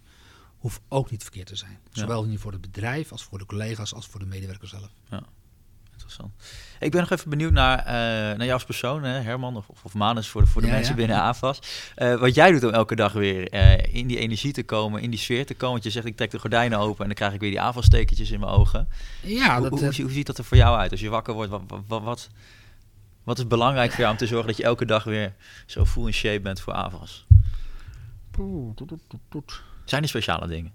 hoeft 0.58 0.80
ook 0.88 1.10
niet 1.10 1.22
verkeerd 1.22 1.46
te 1.46 1.56
zijn. 1.56 1.78
Ja. 1.92 2.00
Zowel 2.00 2.24
niet 2.24 2.38
voor 2.38 2.52
het 2.52 2.60
bedrijf 2.60 3.12
als 3.12 3.24
voor 3.24 3.38
de 3.38 3.46
collega's 3.46 3.94
als 3.94 4.06
voor 4.06 4.20
de 4.20 4.26
medewerker 4.26 4.68
zelf. 4.68 4.90
Interessant. 6.04 6.32
Ik 6.80 6.90
ben 6.90 7.00
nog 7.00 7.10
even 7.10 7.30
benieuwd 7.30 7.52
naar, 7.52 7.78
eh, 7.78 7.84
naar 8.36 8.38
jou 8.38 8.52
als 8.52 8.64
persoon, 8.64 9.02
hè, 9.04 9.20
Herman 9.20 9.56
of, 9.56 9.66
of, 9.82 9.94
Manus 9.94 10.28
voor 10.28 10.40
de, 10.40 10.46
voor 10.46 10.60
de 10.60 10.66
Ja, 10.66 10.72
mensen 10.72 10.92
ja. 10.92 10.98
binnen 10.98 11.16
AFAS. 11.20 11.58
Eh, 11.94 12.14
wat 12.14 12.34
jij 12.34 12.50
doet 12.52 12.64
om 12.64 12.70
elke 12.70 12.94
dag 12.96 13.12
weer 13.12 13.48
eh, 13.48 13.94
in 13.94 14.06
die 14.06 14.18
energie 14.18 14.52
te 14.52 14.62
komen, 14.62 15.02
in 15.02 15.10
die 15.10 15.18
sfeer 15.18 15.46
te 15.46 15.54
komen. 15.54 15.70
Want 15.72 15.84
je 15.84 15.90
zegt, 15.90 16.06
ik 16.06 16.16
trek 16.16 16.30
de 16.30 16.38
gordijnen 16.38 16.78
open 16.78 16.98
en 17.00 17.06
dan 17.06 17.14
krijg 17.14 17.32
ik 17.32 17.40
weer 17.40 17.50
die 17.50 17.60
AFAS-stekentjes 17.60 18.30
in 18.30 18.40
mijn 18.40 18.52
ogen. 18.52 18.88
Ja, 19.22 19.58
hoe, 19.60 19.70
dat, 19.70 19.80
hoe, 19.80 20.02
hoe 20.02 20.10
ziet 20.12 20.26
dat 20.26 20.38
er 20.38 20.44
voor 20.44 20.56
jou 20.56 20.78
uit 20.78 20.90
als 20.90 21.00
je 21.00 21.08
wakker 21.08 21.34
wordt? 21.34 21.50
Wat, 21.50 21.62
wat, 21.86 22.02
wat, 22.02 22.28
wat 23.24 23.38
is 23.38 23.46
belangrijk 23.46 23.90
voor 23.90 24.00
jou 24.00 24.12
om 24.12 24.18
te 24.18 24.26
zorgen 24.26 24.46
dat 24.46 24.56
je 24.56 24.62
elke 24.64 24.84
dag 24.86 25.04
weer 25.04 25.34
zo 25.66 25.84
full 25.84 26.06
in 26.06 26.12
shape 26.12 26.40
bent 26.40 26.60
voor 26.60 26.72
AFAS? 26.72 27.26
Zijn 29.84 30.02
er 30.02 30.08
speciale 30.08 30.46
dingen? 30.46 30.72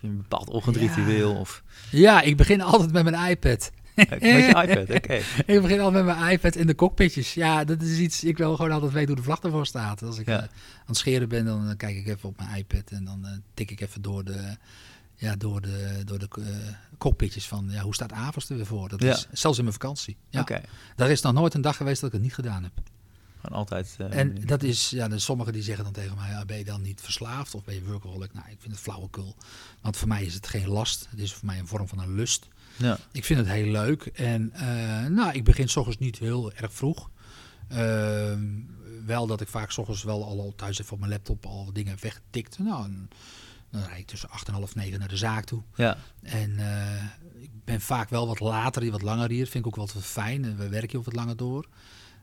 Een 0.00 0.16
bepaald 0.16 0.48
ochtendritueel 0.48 1.32
Ja. 1.32 1.38
of 1.40 1.62
ja, 1.90 2.20
ik 2.20 2.36
begin 2.36 2.60
altijd 2.60 2.92
met 2.92 3.04
mijn 3.04 3.30
iPad. 3.30 3.70
Met 3.96 4.08
je 4.20 4.52
iPad? 4.66 4.96
Oké. 4.96 5.14
ik 5.46 5.62
begin 5.62 5.80
altijd 5.80 6.04
met 6.04 6.16
mijn 6.16 6.32
iPad 6.32 6.56
in 6.56 6.66
de 6.66 6.74
cockpitjes. 6.74 7.34
Ja, 7.34 7.64
dat 7.64 7.82
is 7.82 7.98
iets. 7.98 8.24
Ik 8.24 8.38
wil 8.38 8.56
gewoon 8.56 8.70
altijd 8.70 8.92
weten 8.92 9.08
hoe 9.08 9.16
de 9.16 9.22
vlag 9.22 9.40
ervoor 9.40 9.66
staat. 9.66 10.02
Als 10.02 10.18
ik 10.18 10.26
Ja. 10.26 10.36
eh, 10.36 10.42
aan 10.42 10.48
het 10.86 10.96
scheren 10.96 11.28
ben, 11.28 11.44
dan 11.44 11.68
eh, 11.68 11.76
kijk 11.76 11.96
ik 11.96 12.06
even 12.06 12.28
op 12.28 12.36
mijn 12.36 12.56
iPad 12.56 12.90
en 12.90 13.04
dan 13.04 13.26
eh, 13.26 13.32
tik 13.54 13.70
ik 13.70 13.80
even 13.80 14.02
door 14.02 14.24
de, 14.24 14.56
ja, 15.14 15.36
door 15.36 15.60
de, 15.60 16.02
door 16.04 16.18
de 16.18 16.28
cockpitjes 16.98 17.46
van 17.48 17.68
ja, 17.70 17.82
hoe 17.82 17.94
staat 17.94 18.12
Avers 18.12 18.48
er 18.48 18.56
weer 18.56 18.66
voor. 18.66 18.88
Dat 18.88 19.02
Ja. 19.02 19.12
is 19.12 19.26
zelfs 19.32 19.58
in 19.58 19.64
mijn 19.64 19.76
vakantie. 19.76 20.16
Ja. 20.30 20.40
Oké. 20.40 20.60
Daar 20.96 21.10
is 21.10 21.20
nog 21.20 21.32
nooit 21.32 21.54
een 21.54 21.60
dag 21.60 21.76
geweest 21.76 22.00
dat 22.00 22.08
ik 22.08 22.14
het 22.14 22.24
niet 22.24 22.34
gedaan 22.34 22.62
heb. 22.62 22.72
Gewoon 23.40 23.58
altijd. 23.58 23.96
En 24.10 24.34
dat 24.46 24.62
is, 24.62 24.90
ja, 24.90 25.18
sommigen 25.18 25.52
die 25.52 25.62
zeggen 25.62 25.84
dan 25.84 25.92
tegen 25.92 26.16
mij, 26.16 26.30
ja, 26.30 26.44
ben 26.44 26.58
je 26.58 26.64
dan 26.64 26.82
niet 26.82 27.00
verslaafd 27.00 27.54
of 27.54 27.64
ben 27.64 27.74
je 27.74 27.84
workaholic? 27.84 28.32
Nou, 28.34 28.46
ik 28.50 28.56
vind 28.60 28.72
het 28.72 28.82
flauwekul. 28.82 29.36
Want 29.80 29.96
voor 29.96 30.08
mij 30.08 30.24
is 30.24 30.34
het 30.34 30.46
geen 30.46 30.68
last. 30.68 31.06
Het 31.10 31.18
is 31.18 31.32
voor 31.32 31.46
mij 31.46 31.58
een 31.58 31.66
vorm 31.66 31.88
van 31.88 31.98
een 32.00 32.14
lust. 32.14 32.48
Ja. 32.78 32.98
Ik 33.12 33.24
vind 33.24 33.38
het 33.38 33.48
heel 33.48 33.70
leuk. 33.70 34.06
En 34.06 34.52
eh, 34.52 35.06
nou, 35.06 35.32
ik 35.32 35.44
begin 35.44 35.68
s 35.68 35.76
ochtends 35.76 35.98
niet 35.98 36.18
heel 36.18 36.52
erg 36.52 36.72
vroeg. 36.72 37.10
Ehm, 37.68 38.44
wel 39.06 39.26
dat 39.26 39.40
ik 39.40 39.48
vaak 39.48 39.70
s 39.70 39.78
ochtends 39.78 40.02
wel 40.02 40.24
al 40.24 40.52
thuis 40.56 40.80
even 40.80 40.92
op 40.92 40.98
mijn 40.98 41.10
laptop 41.10 41.46
al 41.46 41.72
dingen 41.72 41.90
heb 41.90 42.00
weggetikt. 42.00 42.58
Nou, 42.58 42.84
en 42.84 43.08
Dan 43.70 43.82
rijd 43.82 43.98
ik 43.98 44.06
tussen 44.06 44.30
8 44.30 44.48
en 44.48 44.54
half 44.54 44.74
9 44.74 44.98
naar 44.98 45.08
de 45.08 45.16
zaak 45.16 45.44
toe. 45.44 45.62
Ja, 45.74 45.96
En 46.22 46.58
eh, 46.58 47.04
ik 47.42 47.50
ben 47.64 47.80
vaak 47.80 48.08
wel 48.08 48.26
wat 48.26 48.40
later 48.40 48.82
hier, 48.82 48.90
wat 48.90 49.02
langer 49.02 49.30
hier. 49.30 49.46
Vind 49.46 49.64
ik 49.64 49.66
ook 49.66 49.76
wel 49.76 49.88
wat 49.94 50.04
fijn. 50.04 50.44
En 50.44 50.56
We 50.56 50.68
werken 50.68 50.88
hier 50.88 50.98
ook 50.98 51.04
wat 51.04 51.14
langer 51.14 51.36
door. 51.36 51.68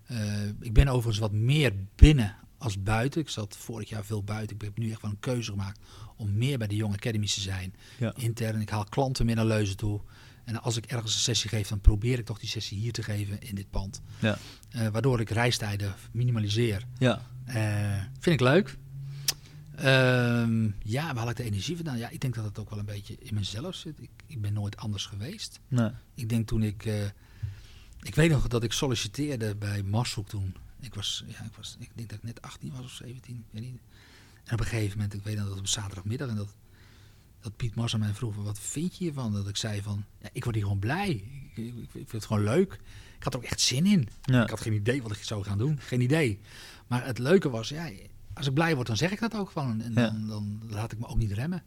Eh, 0.05 0.47
ik 0.59 0.73
ben 0.73 0.87
overigens 0.87 1.19
wat 1.19 1.31
meer 1.31 1.73
binnen 1.95 2.35
als 2.57 2.83
buiten. 2.83 3.21
Ik 3.21 3.29
zat 3.29 3.57
vorig 3.57 3.89
jaar 3.89 4.05
veel 4.05 4.23
buiten. 4.23 4.55
Ik 4.55 4.61
heb 4.61 4.77
nu 4.77 4.91
echt 4.91 5.01
wel 5.01 5.11
een 5.11 5.19
keuze 5.19 5.51
gemaakt 5.51 5.79
om 6.17 6.37
meer 6.37 6.57
bij 6.57 6.67
de 6.67 6.75
jonge 6.75 6.95
academies 6.95 7.33
te 7.33 7.41
zijn. 7.41 7.75
Ja. 7.99 8.13
Intern. 8.15 8.61
Ik 8.61 8.69
haal 8.69 8.83
klanten 8.83 9.25
meer 9.25 9.35
naar 9.35 9.45
Leuzen 9.45 9.77
toe. 9.77 10.01
En 10.43 10.61
als 10.61 10.77
ik 10.77 10.85
ergens 10.85 11.13
een 11.13 11.19
sessie 11.21 11.49
geef, 11.49 11.67
dan 11.67 11.79
probeer 11.81 12.19
ik 12.19 12.25
toch 12.25 12.39
die 12.39 12.49
sessie 12.49 12.77
hier 12.77 12.91
te 12.93 13.03
geven 13.03 13.41
in 13.41 13.55
dit 13.55 13.69
pand. 13.69 14.01
ja, 14.19 14.37
Eh, 14.69 14.87
waardoor 14.87 15.19
ik 15.19 15.29
reistijden 15.29 15.95
minimaliseer. 16.11 16.85
ja. 16.97 17.25
Eh, 17.45 18.01
vind 18.19 18.35
ik 18.35 18.39
leuk. 18.39 18.77
Ehm, 19.75 20.63
ja, 20.83 21.05
waar 21.05 21.15
haal 21.17 21.29
ik 21.29 21.35
de 21.35 21.43
energie 21.43 21.75
vandaan? 21.75 21.97
Ja, 21.97 22.09
ik 22.09 22.21
denk 22.21 22.35
dat 22.35 22.45
het 22.45 22.59
ook 22.59 22.69
wel 22.69 22.79
een 22.79 22.85
beetje 22.85 23.15
in 23.19 23.33
mezelf 23.33 23.75
zit. 23.75 24.01
Ik, 24.01 24.09
ik 24.27 24.41
ben 24.41 24.53
nooit 24.53 24.77
anders 24.77 25.05
geweest. 25.05 25.59
Nee. 25.67 25.89
Ik 26.13 26.29
denk 26.29 26.47
toen 26.47 26.63
ik... 26.63 26.85
eh, 26.85 27.05
ik 28.01 28.15
weet 28.15 28.29
nog 28.31 28.47
dat 28.47 28.63
ik 28.63 28.71
solliciteerde 28.71 29.55
bij 29.55 29.83
Marshoek 29.83 30.27
toen. 30.29 30.55
Ik 30.79 30.93
was, 30.93 31.23
ja, 31.27 31.43
ik 31.43 31.53
was, 31.55 31.75
ik 31.79 31.89
denk 31.95 32.09
dat 32.09 32.17
ik 32.17 32.23
net 32.23 32.41
18 32.41 32.71
was 32.71 32.83
of 32.85 32.91
17, 32.91 33.35
ik 33.35 33.43
weet 33.51 33.61
niet. 33.71 33.81
En 34.43 34.53
op 34.53 34.59
een 34.59 34.65
gegeven 34.65 34.97
moment, 34.97 35.13
ik 35.13 35.23
weet 35.23 35.33
nog 35.35 35.43
dat 35.43 35.51
het 35.53 35.61
op 35.63 35.67
zaterdagmiddag 35.67 36.29
en 36.29 36.35
dat, 36.35 36.55
dat 37.43 37.55
Piet 37.55 37.75
Mars 37.75 37.93
aan 37.93 37.99
mij 37.99 38.13
vroeg, 38.13 38.35
wat 38.35 38.59
vind 38.59 38.97
je 38.97 39.03
hiervan? 39.03 39.33
Dat 39.33 39.47
ik 39.47 39.57
zei 39.57 39.81
van, 39.81 40.05
ja, 40.21 40.29
ik 40.33 40.43
word 40.43 40.55
hier 40.55 40.63
gewoon 40.63 40.79
blij. 40.79 41.09
Ik, 41.09 41.57
ik, 41.65 41.73
ik 41.77 41.89
vind 41.91 42.11
het 42.11 42.25
gewoon 42.25 42.43
leuk. 42.43 42.73
Ik 43.17 43.23
had 43.23 43.33
er 43.33 43.39
ook 43.39 43.45
echt 43.45 43.61
zin 43.61 43.85
in. 43.85 44.07
Ja. 44.21 44.43
Ik 44.43 44.49
had 44.49 44.61
geen 44.61 44.73
idee 44.73 45.01
wat 45.01 45.11
ik 45.11 45.23
zou 45.23 45.43
gaan 45.43 45.57
doen. 45.57 45.79
Geen 45.79 46.01
idee. 46.01 46.39
Maar 46.87 47.05
het 47.05 47.19
leuke 47.19 47.49
was, 47.49 47.69
ja, 47.69 47.89
als 48.33 48.47
ik 48.47 48.53
blij 48.53 48.75
word, 48.75 48.87
dan 48.87 48.97
zeg 48.97 49.11
ik 49.11 49.19
dat 49.19 49.35
ook 49.35 49.49
gewoon. 49.49 49.81
En 49.81 49.93
Ja. 49.93 50.09
dan, 50.09 50.27
dan 50.27 50.61
laat 50.69 50.91
ik 50.91 50.99
me 50.99 51.07
ook 51.07 51.17
niet 51.17 51.31
remmen. 51.31 51.63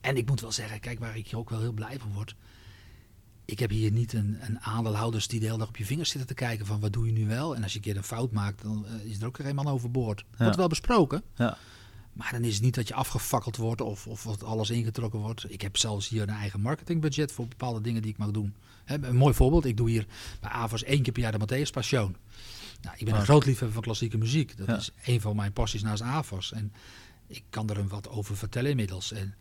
En 0.00 0.16
ik 0.16 0.28
moet 0.28 0.40
wel 0.40 0.52
zeggen, 0.52 0.80
kijk, 0.80 0.98
waar 0.98 1.16
ik 1.16 1.26
hier 1.28 1.38
ook 1.38 1.50
wel 1.50 1.60
heel 1.60 1.72
blij 1.72 1.98
van 1.98 2.12
word. 2.12 2.34
Ik 3.44 3.58
heb 3.58 3.70
hier 3.70 3.90
niet 3.92 4.12
een, 4.12 4.36
een 4.40 4.60
aandeelhouders 4.60 5.28
die 5.28 5.40
de 5.40 5.46
hele 5.46 5.58
dag 5.58 5.68
op 5.68 5.76
je 5.76 5.84
vingers 5.86 6.08
zitten 6.10 6.28
te 6.28 6.34
kijken 6.34 6.66
van 6.66 6.80
wat 6.80 6.92
doe 6.92 7.06
je 7.06 7.12
nu 7.12 7.26
wel. 7.26 7.54
En 7.56 7.62
als 7.62 7.72
je 7.72 7.78
een 7.78 7.84
keer 7.84 7.96
een 7.96 8.02
fout 8.02 8.32
maakt, 8.32 8.62
dan 8.62 8.86
eh, 8.86 9.04
is 9.04 9.20
er 9.20 9.26
ook 9.26 9.36
geen 9.42 9.54
man 9.54 9.66
overboord. 9.66 10.24
Wordt 10.36 10.56
wel 10.56 10.68
besproken. 10.68 11.22
Ja. 11.34 11.58
Maar 12.12 12.32
dan 12.32 12.44
is 12.44 12.54
het 12.54 12.62
niet 12.62 12.74
dat 12.74 12.88
je 12.88 12.94
afgefakkeld 12.94 13.56
wordt 13.56 13.80
of, 13.80 14.06
of 14.06 14.22
dat 14.22 14.42
alles 14.44 14.70
ingetrokken 14.70 15.20
wordt. 15.20 15.52
Ik 15.52 15.60
heb 15.60 15.76
zelfs 15.76 16.08
hier 16.08 16.22
een 16.22 16.28
eigen 16.28 16.60
marketingbudget 16.60 17.32
voor 17.32 17.48
bepaalde 17.48 17.80
dingen 17.80 18.02
die 18.02 18.10
ik 18.10 18.18
mag 18.18 18.30
doen. 18.30 18.54
Een 18.84 19.16
mooi 19.16 19.34
voorbeeld, 19.34 19.64
ik 19.64 19.76
doe 19.76 19.90
hier 19.90 20.06
bij 20.40 20.50
AVAS 20.50 20.82
één 20.84 21.02
keer 21.02 21.12
per 21.12 21.22
jaar 21.22 21.38
de 21.38 21.46
Matthäus 21.46 21.70
Passion. 21.72 22.16
Nou, 22.82 22.96
ik 22.98 23.04
ben 23.04 23.14
een 23.14 23.20
Ah. 23.20 23.26
groot 23.26 23.44
liefhebber 23.44 23.72
van 23.72 23.82
klassieke 23.82 24.18
muziek. 24.18 24.56
Dat 24.56 24.66
Ja. 24.66 24.76
is 24.76 24.90
een 25.04 25.20
van 25.20 25.36
mijn 25.36 25.52
passies 25.52 25.82
naast 25.82 26.02
AVAS. 26.02 26.52
En 26.52 26.72
ik 27.26 27.42
kan 27.50 27.70
er 27.70 27.78
een 27.78 27.88
wat 27.88 28.08
over 28.08 28.36
vertellen 28.36 28.70
inmiddels. 28.70 29.12
En 29.12 29.34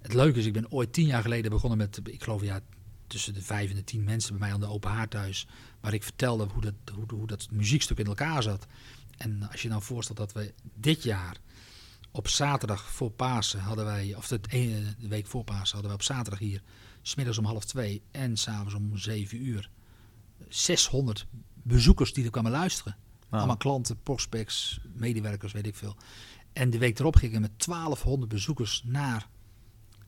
het 0.00 0.14
leuke 0.14 0.38
is, 0.38 0.46
ik 0.46 0.52
ben 0.52 0.70
ooit 0.72 0.92
tien 0.92 1.06
jaar 1.06 1.22
geleden 1.22 1.50
begonnen 1.50 1.78
met, 1.78 2.00
ik 2.04 2.22
geloof 2.22 2.42
ja, 2.42 2.60
tussen 3.06 3.34
de 3.34 3.42
vijf 3.42 3.70
en 3.70 3.76
de 3.76 3.84
tien 3.84 4.04
mensen 4.04 4.30
bij 4.30 4.40
mij 4.40 4.52
aan 4.54 4.60
de 4.60 4.66
open 4.66 4.90
haard 4.90 5.10
thuis. 5.10 5.46
Waar 5.80 5.94
ik 5.94 6.02
vertelde 6.02 6.46
hoe 6.52 6.62
dat, 6.62 6.74
hoe, 6.94 7.04
hoe 7.18 7.26
dat 7.26 7.48
muziekstuk 7.50 7.98
in 7.98 8.06
elkaar 8.06 8.42
zat. 8.42 8.66
En 9.16 9.48
als 9.50 9.62
je 9.62 9.68
nou 9.68 9.82
voorstelt 9.82 10.18
dat 10.18 10.32
we 10.32 10.54
dit 10.74 11.02
jaar 11.02 11.36
op 12.10 12.28
zaterdag 12.28 12.90
voor 12.90 13.10
Pasen 13.10 13.60
hadden 13.60 13.84
wij, 13.84 14.14
of 14.16 14.28
de, 14.28 14.40
ene- 14.48 14.94
de 14.98 15.08
week 15.08 15.26
voor 15.26 15.44
Pasen 15.44 15.72
hadden 15.72 15.90
we 15.90 15.96
op 15.96 16.02
zaterdag 16.02 16.38
hier, 16.38 16.62
smiddags 17.02 17.38
om 17.38 17.44
half 17.44 17.64
twee 17.64 18.02
en 18.10 18.36
s'avonds 18.36 18.74
om 18.74 18.96
zeven 18.96 19.42
uur, 19.46 19.70
600 20.48 21.26
bezoekers 21.62 22.12
die 22.12 22.24
er 22.24 22.30
kwamen 22.30 22.50
luisteren. 22.50 22.96
Allemaal 23.30 23.56
klanten, 23.56 24.02
prospects, 24.02 24.80
medewerkers, 24.94 25.52
weet 25.52 25.66
ik 25.66 25.76
veel. 25.76 25.96
En 26.52 26.70
de 26.70 26.78
week 26.78 26.98
erop 26.98 27.16
gingen 27.16 27.34
we 27.34 27.40
met 27.40 27.64
1200 27.66 28.30
bezoekers 28.30 28.82
naar 28.84 29.28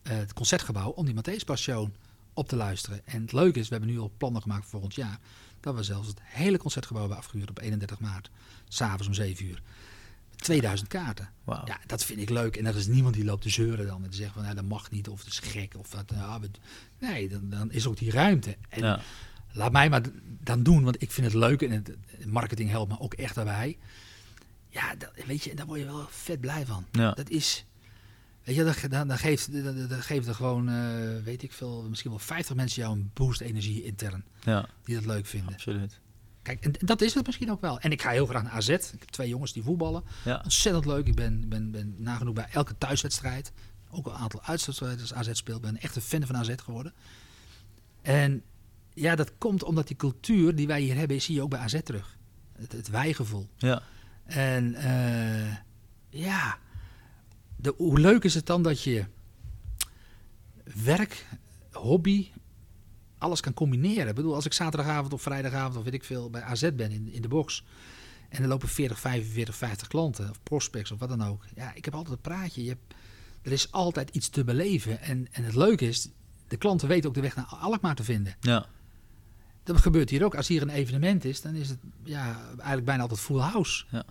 eh, 0.03 0.17
het 0.17 0.33
concertgebouw 0.33 0.91
om 0.91 1.05
die 1.07 1.15
Matthäus 1.15 1.45
Passion 1.45 1.95
op 2.35 2.49
te 2.49 2.57
luisteren. 2.57 3.07
En 3.07 3.23
het 3.23 3.33
leuke 3.33 3.59
is, 3.59 3.69
we 3.69 3.75
hebben 3.75 3.93
nu 3.95 4.01
al 4.01 4.13
plannen 4.17 4.43
gemaakt 4.43 4.63
voor 4.63 4.71
volgend 4.71 4.95
jaar, 4.95 5.19
dat 5.61 5.75
we 5.75 5.83
zelfs 5.83 6.09
het 6.09 6.21
hele 6.23 6.59
concertgebouw 6.59 7.03
hebben 7.03 7.19
afgehuurd 7.21 7.51
op 7.51 7.59
31 7.61 8.01
maart, 8.01 8.31
s'avonds 8.69 9.07
om 9.07 9.15
7 9.15 9.47
uur. 9.47 9.63
2000 10.43 10.89
kaarten. 10.89 11.29
Wauw. 11.45 11.63
Ja, 11.67 11.81
dat 11.87 12.05
vind 12.05 12.21
ik 12.21 12.31
leuk. 12.31 12.57
En 12.57 12.67
er 12.67 12.77
is 12.77 12.87
niemand 12.87 13.15
die 13.15 13.25
loopt 13.25 13.43
te 13.43 13.49
zeuren 13.51 13.87
dan. 13.87 14.05
En 14.05 14.11
te 14.11 14.17
zeggen 14.17 14.35
van, 14.35 14.45
ja, 14.45 14.55
dat 14.55 14.65
mag 14.65 14.91
niet. 14.91 15.09
Of 15.09 15.19
het 15.25 15.29
is 15.33 15.39
gek. 15.39 15.75
Of 15.79 15.89
dat, 15.91 16.11
ja, 16.15 16.41
we- 16.41 16.51
nee, 16.99 17.29
dan, 17.29 17.49
dan 17.51 17.71
is 17.73 17.87
ook 17.87 17.97
die 17.99 18.11
ruimte. 18.11 18.57
En 18.69 18.83
Ja. 18.83 19.01
laat 19.53 19.73
mij 19.73 19.89
maar 19.91 20.03
dan 20.41 20.63
doen. 20.63 20.83
Want 20.85 21.03
ik 21.03 21.11
vind 21.11 21.27
het 21.27 21.37
leuk. 21.37 21.63
En 21.63 21.71
het, 21.71 21.97
marketing 22.27 22.71
helpt 22.71 22.93
me 22.93 23.01
ook 23.01 23.15
echt 23.15 23.35
daarbij. 23.35 23.79
Ja, 24.69 24.95
dat, 24.95 25.11
weet 25.27 25.45
je, 25.45 25.55
daar 25.55 25.67
word 25.67 25.79
je 25.81 25.87
wel 25.87 26.07
vet 26.11 26.41
blij 26.41 26.67
van. 26.67 26.87
Ja. 26.93 27.11
Dat 27.13 27.29
is... 27.31 27.65
Weet 28.45 28.57
je, 28.57 28.89
dan, 28.89 29.09
dan, 29.09 29.19
geeft, 29.19 29.53
dan, 29.65 29.87
dan 29.89 30.03
geeft 30.03 30.27
er 30.27 30.35
gewoon, 30.35 30.69
eh, 30.69 31.23
weet 31.25 31.43
ik 31.43 31.53
veel, 31.53 31.83
misschien 31.89 32.11
wel 32.11 32.19
50 32.21 32.57
mensen 32.57 32.83
jou 32.83 32.97
een 32.97 33.11
boost 33.15 33.41
energie 33.41 33.85
intern. 33.85 34.25
ja, 34.45 34.69
Die 34.85 34.95
dat 34.95 35.05
leuk 35.05 35.27
vinden. 35.27 35.53
absoluut. 35.53 36.01
Kijk, 36.43 36.65
en 36.65 36.73
dat 36.79 37.01
is 37.01 37.15
het 37.15 37.27
misschien 37.27 37.51
ook 37.51 37.61
wel. 37.61 37.81
En 37.81 37.91
ik 37.91 38.03
ga 38.03 38.11
heel 38.11 38.27
graag 38.27 38.43
naar 38.43 38.53
AZ. 38.53 38.69
Ik 38.69 38.99
heb 38.99 39.09
twee 39.09 39.29
jongens 39.29 39.53
die 39.53 39.63
voetballen. 39.63 40.03
Ja. 40.25 40.41
Ontzettend 40.45 40.87
leuk. 40.87 41.07
Ik 41.07 41.15
ben, 41.15 41.49
ben, 41.49 41.71
ben 41.71 41.95
nagenoeg 41.99 42.35
bij 42.35 42.49
elke 42.53 42.79
thuiswedstrijd. 42.79 43.53
Ook 43.91 44.07
een 44.07 44.13
aantal 44.13 44.43
uitwedstrijden 44.43 45.01
als 45.01 45.15
AZ 45.15 45.31
speelt. 45.33 45.61
ben 45.61 45.81
echt 45.81 45.97
een 45.97 46.03
fan 46.03 46.27
van 46.27 46.37
AZ 46.37 46.55
geworden. 46.57 46.93
En 48.03 48.43
ja, 48.95 49.15
dat 49.17 49.33
komt 49.39 49.63
omdat 49.63 49.87
die 49.87 49.97
cultuur 49.97 50.55
die 50.55 50.67
wij 50.67 50.81
hier 50.81 50.97
hebben, 50.97 51.23
zie 51.23 51.35
je 51.35 51.43
ook 51.43 51.51
bij 51.51 51.59
AZ 51.59 51.81
terug. 51.85 52.17
Het, 52.53 52.73
het 52.73 52.89
wijgevoel. 52.89 53.49
Ja, 53.57 53.83
En 54.25 54.75
eh, 54.75 55.57
ja, 56.09 56.59
de, 57.57 57.75
hoe 57.77 57.99
leuk 57.99 58.25
is 58.25 58.35
het 58.35 58.47
dan 58.47 58.63
dat 58.63 58.83
je 58.83 59.05
werk, 60.65 61.27
hobby, 61.71 62.31
alles 63.23 63.41
kan 63.41 63.55
combineren. 63.55 64.09
Ik 64.09 64.15
bedoel, 64.15 64.35
als 64.35 64.45
ik 64.45 64.53
zaterdagavond 64.53 65.13
of 65.13 65.23
vrijdagavond 65.23 65.77
of 65.77 65.85
weet 65.85 65.95
ik 65.95 66.05
veel 66.05 66.31
bij 66.31 66.43
AZ 66.43 66.71
ben 66.75 66.91
in, 66.91 67.13
in 67.13 67.23
de 67.23 67.29
box. 67.29 67.65
En 68.29 68.43
er 68.43 68.49
lopen 68.49 68.69
40, 68.69 69.01
45, 69.01 69.57
50 69.57 69.89
klanten 69.89 70.31
of 70.31 70.43
prospects 70.43 70.91
of 70.91 70.99
wat 70.99 71.09
dan 71.09 71.25
ook. 71.25 71.45
Ja, 71.55 71.75
ik 71.75 71.85
heb 71.85 71.95
altijd 71.95 72.15
een 72.15 72.21
praatje. 72.21 72.63
Je 72.63 72.69
hebt, 72.69 72.95
er 73.43 73.53
is 73.53 73.73
altijd 73.73 74.11
iets 74.11 74.29
te 74.29 74.45
beleven. 74.45 75.01
En, 75.01 75.29
en 75.33 75.45
het 75.45 75.55
leuke 75.55 75.89
is, 75.89 76.09
de 76.49 76.57
klanten 76.57 76.89
weten 76.89 77.09
ook 77.09 77.15
de 77.15 77.21
weg 77.21 77.37
naar 77.37 77.45
Alkmaar 77.45 77.95
te 77.95 78.05
vinden. 78.05 78.37
ja, 78.41 78.67
Dat 79.63 79.81
gebeurt 79.81 80.11
hier 80.11 80.25
ook. 80.25 80.35
Als 80.35 80.49
hier 80.49 80.63
een 80.63 80.69
evenement 80.69 81.25
is, 81.25 81.41
dan 81.41 81.55
is 81.55 81.69
het 81.69 81.79
ja, 82.05 82.41
eigenlijk 82.49 82.85
bijna 82.85 83.03
altijd 83.03 83.21
full 83.21 83.41
house. 83.41 83.85
Ja. 83.91 84.05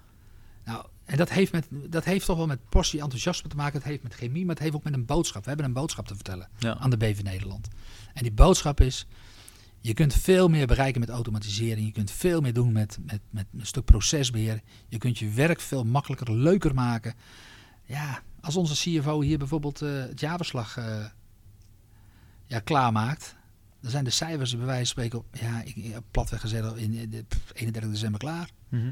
Nou, 0.65 0.85
en 1.05 1.17
dat 1.17 1.29
heeft, 1.29 1.51
met, 1.51 1.67
dat 1.69 2.03
heeft 2.03 2.25
toch 2.25 2.37
wel 2.37 2.47
met 2.47 2.69
passie, 2.69 3.01
enthousiasme 3.01 3.49
te 3.49 3.55
maken. 3.55 3.73
Het 3.73 3.87
heeft 3.87 4.03
met 4.03 4.13
chemie, 4.13 4.45
maar 4.45 4.55
het 4.55 4.63
heeft 4.63 4.75
ook 4.75 4.83
met 4.83 4.93
een 4.93 5.05
boodschap. 5.05 5.41
We 5.43 5.47
hebben 5.47 5.65
een 5.65 5.73
boodschap 5.73 6.07
te 6.07 6.15
vertellen 6.15 6.49
ja. 6.57 6.77
aan 6.77 6.89
de 6.89 6.97
BV 6.97 7.21
Nederland. 7.21 7.67
En 8.13 8.23
die 8.23 8.31
boodschap 8.31 8.81
is, 8.81 9.05
je 9.79 9.93
kunt 9.93 10.13
veel 10.13 10.47
meer 10.47 10.67
bereiken 10.67 10.99
met 10.99 11.09
automatisering. 11.09 11.85
Je 11.85 11.91
kunt 11.91 12.11
veel 12.11 12.41
meer 12.41 12.53
doen 12.53 12.71
met, 12.71 12.97
met, 13.05 13.21
met 13.29 13.45
een 13.57 13.65
stuk 13.65 13.85
procesbeheer. 13.85 14.61
Je 14.87 14.97
kunt 14.97 15.19
je 15.19 15.29
werk 15.29 15.59
veel 15.61 15.83
makkelijker, 15.83 16.33
leuker 16.33 16.73
maken. 16.73 17.13
Ja, 17.85 18.21
als 18.41 18.55
onze 18.55 18.73
CFO 18.99 19.21
hier 19.21 19.37
bijvoorbeeld 19.37 19.81
eh, 19.81 19.89
het 19.93 20.19
jaarverslag 20.19 20.77
eh, 20.77 21.05
ja, 22.45 22.59
klaarmaakt... 22.59 23.35
dan 23.81 23.91
zijn 23.91 24.03
de 24.03 24.09
cijfers 24.09 24.57
bij 24.57 24.65
wijze 24.65 24.77
van 24.77 24.85
spreken 24.85 25.19
op, 25.19 25.25
ja, 25.31 25.61
ik, 25.61 25.99
platweg 26.11 26.41
gezegd, 26.41 26.75
in, 26.77 26.93
in 26.93 27.09
de, 27.09 27.23
pff, 27.27 27.51
31 27.53 27.91
december 27.91 28.19
klaar. 28.19 28.49
Mhm. 28.69 28.91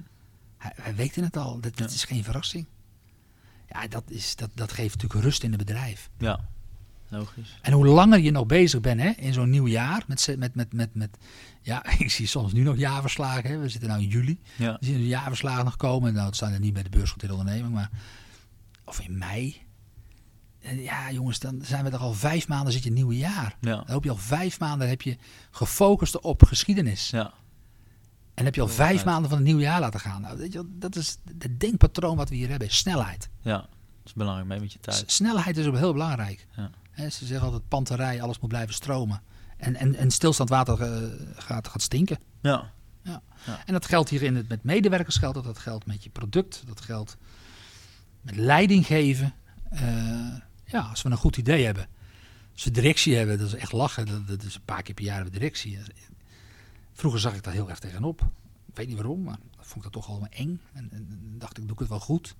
Hij, 0.58 0.72
hij 0.82 0.96
weet 0.96 1.16
het 1.16 1.38
al, 1.38 1.60
dat, 1.60 1.78
dat 1.78 1.90
Ja. 1.90 1.96
is 1.96 2.04
geen 2.04 2.24
verrassing. 2.24 2.68
Ja, 3.70 3.88
dat, 3.88 4.04
is, 4.08 4.36
dat, 4.36 4.50
dat 4.54 4.72
geeft 4.72 4.96
natuurlijk 4.96 5.24
rust 5.24 5.44
in 5.44 5.50
het 5.52 5.66
bedrijf. 5.66 6.10
ja. 6.18 6.48
Logisch. 7.10 7.58
En 7.62 7.72
hoe 7.74 7.86
langer 7.88 8.20
je 8.20 8.32
nog 8.32 8.46
bezig 8.46 8.82
bent 8.82 9.02
hè, 9.02 9.10
in 9.10 9.34
zo'n 9.34 9.50
nieuw 9.50 9.68
jaar, 9.68 10.04
met, 10.08 10.36
met, 10.38 10.56
met, 10.56 10.74
met, 10.74 10.96
met, 10.96 11.18
ja, 11.62 11.86
ik 11.98 12.12
zie 12.12 12.28
soms 12.28 12.54
nu 12.54 12.62
nog 12.64 12.78
jaarverslagen, 12.78 13.50
hè. 13.50 13.58
we 13.58 13.70
zitten 13.70 13.90
nu 13.98 14.04
in 14.04 14.10
juli, 14.10 14.40
Ja, 14.56 14.78
we 14.80 14.86
zien 14.86 14.98
de 14.98 15.08
jaarverslagen 15.08 15.66
nog 15.66 15.76
komen, 15.76 16.14
nou, 16.14 16.26
het 16.26 16.36
staan 16.36 16.52
er 16.52 16.60
niet 16.60 16.74
bij 16.74 16.84
de 16.84 16.90
beursgenoteerde 16.90 17.36
onderneming, 17.36 17.74
maar, 17.74 17.90
of 18.86 19.00
in 19.00 19.18
mei. 19.18 19.62
Ja, 20.62 21.12
jongens, 21.12 21.40
dan 21.40 21.60
zijn 21.64 21.84
we 21.84 21.90
er 21.90 21.98
al 21.98 22.14
vijf 22.14 22.48
maanden, 22.48 22.74
zit 22.74 22.84
je 22.84 22.92
nieuwe 22.92 23.18
jaar. 23.18 23.56
ja, 23.62 23.76
Dan 23.76 23.84
heb 23.88 24.04
je 24.04 24.10
al 24.10 24.16
vijf 24.18 24.60
maanden 24.60 24.90
heb 24.90 25.02
je 25.02 25.18
gefocust 25.52 26.20
op 26.20 26.44
geschiedenis. 26.44 27.10
ja. 27.10 27.34
En 28.34 28.46
heb 28.46 28.56
je 28.56 28.62
al 28.62 28.68
vijf 28.68 29.06
maanden 29.06 29.30
van 29.30 29.38
het 29.38 29.48
nieuwe 29.48 29.62
jaar 29.62 29.80
laten 29.80 30.00
gaan. 30.00 30.22
Nou, 30.22 30.38
weet 30.38 30.54
je, 30.54 30.64
dat 30.70 30.96
is 30.96 31.18
het 31.40 31.60
denkpatroon 31.60 32.16
wat 32.18 32.30
we 32.30 32.36
hier 32.36 32.50
hebben, 32.50 32.70
snelheid. 32.72 33.30
ja. 33.42 33.58
Dat 33.58 33.68
is 34.06 34.14
belangrijk, 34.14 34.48
mee 34.48 34.60
met 34.60 34.72
je 34.74 34.80
S- 34.82 34.82
tijd. 34.82 35.12
snelheid 35.12 35.58
is 35.58 35.66
ook 35.66 35.76
heel 35.78 35.94
belangrijk. 35.94 36.48
Ja. 36.56 36.70
Ze 37.08 37.26
zeggen 37.26 37.46
altijd 37.46 37.68
panterij, 37.68 38.22
alles 38.22 38.40
moet 38.40 38.50
blijven 38.50 38.74
stromen. 38.74 39.22
En, 39.58 39.76
en, 39.76 39.96
en 39.96 40.12
stilstand 40.12 40.50
water 40.50 40.82
eh, 40.82 41.04
gaat, 41.36 41.68
gaat 41.68 41.82
stinken. 41.82 42.18
Ja, 42.42 43.22
En 43.66 43.74
dat 43.74 43.86
geldt 43.86 44.10
hier 44.10 44.24
in 44.24 44.36
het, 44.36 44.48
met 44.48 44.64
medewerkers, 44.64 45.18
geldt 45.18 45.36
dat, 45.36 45.44
dat 45.44 45.58
geldt 45.58 45.86
met 45.86 46.04
je 46.04 46.10
product, 46.10 46.64
dat 46.68 46.82
geldt 46.82 47.18
met 48.22 48.36
leiding 48.36 48.86
geven. 48.86 49.34
Eh, 49.70 50.36
ja, 50.66 50.80
als 50.80 51.02
we 51.02 51.10
een 51.10 51.18
goed 51.18 51.38
idee 51.38 51.66
hebben. 51.66 51.88
Als 52.54 52.64
we 52.64 52.72
directie 52.72 53.16
hebben, 53.16 53.38
dat 53.38 53.48
is 53.48 53.54
echt 53.54 53.72
lachen. 53.72 54.06
Dat, 54.06 54.28
dat 54.28 54.44
is 54.44 54.56
een 54.56 54.66
paar 54.66 54.82
keer 54.82 54.94
per 54.94 55.04
jaar 55.04 55.16
hebben 55.16 55.34
we 55.34 55.40
directie. 55.40 55.80
Vroeger 56.94 57.20
zag 57.20 57.36
ik 57.36 57.44
daar 57.44 57.54
heel 57.54 57.70
erg 57.70 57.80
tegenop. 57.80 58.22
Ik 58.66 58.76
weet 58.76 58.88
niet 58.88 58.96
waarom, 58.96 59.24
maar 59.24 59.38
vond 59.58 59.76
ik 59.76 59.84
dat 59.84 59.92
toch 59.92 60.10
allemaal 60.10 60.30
eng. 60.30 60.62
En, 60.74 60.88
en, 60.92 61.36
dacht 61.38 61.58
ik, 61.58 61.64
doe 61.64 61.74
ik 61.74 61.80
het 61.80 61.90
wel 61.90 62.00
goed. 62.00 62.36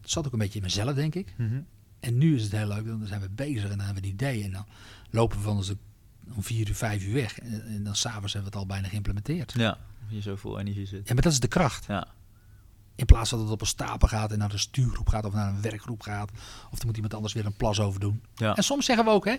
Dat 0.00 0.10
zat 0.10 0.26
ook 0.26 0.32
een 0.32 0.38
beetje 0.38 0.58
in 0.58 0.64
mezelf, 0.64 0.94
denk 0.94 1.14
ik. 1.14 1.34
Mhm. 1.36 1.60
En 2.00 2.18
nu 2.18 2.34
is 2.36 2.42
het 2.42 2.52
heel 2.52 2.66
leuk, 2.66 2.86
dan 2.86 3.06
zijn 3.06 3.20
we 3.20 3.28
bezig 3.28 3.62
en 3.62 3.68
dan 3.68 3.78
hebben 3.86 4.02
we 4.02 4.08
een 4.08 4.14
idee. 4.14 4.44
En 4.44 4.50
dan 4.50 4.66
lopen 5.10 5.36
we 5.38 5.42
van 5.44 5.56
onze 5.56 5.76
om 6.34 6.42
vier 6.42 6.68
uur, 6.68 6.74
vijf 6.74 7.04
uur 7.04 7.14
weg. 7.14 7.38
En, 7.38 7.64
en 7.66 7.84
dan 7.84 7.96
s'avonds 7.96 8.32
hebben 8.32 8.52
we 8.52 8.58
het 8.58 8.66
al 8.68 8.74
bijna 8.74 8.88
geïmplementeerd. 8.88 9.52
Ja, 9.56 9.78
je 10.08 10.20
zo 10.20 10.36
vol 10.36 10.58
energie 10.58 10.86
zit. 10.86 11.08
Ja, 11.08 11.14
maar 11.14 11.22
dat 11.22 11.32
is 11.32 11.40
de 11.40 11.48
kracht. 11.48 11.86
Ja, 11.86 12.06
In 12.94 13.06
plaats 13.06 13.30
dat 13.30 13.40
het 13.40 13.50
op 13.50 13.60
een 13.60 13.66
stapel 13.66 14.08
gaat 14.08 14.32
en 14.32 14.38
naar 14.38 14.48
de 14.48 14.58
stuurgroep 14.58 15.08
gaat 15.08 15.24
of 15.24 15.32
naar 15.32 15.48
een 15.48 15.62
werkgroep 15.62 16.02
gaat. 16.02 16.30
Of 16.70 16.78
er 16.80 16.86
moet 16.86 16.94
iemand 16.94 17.14
anders 17.14 17.32
weer 17.32 17.46
een 17.46 17.56
plas 17.56 17.80
over 17.80 18.00
doen. 18.00 18.22
ja. 18.34 18.54
En 18.56 18.62
soms 18.64 18.84
zeggen 18.86 19.04
we 19.04 19.10
ook, 19.10 19.24
hè. 19.24 19.32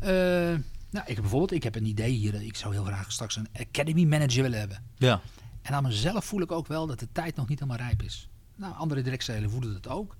eh, 0.00 0.58
nou, 0.90 1.06
ik 1.06 1.12
heb 1.14 1.20
bijvoorbeeld, 1.20 1.52
ik 1.52 1.62
heb 1.62 1.74
een 1.76 1.86
idee 1.86 2.10
hier. 2.12 2.42
Ik 2.42 2.56
zou 2.56 2.74
heel 2.74 2.84
graag 2.84 3.12
straks 3.12 3.36
een 3.36 3.48
academy 3.58 4.04
manager 4.04 4.42
willen 4.42 4.58
hebben. 4.58 4.82
ja. 4.96 5.20
En 5.62 5.74
aan 5.74 5.82
mezelf 5.82 6.24
voel 6.24 6.40
ik 6.40 6.52
ook 6.52 6.66
wel 6.66 6.86
dat 6.86 6.98
de 6.98 7.08
tijd 7.12 7.36
nog 7.36 7.48
niet 7.48 7.58
helemaal 7.60 7.86
rijp 7.86 8.02
is. 8.02 8.28
Nou, 8.56 8.74
andere 8.74 9.02
directieelen 9.02 9.50
voelen 9.50 9.74
het 9.74 9.88
ook. 9.88 10.16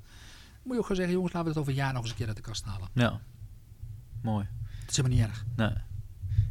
Moet 0.65 0.73
je 0.73 0.79
ook 0.79 0.83
gewoon 0.83 0.97
zeggen, 0.97 1.15
jongens, 1.15 1.33
laten 1.33 1.53
we 1.53 1.59
het 1.59 1.59
over 1.59 1.73
een 1.73 1.85
jaar 1.85 1.93
nog 1.93 2.03
eens 2.03 2.11
een 2.11 2.17
keer 2.17 2.27
uit 2.27 2.37
de 2.37 2.43
kast 2.43 2.65
halen. 2.65 2.89
ja. 2.93 3.21
Mooi. 4.23 4.47
Dat 4.81 4.91
is 4.91 4.97
helemaal 4.97 5.19
niet 5.19 5.27
erg. 5.27 5.45
Nee. 5.57 5.73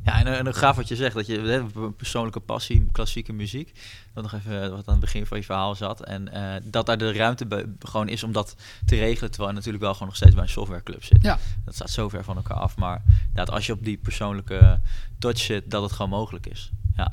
Ja, 0.03 0.20
en, 0.20 0.45
en 0.45 0.53
gaaf 0.53 0.76
wat 0.76 0.88
je 0.88 0.95
zegt, 0.95 1.16
dat 1.16 1.26
je 1.26 1.39
hè, 1.39 1.89
persoonlijke 1.91 2.39
passie, 2.39 2.88
klassieke 2.91 3.34
muziek, 3.34 3.80
dat 4.14 4.24
nog 4.24 4.34
even 4.34 4.72
wat 4.72 4.88
aan 4.88 4.91
het 4.91 4.99
begin 4.99 5.26
van 5.26 5.38
je 5.38 5.43
verhaal 5.43 5.76
zat. 5.76 6.03
En 6.03 6.28
eh, 6.28 6.61
dat 6.64 6.86
daar 6.86 6.97
de 6.97 7.14
ruimte 7.14 7.76
gewoon 7.80 8.07
is 8.07 8.24
om 8.24 8.32
dat 8.32 8.55
te 8.86 8.95
regelen, 8.95 9.30
terwijl 9.30 9.49
je 9.49 9.55
natuurlijk 9.55 9.84
wel 9.84 9.93
gewoon 9.93 10.07
nog 10.07 10.18
steeds 10.18 10.34
bij 10.34 10.43
een 10.43 10.49
softwareclub 10.49 11.03
zit. 11.03 11.22
Ja. 11.22 11.39
Dat 11.66 11.76
staat 11.76 11.89
zo 11.89 12.09
ver 12.09 12.24
van 12.24 12.36
elkaar 12.36 12.57
af, 12.57 12.78
maar 12.78 13.03
dat 13.34 13.49
als 13.49 13.66
je 13.66 13.74
op 13.74 13.84
die 13.84 13.97
persoonlijke 13.97 14.80
touch 15.20 15.39
zit, 15.39 15.72
dat 15.72 15.84
het 15.84 15.91
gewoon 15.91 16.11
mogelijk 16.11 16.45
is. 16.45 16.72
Ja. 16.95 17.11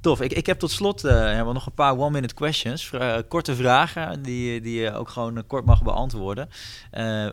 Tof. 0.00 0.20
Ik, 0.20 0.32
ik 0.32 0.46
heb 0.46 0.58
tot 0.58 0.70
slot 0.70 1.02
Herman, 1.02 1.54
nog 1.54 1.66
een 1.66 1.72
paar 1.72 1.98
one-minute 1.98 2.34
questions. 2.34 2.90
Eh, 2.92 3.16
korte 3.28 3.54
vragen 3.56 4.22
die, 4.22 4.60
die 4.60 4.80
je 4.80 4.92
ook 4.92 5.08
gewoon 5.08 5.36
eh, 5.36 5.42
kort 5.46 5.64
mag 5.64 5.82
beantwoorden. 5.82 6.48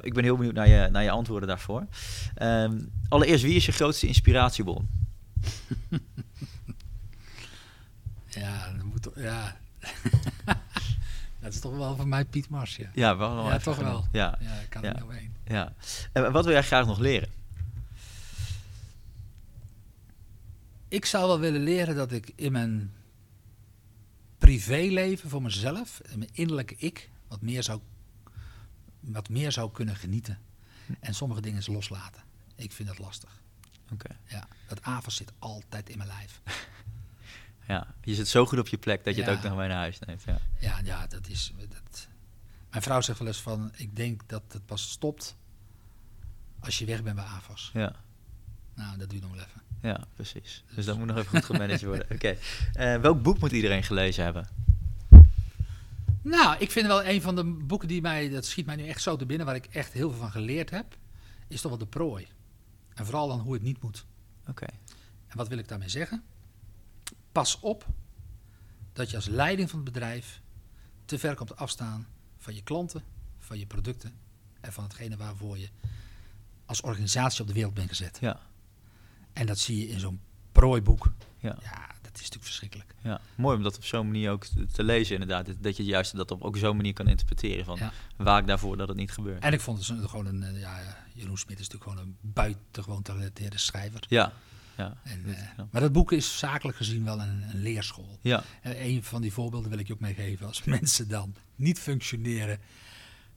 Ik 0.01 0.13
ben 0.13 0.23
heel 0.23 0.35
benieuwd 0.37 0.53
naar 0.53 0.67
je, 0.67 0.89
naar 0.91 1.03
je 1.03 1.11
antwoorden 1.11 1.47
daarvoor. 1.47 1.85
Ehm, 2.35 2.79
allereerst, 3.09 3.43
wie 3.43 3.55
is 3.55 3.65
je 3.65 3.71
grootste 3.71 4.07
inspiratiebron? 4.07 4.87
Ja, 8.29 8.71
dat 8.75 8.83
moet 8.83 9.01
toch, 9.01 9.13
ja. 9.15 9.57
dat 11.41 11.53
is 11.53 11.59
toch 11.59 11.75
wel 11.77 11.95
van 11.95 12.09
mij 12.09 12.25
Piet 12.25 12.49
Mars, 12.49 12.75
ja. 12.75 12.89
Ja, 12.93 13.17
wel 13.17 13.33
nog 13.33 13.47
Ja, 13.51 13.57
toch 13.57 13.75
genoemd. 13.75 13.93
wel. 13.93 14.05
Ja, 14.11 14.37
Ja, 14.39 14.53
ik 14.63 14.69
kan 14.69 14.83
er 14.83 14.93
niet 14.93 15.03
omheen. 15.03 15.33
ja. 15.47 15.73
En 16.13 16.31
wat 16.31 16.43
wil 16.43 16.53
jij 16.53 16.63
graag 16.63 16.85
nog 16.85 16.99
leren? 16.99 17.29
Ik 20.87 21.05
zou 21.05 21.27
wel 21.27 21.39
willen 21.39 21.61
leren 21.63 21.95
dat 21.95 22.11
ik 22.11 22.31
in 22.35 22.51
mijn 22.51 22.93
privéleven 24.37 25.29
voor 25.29 25.41
mezelf, 25.41 25.99
en 25.99 26.19
mijn 26.19 26.31
innerlijke 26.33 26.75
ik, 26.77 27.09
wat 27.27 27.41
meer 27.41 27.63
zou, 27.63 27.81
wat 28.99 29.29
meer 29.29 29.51
zou 29.51 29.71
kunnen 29.71 29.95
genieten. 29.95 30.39
En 30.99 31.13
sommige 31.13 31.41
dingen 31.41 31.57
eens 31.57 31.67
loslaten. 31.67 32.23
Ik 32.55 32.71
vind 32.71 32.87
dat 32.87 32.99
lastig. 32.99 33.41
Oké. 33.91 34.17
Ja, 34.25 34.47
dat 34.67 34.81
avond 34.81 35.13
zit 35.13 35.31
altijd 35.39 35.89
in 35.89 35.97
mijn 35.97 36.09
lijf. 36.09 36.41
Ja, 37.67 37.95
je 38.03 38.15
zit 38.15 38.27
zo 38.27 38.45
goed 38.45 38.59
op 38.59 38.67
je 38.67 38.77
plek 38.77 39.03
dat 39.03 39.15
je 39.15 39.21
Ja. 39.21 39.27
het 39.27 39.37
ook 39.37 39.43
nog 39.43 39.57
mee 39.57 39.67
naar 39.67 39.77
huis 39.77 39.99
neemt. 39.99 40.23
Ja. 40.23 40.37
Ja, 40.59 40.79
ja, 40.83 41.07
dat 41.07 41.27
is. 41.27 41.53
Dat... 41.69 42.07
Mijn 42.69 42.83
vrouw 42.83 43.01
zegt 43.01 43.19
wel 43.19 43.27
eens 43.27 43.41
van: 43.41 43.71
ik 43.75 43.95
denk 43.95 44.21
dat 44.27 44.43
het 44.47 44.65
pas 44.65 44.89
stopt 44.89 45.35
als 46.59 46.79
je 46.79 46.85
weg 46.85 47.03
bent 47.03 47.15
bij 47.15 47.25
AFAS. 47.25 47.69
Ja. 47.73 47.95
Nou, 48.77 48.97
dat 48.97 49.09
duurt 49.09 49.21
nog 49.21 49.31
wel 49.31 49.39
even. 49.39 49.61
ja, 49.81 50.07
precies. 50.13 50.63
Dus 50.75 50.85
dat 50.85 50.97
moet 50.97 51.07
nog 51.07 51.17
even 51.17 51.29
goed 51.29 51.45
gemanaged 51.45 51.83
worden. 51.83 52.05
Oké. 52.15 52.37
Eh, 52.73 52.99
welk 52.99 53.23
boek 53.23 53.39
moet 53.39 53.51
iedereen 53.51 53.83
gelezen 53.83 54.23
hebben? 54.23 54.47
Nou, 56.21 56.55
ik 56.59 56.71
vind 56.71 56.87
wel 56.87 57.05
een 57.05 57.21
van 57.21 57.35
de 57.35 57.43
boeken 57.43 57.87
die 57.87 58.01
mij, 58.01 58.29
dat 58.29 58.45
schiet 58.45 58.65
mij 58.65 58.75
nu 58.75 58.87
echt 58.87 59.01
zo 59.01 59.15
te 59.15 59.25
binnen, 59.25 59.45
waar 59.45 59.55
ik 59.55 59.65
echt 59.65 59.93
heel 59.93 60.09
veel 60.09 60.19
van 60.19 60.31
geleerd 60.31 60.69
heb, 60.69 60.97
is 61.47 61.61
toch 61.61 61.71
wel 61.71 61.79
de 61.79 61.87
prooi. 61.87 62.27
En 62.93 63.05
vooral 63.05 63.27
dan 63.27 63.39
hoe 63.39 63.53
het 63.53 63.61
niet 63.61 63.81
moet. 63.81 64.05
Oké. 64.47 64.65
En 65.27 65.37
wat 65.37 65.47
wil 65.47 65.57
ik 65.57 65.67
daarmee 65.67 65.89
zeggen? 65.89 66.23
Pas 67.31 67.59
op 67.59 67.85
dat 68.93 69.09
je 69.09 69.15
als 69.15 69.27
leiding 69.27 69.69
van 69.69 69.79
het 69.79 69.93
bedrijf 69.93 70.41
te 71.05 71.19
ver 71.19 71.35
komt 71.35 71.55
afstaan 71.55 72.07
van 72.37 72.55
je 72.55 72.63
klanten, 72.63 73.03
van 73.39 73.59
je 73.59 73.65
producten 73.65 74.13
en 74.61 74.73
van 74.73 74.83
hetgene 74.83 75.17
waarvoor 75.17 75.57
je 75.57 75.69
als 76.65 76.81
organisatie 76.81 77.41
op 77.41 77.47
de 77.47 77.53
wereld 77.53 77.73
bent 77.73 77.89
gezet. 77.89 78.17
Ja. 78.21 78.39
En 79.37 79.45
dat 79.45 79.59
zie 79.59 79.77
je 79.77 79.87
in 79.87 79.99
zo'n 79.99 80.19
prooiboek. 80.51 81.11
Ja. 81.39 81.57
Ja, 81.61 81.87
dat 82.01 82.11
is 82.13 82.17
natuurlijk 82.21 82.43
verschrikkelijk. 82.43 82.93
Ja, 83.01 83.21
mooi 83.35 83.57
om 83.57 83.63
dat 83.63 83.75
op 83.75 83.83
zo'n 83.85 84.05
manier 84.05 84.31
ook 84.31 84.45
te, 84.45 84.65
te 84.65 84.83
lezen 84.83 85.13
inderdaad. 85.13 85.63
Dat- 85.63 85.77
je 85.77 85.83
juist 85.83 86.15
dat 86.15 86.31
op 86.31 86.41
ook 86.43 86.57
zo'n 86.57 86.75
manier 86.75 86.93
kan 86.93 87.07
interpreteren 87.07 87.65
van 87.65 87.77
Ja. 87.79 87.91
waak 88.15 88.47
daarvoor 88.47 88.77
dat 88.77 88.87
het 88.87 88.97
niet 88.97 89.11
gebeurt. 89.11 89.43
En 89.43 89.53
ik 89.53 89.61
vond 89.61 89.87
het 89.87 90.09
gewoon 90.09 90.25
een, 90.25 90.43
eh, 90.43 90.59
ja, 90.59 90.97
Jeroen 91.13 91.37
Smit 91.37 91.59
is 91.59 91.67
natuurlijk 91.69 91.91
gewoon 91.91 92.07
een 92.07 92.17
buitengewoon 92.33 92.97
getalenteerde 92.97 93.57
schrijver. 93.57 94.03
Ja, 94.07 94.33
ja. 94.77 94.97
En, 95.03 95.23
eh, 95.25 95.41
ja. 95.57 95.67
Maar 95.71 95.81
dat 95.81 95.91
boek 95.91 96.11
is 96.11 96.37
zakelijk 96.37 96.77
gezien 96.77 97.03
wel 97.03 97.19
een, 97.21 97.43
een 97.53 97.61
leerschool. 97.61 98.19
ja, 98.21 98.43
En 98.61 98.83
een 98.85 99.03
van 99.03 99.21
die 99.21 99.33
voorbeelden 99.33 99.69
wil 99.69 99.79
ik 99.79 99.87
je 99.87 99.93
ook 99.93 99.99
meegeven. 99.99 100.47
Als 100.47 100.63
mensen 100.77 101.07
dan 101.07 101.35
niet 101.55 101.79
functioneren, 101.79 102.59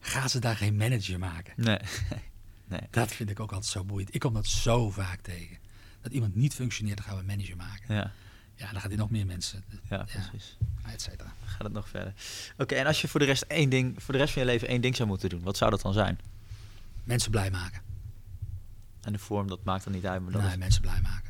gaan 0.01 0.29
ze 0.29 0.39
daar 0.39 0.57
geen 0.57 0.77
manager 0.77 1.19
maken. 1.19 1.53
nee. 1.57 1.79
nee. 2.69 2.81
Dat 2.91 3.13
vind 3.13 3.31
ik 3.31 3.41
ook 3.41 3.53
altijd 3.53 3.73
zo 3.73 3.85
boeiend. 3.85 4.15
Ik 4.15 4.21
kom 4.21 4.35
dat 4.35 4.47
zo 4.47 4.91
vaak 4.91 5.21
tegen. 5.21 5.57
Dat 6.01 6.13
iemand 6.13 6.35
niet 6.35 6.55
functioneert, 6.55 6.97
dan 6.97 7.07
gaan 7.07 7.15
we 7.15 7.21
een 7.21 7.27
manager 7.27 7.57
maken. 7.57 7.95
Ja, 7.95 8.13
Ja, 8.55 8.71
dan 8.73 8.81
gaat 8.81 8.89
hij 8.91 8.99
nog 8.99 9.11
meer 9.11 9.27
mensen, 9.27 9.65
ja, 9.89 10.05
precies. 10.05 10.57
et 10.93 11.03
cetera. 11.03 11.33
Gaat 11.45 11.63
het 11.63 11.73
nog 11.73 11.89
verder. 11.89 12.13
Oké, 12.59 12.75
en 12.75 12.87
als 12.87 13.01
je 13.01 13.09
voor 13.09 13.21
de 13.21 13.27
rest 13.27 13.43
één 13.43 13.71
ding, 13.71 14.03
voor 14.03 14.15
de 14.15 14.21
rest 14.21 14.33
van 14.33 14.43
je 14.43 14.49
leven 14.49 14.69
één 14.69 14.81
ding 14.81 14.97
zou 14.97 15.09
moeten 15.09 15.29
doen, 15.29 15.43
wat 15.43 15.57
zou 15.57 15.71
dat 15.71 15.81
dan 15.83 15.93
zijn? 15.93 16.19
Mensen 17.05 17.31
blij 17.31 17.51
maken. 17.51 17.83
En 19.03 19.13
de 19.13 19.19
vorm, 19.19 19.49
dat 19.49 19.65
maakt 19.65 19.85
dan 19.85 19.93
niet 19.93 20.07
uit. 20.07 20.23
Maar 20.23 20.33
dat 20.33 20.41
Nee, 20.43 20.51
is- 20.51 20.57
mensen 20.57 20.81
blij 20.83 21.01
maken. 21.03 21.29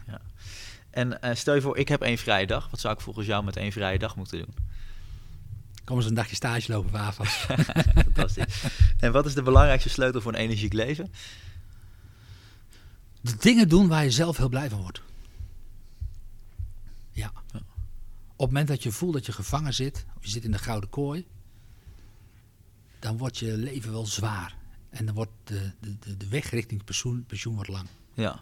En 0.90 1.22
eh, 1.22 1.34
stel 1.34 1.54
je 1.54 1.60
voor, 1.60 1.76
ik 1.78 1.88
heb 1.88 2.02
één 2.02 2.18
vrije 2.18 2.46
dag. 2.46 2.70
Wat 2.70 2.80
zou 2.80 2.94
ik 2.94 3.00
volgens 3.00 3.26
jou 3.26 3.44
met 3.44 3.56
één 3.56 3.72
vrije 3.72 3.98
dag 3.98 4.16
moeten 4.16 4.38
doen? 4.38 4.54
Kom 5.84 5.96
eens 5.96 6.06
een 6.06 6.14
dagje 6.14 6.34
stage 6.34 6.72
lopen 6.72 7.00
AFAS. 7.00 7.28
Fantastisch. 8.04 8.64
En 8.98 9.12
wat 9.12 9.26
is 9.26 9.34
de 9.34 9.42
belangrijkste 9.42 9.88
sleutel 9.88 10.20
voor 10.20 10.32
een 10.32 10.38
energiek 10.38 10.72
leven? 10.72 11.12
De 13.20 13.36
dingen 13.38 13.68
doen 13.68 13.88
waar 13.88 14.04
je 14.04 14.10
zelf 14.10 14.36
heel 14.36 14.48
blij 14.48 14.70
van 14.70 14.80
wordt. 14.80 15.02
Ja. 17.10 17.32
Op 18.36 18.46
het 18.46 18.56
moment 18.56 18.68
dat 18.68 18.82
je 18.82 18.92
voelt 18.92 19.12
dat 19.12 19.26
je 19.26 19.32
gevangen 19.32 19.74
zit, 19.74 20.06
of 20.16 20.24
je 20.24 20.30
zit 20.30 20.44
in 20.44 20.50
de 20.50 20.58
gouden 20.58 20.90
kooi, 20.90 21.26
dan 22.98 23.16
wordt 23.18 23.38
je 23.38 23.56
leven 23.56 23.92
wel 23.92 24.06
zwaar. 24.06 24.56
En 24.90 25.06
dan 25.06 25.14
wordt 25.14 25.30
de, 25.44 25.72
de, 25.80 26.16
de, 26.16 26.28
weg 26.28 26.50
richting 26.50 26.84
pensioen, 26.84 27.24
pensioen 27.26 27.54
wordt 27.54 27.70
lang. 27.70 27.86
Ja, 28.14 28.40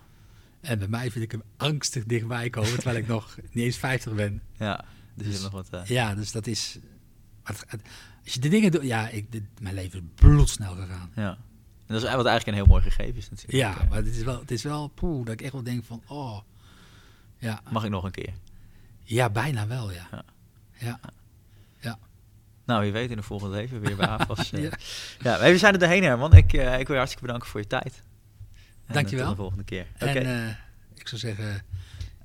En 0.61 0.79
bij 0.79 0.89
mij 0.89 1.11
vind 1.11 1.25
ik 1.25 1.31
hem 1.33 1.43
angstig 1.57 2.05
dichtbij 2.05 2.51
komen, 2.51 2.75
terwijl 2.75 2.97
ik 2.97 3.07
nog 3.17 3.37
niet 3.51 3.65
eens 3.65 3.77
50 3.77 4.15
ben. 4.15 4.43
ja. 4.59 4.85
Dus, 5.15 5.27
Dus- 5.27 5.43
nog 5.43 5.53
wat... 5.53 5.69
eh, 5.71 5.85
Ja, 5.85 6.15
dus 6.15 6.33
dat 6.33 6.47
is. 6.47 6.79
Als 7.43 7.65
je 8.23 8.41
de 8.41 8.49
dingen 8.49 8.71
doet. 8.71 8.83
Ja, 8.83 9.09
ik, 9.09 9.33
dit, 9.33 9.43
mijn 9.61 9.75
leven 9.75 9.99
is 10.01 10.05
bloedsnel 10.15 10.75
gegaan. 10.75 11.11
ja. 11.15 11.39
En 11.89 11.95
dat 11.95 12.03
is 12.03 12.15
wat 12.15 12.27
eigenlijk 12.27 12.47
een 12.47 12.55
heel 12.65 12.73
mooi 12.75 12.83
gegeven 12.83 13.17
is 13.17 13.31
natuurlijk. 13.31 13.59
Ja, 13.59 13.81
Eh, 13.85 13.89
maar 13.89 13.99
het 13.99 14.07
is 14.07 14.23
wel, 14.23 14.41
het 14.41 14.51
is 14.51 14.63
wel 14.63 14.89
poeh, 14.89 15.25
dat 15.25 15.35
ik 15.35 15.43
echt 15.43 15.53
wel 15.53 15.63
denk 15.63 15.85
van, 15.85 16.03
oh. 16.07 16.39
Ja, 17.39 17.61
Mag 17.71 17.85
ik 17.85 17.91
nog 17.91 18.05
een 18.05 18.11
keer? 18.11 18.33
ja 19.05 19.31
bijna 19.31 19.67
wel, 19.67 19.93
ja. 19.93 20.09
Ja. 20.79 21.01
Ja. 21.81 21.99
Nou, 22.65 22.83
wie 22.83 22.93
weet 22.93 23.11
in 23.11 23.17
de 23.17 23.23
volgende 23.23 23.57
leven 23.57 23.81
weer 23.81 23.97
bij 23.97 24.07
AFAS. 24.19 24.53
eh. 24.53 24.63
Ja. 24.63 24.71
ja. 25.21 25.51
we 25.51 25.59
zijn 25.59 25.73
er 25.73 25.79
doorheen, 25.79 26.03
Herman. 26.03 26.33
Ik, 26.33 26.53
eh, 26.53 26.73
ik 26.73 26.87
wil 26.87 26.91
je 26.91 26.97
hartstikke 26.97 27.27
bedanken 27.27 27.49
voor 27.49 27.61
je 27.61 27.67
tijd. 27.67 28.03
En, 28.87 28.95
Dankjewel. 28.95 29.27
Tot 29.27 29.35
de 29.37 29.41
volgende 29.41 29.65
keer. 29.65 29.87
En 29.97 30.57
ik 30.95 31.09
zou 31.09 31.21
zeggen, 31.21 31.63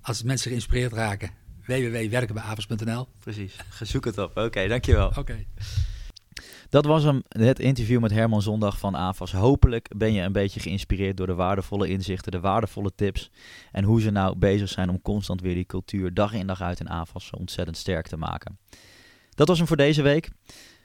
als 0.01 0.24
mensen 0.24 0.49
geïnspireerd 0.49 0.93
raken, 0.93 1.30
www.werkenbijavers.nl. 1.66 3.07
precies. 3.20 3.55
Zoek 3.82 4.05
het 4.05 4.18
op. 4.18 4.38
Oké, 4.38 4.68
dankjewel. 4.68 5.11
Oké. 5.18 5.45
Dat 6.74 6.86
was 6.86 7.03
hem, 7.03 7.24
het 7.28 7.59
interview 7.59 8.01
met 8.01 8.11
Herman 8.11 8.41
Zondag 8.41 8.78
van 8.78 8.95
AFAS. 8.95 9.32
Hopelijk 9.32 9.89
ben 9.97 10.13
je 10.13 10.21
een 10.21 10.32
beetje 10.32 10.59
geïnspireerd 10.59 11.17
door 11.17 11.28
de 11.28 11.34
waardevolle 11.34 11.88
inzichten, 11.88 12.32
de 12.32 12.39
waardevolle 12.39 12.91
tips. 12.95 13.32
En 13.71 13.84
hoe 13.84 14.01
ze 14.01 14.09
nou 14.09 14.36
bezig 14.36 14.69
zijn 14.69 14.89
om 14.89 15.01
constant 15.01 15.41
weer 15.41 15.53
die 15.53 15.65
cultuur 15.65 16.13
dag 16.13 16.34
in 16.34 16.47
dag 16.47 16.61
uit 16.61 16.80
in 16.80 16.89
AFAS 16.89 17.30
ontzettend 17.30 17.78
sterk 17.78 18.07
te 18.07 18.17
maken. 18.17 18.57
Dat 19.30 19.47
was 19.47 19.57
hem 19.57 19.67
voor 19.67 19.78
deze 19.78 20.01
week. 20.01 20.30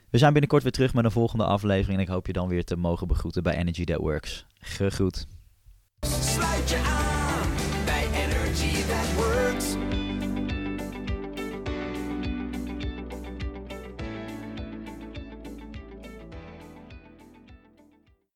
We 0.09 0.17
zijn 0.17 0.31
binnenkort 0.31 0.63
weer 0.63 0.71
terug 0.71 0.93
met 0.93 1.05
een 1.05 1.11
volgende 1.11 1.43
aflevering. 1.43 1.97
En 1.97 2.03
ik 2.03 2.11
hoop 2.11 2.27
je 2.27 2.33
dan 2.33 2.47
weer 2.47 2.63
te 2.63 2.75
mogen 2.75 3.07
begroeten 3.07 3.43
bij 3.43 3.55
Energy 3.55 3.83
That 3.83 3.99
Works. 3.99 4.45
Gegroet. 4.59 5.27